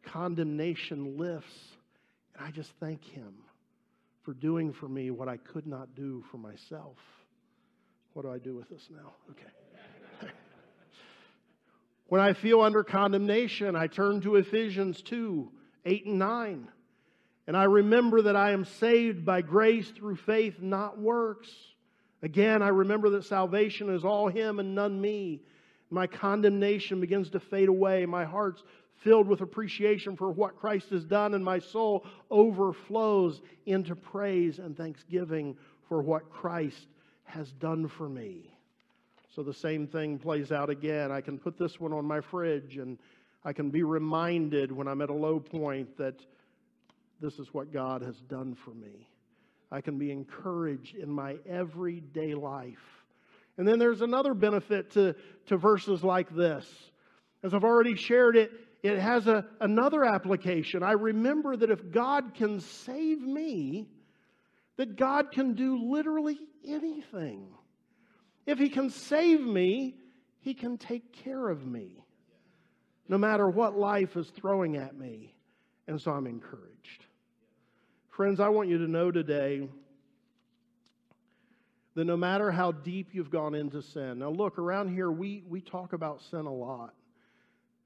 Condemnation 0.04 1.18
lifts, 1.18 1.54
and 2.34 2.46
I 2.46 2.52
just 2.52 2.72
thank 2.80 3.04
Him 3.04 3.34
for 4.28 4.34
doing 4.34 4.74
for 4.74 4.90
me 4.90 5.10
what 5.10 5.30
I 5.30 5.38
could 5.38 5.66
not 5.66 5.96
do 5.96 6.22
for 6.30 6.38
myself. 6.38 6.98
What 8.12 8.24
do 8.24 8.30
I 8.30 8.40
do 8.40 8.56
with 8.56 8.68
this 8.68 8.90
now? 8.92 9.14
Okay. 9.32 10.30
when 12.08 12.20
I 12.20 12.34
feel 12.34 12.60
under 12.60 12.84
condemnation, 12.84 13.78
I 13.78 13.88
turn 13.88 14.20
to 14.22 14.36
Ephesians 14.36 15.02
2 15.04 15.50
8 15.86 16.06
and 16.08 16.20
9. 16.20 16.68
And 17.48 17.56
I 17.56 17.64
remember 17.64 18.24
that 18.24 18.36
I 18.36 18.52
am 18.52 18.66
saved 18.66 19.24
by 19.24 19.42
grace 19.42 19.90
through 19.92 20.18
faith, 20.18 20.56
not 20.60 21.00
works. 21.00 21.50
Again, 22.22 22.62
I 22.62 22.68
remember 22.68 23.10
that 23.12 23.24
salvation 23.24 23.90
is 23.90 24.04
all 24.04 24.28
Him 24.28 24.60
and 24.60 24.76
none 24.76 25.00
me. 25.00 25.40
My 25.90 26.06
condemnation 26.06 27.00
begins 27.00 27.30
to 27.30 27.40
fade 27.40 27.70
away. 27.70 28.06
My 28.06 28.26
heart's 28.26 28.62
filled 28.98 29.28
with 29.28 29.42
appreciation 29.42 30.16
for 30.16 30.32
what 30.32 30.60
Christ 30.60 30.90
has 30.90 31.06
done, 31.06 31.34
and 31.34 31.44
my 31.44 31.60
soul 31.60 32.06
overflows 32.30 33.42
into 33.66 33.96
praise 33.96 34.60
and 34.60 34.76
thanksgiving 34.76 35.56
for 35.88 36.02
what 36.02 36.30
Christ 36.30 36.88
has 37.24 37.52
done 37.54 37.88
for 37.88 38.10
me. 38.10 38.54
So 39.36 39.44
the 39.44 39.54
same 39.54 39.86
thing 39.86 40.18
plays 40.18 40.52
out 40.52 40.70
again. 40.70 41.12
I 41.12 41.22
can 41.22 41.38
put 41.38 41.58
this 41.58 41.80
one 41.80 41.94
on 41.94 42.06
my 42.06 42.22
fridge 42.22 42.78
and 42.78 42.98
I 43.46 43.54
can 43.54 43.70
be 43.70 43.84
reminded 43.84 44.72
when 44.72 44.88
I'm 44.88 45.02
at 45.02 45.10
a 45.10 45.14
low 45.14 45.40
point 45.40 45.96
that 45.98 46.20
this 47.22 47.38
is 47.38 47.54
what 47.54 47.72
God 47.72 48.02
has 48.02 48.16
done 48.22 48.56
for 48.56 48.72
me. 48.72 49.08
I 49.72 49.82
can 49.82 49.98
be 49.98 50.12
encouraged 50.12 50.96
in 50.96 51.10
my 51.10 51.36
everyday 51.48 52.34
life. 52.34 53.04
And 53.58 53.68
then 53.68 53.80
there's 53.80 54.02
another 54.02 54.34
benefit 54.34 54.92
to, 54.92 55.16
to 55.48 55.58
verses 55.58 56.04
like 56.04 56.34
this. 56.36 56.66
As 57.44 57.54
I've 57.54 57.64
already 57.64 57.96
shared 57.96 58.36
it, 58.36 58.52
it 58.84 59.00
has 59.00 59.28
a, 59.28 59.46
another 59.60 60.04
application. 60.04 60.84
I 60.84 60.92
remember 60.92 61.56
that 61.56 61.72
if 61.72 61.92
God 61.92 62.34
can 62.36 62.60
save 62.60 63.22
me, 63.22 63.90
that 64.78 64.96
God 64.96 65.32
can 65.32 65.54
do 65.54 65.92
literally 65.92 66.38
anything. 66.66 67.48
If 68.46 68.60
He 68.60 68.70
can 68.70 68.90
save 68.90 69.42
me, 69.42 69.96
He 70.40 70.54
can 70.54 70.78
take 70.78 71.12
care 71.12 71.50
of 71.50 71.66
me, 71.66 72.04
no 73.08 73.18
matter 73.18 73.50
what 73.50 73.78
life 73.78 74.16
is 74.16 74.30
throwing 74.30 74.78
at 74.78 74.96
me. 74.96 75.34
And 75.88 76.00
so 76.00 76.12
I'm 76.12 76.28
encouraged. 76.28 77.06
Friends, 78.10 78.40
I 78.40 78.50
want 78.50 78.70
you 78.70 78.80
to 78.80 78.88
know 78.88 79.12
today 79.12 79.68
that 81.96 82.06
no 82.06 82.18
matter 82.18 82.52
how 82.52 82.72
deep 82.72 83.10
you've 83.12 83.32
gone 83.32 83.56
into 83.56 83.82
sin, 83.82 84.20
now 84.20 84.30
look, 84.30 84.60
around 84.60 84.94
here 84.94 85.12
we, 85.12 85.44
we 85.48 85.62
talk 85.62 85.94
about 85.94 86.22
sin 86.22 86.46
a 86.46 86.54
lot. 86.54 86.94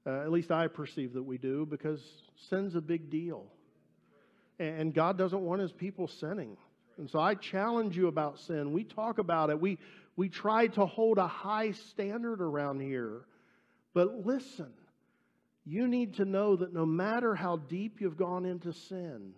Uh, 0.06 0.22
at 0.22 0.32
least 0.32 0.50
I 0.50 0.66
perceive 0.66 1.12
that 1.12 1.22
we 1.22 1.38
do 1.38 1.66
because 1.66 2.00
sin's 2.48 2.74
a 2.74 2.80
big 2.80 3.10
deal. 3.10 3.44
And 4.58 4.92
God 4.92 5.16
doesn't 5.16 5.40
want 5.40 5.60
his 5.60 5.72
people 5.72 6.08
sinning. 6.08 6.56
And 6.98 7.08
so 7.08 7.18
I 7.18 7.34
challenge 7.34 7.96
you 7.96 8.08
about 8.08 8.38
sin. 8.40 8.72
We 8.72 8.84
talk 8.84 9.18
about 9.18 9.50
it. 9.50 9.60
We, 9.60 9.78
we 10.16 10.28
try 10.28 10.66
to 10.68 10.86
hold 10.86 11.18
a 11.18 11.26
high 11.26 11.72
standard 11.72 12.40
around 12.40 12.80
here. 12.80 13.22
But 13.94 14.26
listen, 14.26 14.72
you 15.64 15.86
need 15.86 16.14
to 16.14 16.24
know 16.24 16.56
that 16.56 16.74
no 16.74 16.84
matter 16.84 17.34
how 17.34 17.56
deep 17.56 18.00
you've 18.00 18.16
gone 18.16 18.44
into 18.44 18.72
sin, 18.72 19.32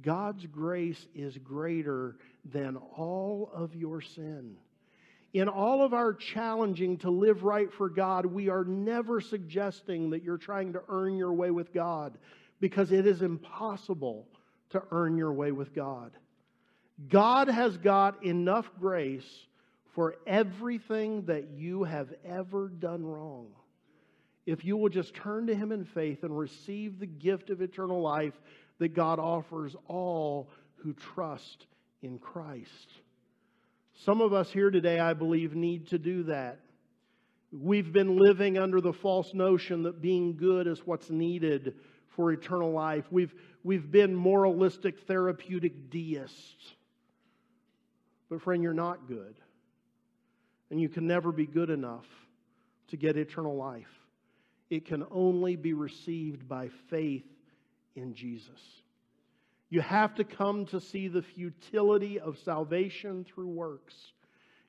God's 0.00 0.46
grace 0.46 1.06
is 1.14 1.36
greater 1.38 2.16
than 2.44 2.76
all 2.76 3.50
of 3.52 3.74
your 3.74 4.00
sin. 4.00 4.56
In 5.34 5.48
all 5.48 5.84
of 5.84 5.92
our 5.92 6.14
challenging 6.14 6.96
to 6.98 7.10
live 7.10 7.42
right 7.44 7.72
for 7.72 7.88
God, 7.88 8.24
we 8.24 8.48
are 8.48 8.64
never 8.64 9.20
suggesting 9.20 10.10
that 10.10 10.22
you're 10.22 10.38
trying 10.38 10.72
to 10.72 10.82
earn 10.88 11.16
your 11.16 11.32
way 11.32 11.50
with 11.50 11.72
God 11.72 12.16
because 12.60 12.92
it 12.92 13.06
is 13.06 13.20
impossible 13.20 14.26
to 14.70 14.82
earn 14.90 15.16
your 15.18 15.32
way 15.32 15.52
with 15.52 15.74
God. 15.74 16.12
God 17.08 17.48
has 17.48 17.76
got 17.76 18.24
enough 18.24 18.68
grace 18.80 19.46
for 19.94 20.16
everything 20.26 21.24
that 21.26 21.50
you 21.50 21.84
have 21.84 22.12
ever 22.24 22.68
done 22.68 23.04
wrong. 23.04 23.48
If 24.46 24.64
you 24.64 24.76
will 24.76 24.88
just 24.88 25.14
turn 25.14 25.46
to 25.48 25.54
Him 25.54 25.72
in 25.72 25.84
faith 25.84 26.22
and 26.22 26.36
receive 26.36 26.98
the 26.98 27.06
gift 27.06 27.50
of 27.50 27.60
eternal 27.60 28.00
life 28.00 28.34
that 28.78 28.94
God 28.94 29.18
offers 29.18 29.76
all 29.86 30.48
who 30.76 30.94
trust 30.94 31.66
in 32.02 32.18
Christ. 32.18 32.92
Some 34.04 34.20
of 34.20 34.32
us 34.32 34.50
here 34.50 34.70
today, 34.70 35.00
I 35.00 35.12
believe, 35.14 35.54
need 35.54 35.88
to 35.88 35.98
do 35.98 36.24
that. 36.24 36.60
We've 37.50 37.92
been 37.92 38.16
living 38.16 38.56
under 38.56 38.80
the 38.80 38.92
false 38.92 39.34
notion 39.34 39.82
that 39.84 40.00
being 40.00 40.36
good 40.36 40.66
is 40.66 40.86
what's 40.86 41.10
needed 41.10 41.74
for 42.14 42.30
eternal 42.30 42.70
life. 42.70 43.04
We've, 43.10 43.34
we've 43.64 43.90
been 43.90 44.14
moralistic, 44.14 45.00
therapeutic 45.06 45.90
deists. 45.90 46.74
But, 48.30 48.42
friend, 48.42 48.62
you're 48.62 48.74
not 48.74 49.08
good. 49.08 49.34
And 50.70 50.80
you 50.80 50.88
can 50.88 51.06
never 51.06 51.32
be 51.32 51.46
good 51.46 51.70
enough 51.70 52.06
to 52.88 52.96
get 52.96 53.16
eternal 53.16 53.56
life. 53.56 53.88
It 54.70 54.84
can 54.84 55.04
only 55.10 55.56
be 55.56 55.72
received 55.72 56.46
by 56.46 56.68
faith 56.88 57.24
in 57.96 58.14
Jesus. 58.14 58.60
You 59.70 59.80
have 59.82 60.14
to 60.14 60.24
come 60.24 60.66
to 60.66 60.80
see 60.80 61.08
the 61.08 61.22
futility 61.22 62.18
of 62.18 62.38
salvation 62.38 63.24
through 63.24 63.48
works. 63.48 63.94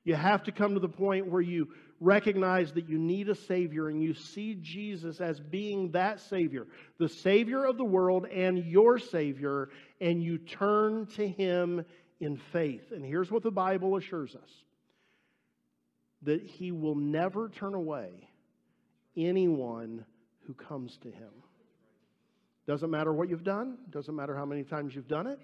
You 0.04 0.14
have 0.14 0.44
to 0.44 0.52
come 0.52 0.74
to 0.74 0.80
the 0.80 0.88
point 0.88 1.26
where 1.26 1.42
you 1.42 1.68
recognize 2.00 2.72
that 2.72 2.88
you 2.88 2.98
need 2.98 3.28
a 3.28 3.34
Savior 3.34 3.88
and 3.88 4.02
you 4.02 4.14
see 4.14 4.56
Jesus 4.60 5.20
as 5.20 5.38
being 5.38 5.90
that 5.92 6.20
Savior, 6.20 6.66
the 6.98 7.08
Savior 7.08 7.64
of 7.64 7.76
the 7.76 7.84
world 7.84 8.26
and 8.26 8.64
your 8.64 8.98
Savior, 8.98 9.68
and 10.00 10.22
you 10.22 10.38
turn 10.38 11.06
to 11.16 11.28
Him 11.28 11.84
in 12.18 12.38
faith. 12.52 12.92
And 12.92 13.04
here's 13.04 13.30
what 13.30 13.42
the 13.42 13.50
Bible 13.50 13.96
assures 13.96 14.34
us 14.34 14.50
that 16.22 16.42
He 16.42 16.72
will 16.72 16.96
never 16.96 17.48
turn 17.48 17.74
away 17.74 18.28
anyone 19.16 20.04
who 20.46 20.54
comes 20.54 20.96
to 20.98 21.10
Him. 21.10 21.30
Doesn't 22.70 22.92
matter 22.92 23.12
what 23.12 23.28
you've 23.28 23.42
done, 23.42 23.78
doesn't 23.90 24.14
matter 24.14 24.36
how 24.36 24.46
many 24.46 24.62
times 24.62 24.94
you've 24.94 25.08
done 25.08 25.26
it, 25.26 25.40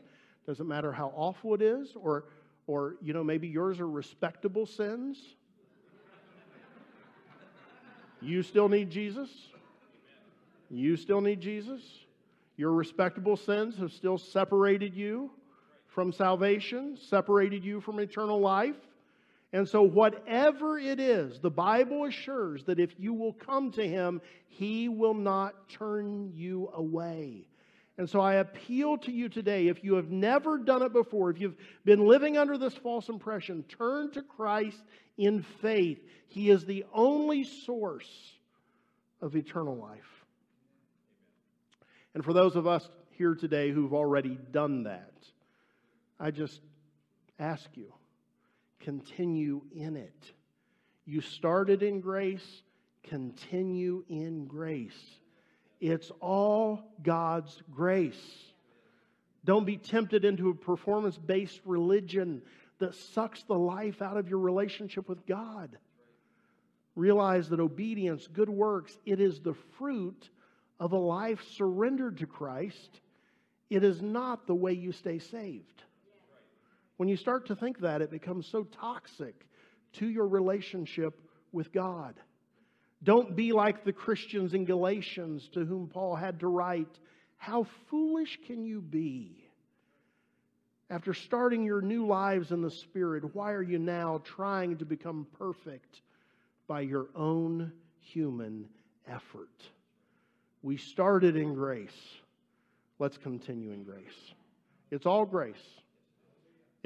doesn't 0.47 0.69
matter 0.69 0.93
how 0.93 1.13
awful 1.17 1.55
it 1.55 1.61
is, 1.61 1.93
or, 2.01 2.27
or 2.69 2.95
you 3.03 3.13
know, 3.13 3.25
maybe 3.25 3.49
yours 3.49 3.81
are 3.81 3.89
respectable 3.89 4.65
sins. 4.65 5.19
You 8.23 8.45
still 8.45 8.69
need 8.69 8.91
Jesus. 8.91 9.29
You 10.71 10.97
still 10.97 11.21
need 11.21 11.41
Jesus. 11.41 11.81
Your 12.57 12.71
respectable 12.71 13.37
sins 13.37 13.77
have 13.79 13.91
still 13.91 14.19
separated 14.19 14.95
you 14.95 15.33
from 15.89 16.13
salvation, 16.13 16.97
separated 16.97 17.65
you 17.65 17.81
from 17.81 17.99
eternal 17.99 18.39
life. 18.39 18.77
And 19.57 19.67
so, 19.67 19.81
whatever 19.81 20.79
it 20.79 21.01
is, 21.01 21.41
the 21.41 21.51
Bible 21.51 22.05
assures 22.05 22.65
that 22.65 22.79
if 22.79 22.91
you 22.99 23.15
will 23.15 23.33
come 23.33 23.73
to 23.73 23.89
Him, 23.89 24.21
He 24.49 24.91
will 24.91 25.15
not 25.15 25.71
turn 25.71 26.31
you 26.35 26.69
away. 26.75 27.49
And 27.97 28.07
so, 28.07 28.21
I 28.21 28.35
appeal 28.35 28.99
to 28.99 29.11
you 29.11 29.31
today 29.31 29.69
if 29.69 29.83
you 29.83 29.95
have 29.95 30.11
never 30.11 30.59
done 30.59 30.83
it 30.83 30.93
before, 30.93 31.31
if 31.31 31.41
you've 31.41 31.57
been 31.87 32.07
living 32.07 32.37
under 32.37 32.59
this 32.59 32.75
false 32.75 33.09
impression, 33.09 33.63
turn 33.63 34.11
to 34.11 34.21
Christ 34.21 34.83
in 35.17 35.43
faith. 35.63 36.01
He 36.29 36.51
is 36.51 36.67
the 36.67 36.85
only 36.93 37.43
source 37.43 38.11
of 39.23 39.37
eternal 39.37 39.77
life. 39.77 40.27
And 42.13 42.23
for 42.23 42.35
those 42.35 42.57
of 42.57 42.67
us 42.67 42.87
here 43.13 43.35
today 43.35 43.71
who've 43.71 43.95
already 43.95 44.39
done 44.53 44.83
that, 44.83 45.15
I 46.21 46.31
just 46.31 46.61
ask 47.39 47.71
you 47.75 47.91
continue 48.81 49.63
in 49.75 49.97
it. 49.97 50.33
You 51.05 51.21
started 51.21 51.83
in 51.83 52.01
grace, 52.01 52.63
continue 53.05 54.05
in 54.09 54.47
grace. 54.47 55.19
It's 55.81 56.11
all 56.21 56.83
God's 57.03 57.63
grace. 57.71 58.21
Don't 59.45 59.67
be 59.67 59.77
tempted 59.77 60.25
into 60.25 60.51
a 60.51 60.55
performance 60.55 61.17
based 61.17 61.61
religion 61.65 62.43
that 62.79 62.95
sucks 62.95 63.43
the 63.45 63.55
life 63.55 64.03
out 64.03 64.17
of 64.17 64.29
your 64.29 64.41
relationship 64.41 65.09
with 65.09 65.27
God. 65.27 65.79
Realize 66.97 67.49
that 67.51 67.61
obedience, 67.61 68.27
good 68.27 68.49
works, 68.49 68.99
it 69.05 69.21
is 69.21 69.41
the 69.41 69.55
fruit 69.79 70.31
of 70.81 70.93
a 70.93 70.99
life 70.99 71.43
surrendered 71.53 72.19
to 72.19 72.27
Christ. 72.27 73.01
It 73.71 73.85
is 73.85 74.03
not 74.03 74.47
the 74.47 74.55
way 74.55 74.73
you 74.73 74.93
stay 74.93 75.19
saved. 75.19 75.83
When 76.97 77.09
you 77.09 77.17
start 77.17 77.47
to 77.47 77.57
think 77.57 77.81
that, 77.81 78.03
it 78.03 78.11
becomes 78.11 78.47
so 78.47 78.65
toxic 78.65 79.35
to 79.95 80.07
your 80.07 80.27
relationship 80.27 81.21
with 81.53 81.73
God. 81.73 82.15
Don't 83.03 83.37
be 83.37 83.53
like 83.53 83.85
the 83.85 83.93
Christians 83.93 84.55
in 84.55 84.65
Galatians 84.65 85.49
to 85.55 85.65
whom 85.65 85.89
Paul 85.89 86.17
had 86.17 86.41
to 86.41 86.49
write, 86.49 86.99
How 87.37 87.67
foolish 87.91 88.39
can 88.47 88.65
you 88.65 88.81
be? 88.81 89.45
After 90.89 91.13
starting 91.13 91.65
your 91.65 91.83
new 91.83 92.07
lives 92.07 92.53
in 92.53 92.63
the 92.63 92.71
Spirit, 92.71 93.35
why 93.35 93.53
are 93.53 93.63
you 93.63 93.79
now 93.79 94.23
trying 94.25 94.79
to 94.79 94.85
become 94.85 95.27
perfect 95.37 96.01
by 96.69 96.81
your 96.81 97.09
own 97.15 97.73
human 98.01 98.69
effort? 99.07 99.63
We 100.63 100.77
started 100.77 101.37
in 101.37 101.55
grace. 101.55 101.91
Let's 102.99 103.19
continue 103.19 103.73
in 103.73 103.83
grace. 103.83 104.33
It's 104.91 105.07
all 105.07 105.27
grace. 105.27 105.55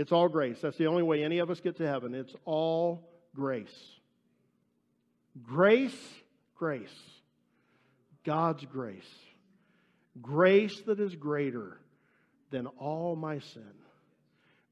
It's 0.01 0.13
all 0.13 0.31
grace. 0.31 0.59
That's 0.63 0.79
the 0.79 0.87
only 0.87 1.03
way 1.03 1.23
any 1.23 1.41
of 1.41 1.51
us 1.51 1.61
get 1.61 1.77
to 1.77 1.87
heaven. 1.87 2.15
It's 2.15 2.35
all 2.47 3.07
grace. 3.35 3.69
Grace, 5.43 5.93
grace. 6.57 6.89
God's 8.25 8.65
grace. 8.65 9.15
Grace 10.23 10.81
that 10.87 11.01
is 11.01 11.15
greater 11.15 11.77
than 12.51 12.67
all 12.67 13.15
my 13.15 13.41
sin. 13.41 13.75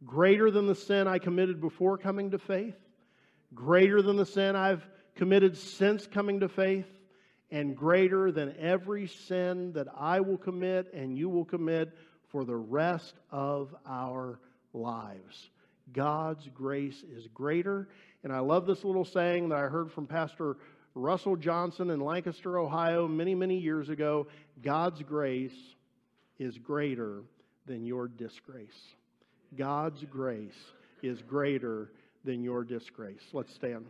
Greater 0.07 0.51
than 0.51 0.66
the 0.66 0.74
sin 0.74 1.07
I 1.07 1.18
committed 1.18 1.61
before 1.61 1.99
coming 1.99 2.31
to 2.31 2.39
faith. 2.39 2.79
Greater 3.55 4.01
than 4.01 4.16
the 4.16 4.24
sin 4.24 4.57
I've 4.57 4.89
committed 5.14 5.59
since 5.59 6.07
coming 6.07 6.41
to 6.41 6.49
faith. 6.49 6.89
And 7.51 7.76
greater 7.76 8.33
than 8.33 8.55
every 8.59 9.09
sin 9.09 9.74
that 9.74 9.89
I 9.95 10.20
will 10.20 10.39
commit 10.39 10.95
and 10.95 11.18
you 11.18 11.29
will 11.29 11.45
commit 11.45 11.95
for 12.29 12.47
the 12.47 12.57
rest 12.57 13.12
of 13.31 13.74
our 13.87 14.41
lives. 14.79 15.51
God's 15.93 16.49
grace 16.55 17.03
is 17.16 17.26
greater. 17.35 17.89
And 18.24 18.33
I 18.33 18.41
love 18.41 18.66
this 18.66 18.85
little 18.85 19.05
saying 19.05 19.49
that 19.51 19.59
I 19.59 19.68
heard 19.68 19.93
from 19.93 20.07
Pastor 20.07 20.57
Russell 20.95 21.37
Johnson 21.37 21.91
in 21.91 22.01
Lancaster, 22.01 22.59
Ohio, 22.59 23.07
many, 23.07 23.35
many 23.35 23.59
years 23.59 23.89
ago 23.89 24.26
God's 24.62 25.03
grace 25.03 25.53
is 26.39 26.59
greater 26.59 27.22
than 27.66 27.85
your 27.85 28.09
disgrace. 28.09 28.95
God's 29.57 30.05
grace 30.05 30.59
is 31.03 31.22
greater 31.22 31.91
than 32.24 32.43
your 32.43 32.64
disgrace. 32.64 33.22
Let's 33.33 33.55
stand. 33.55 33.87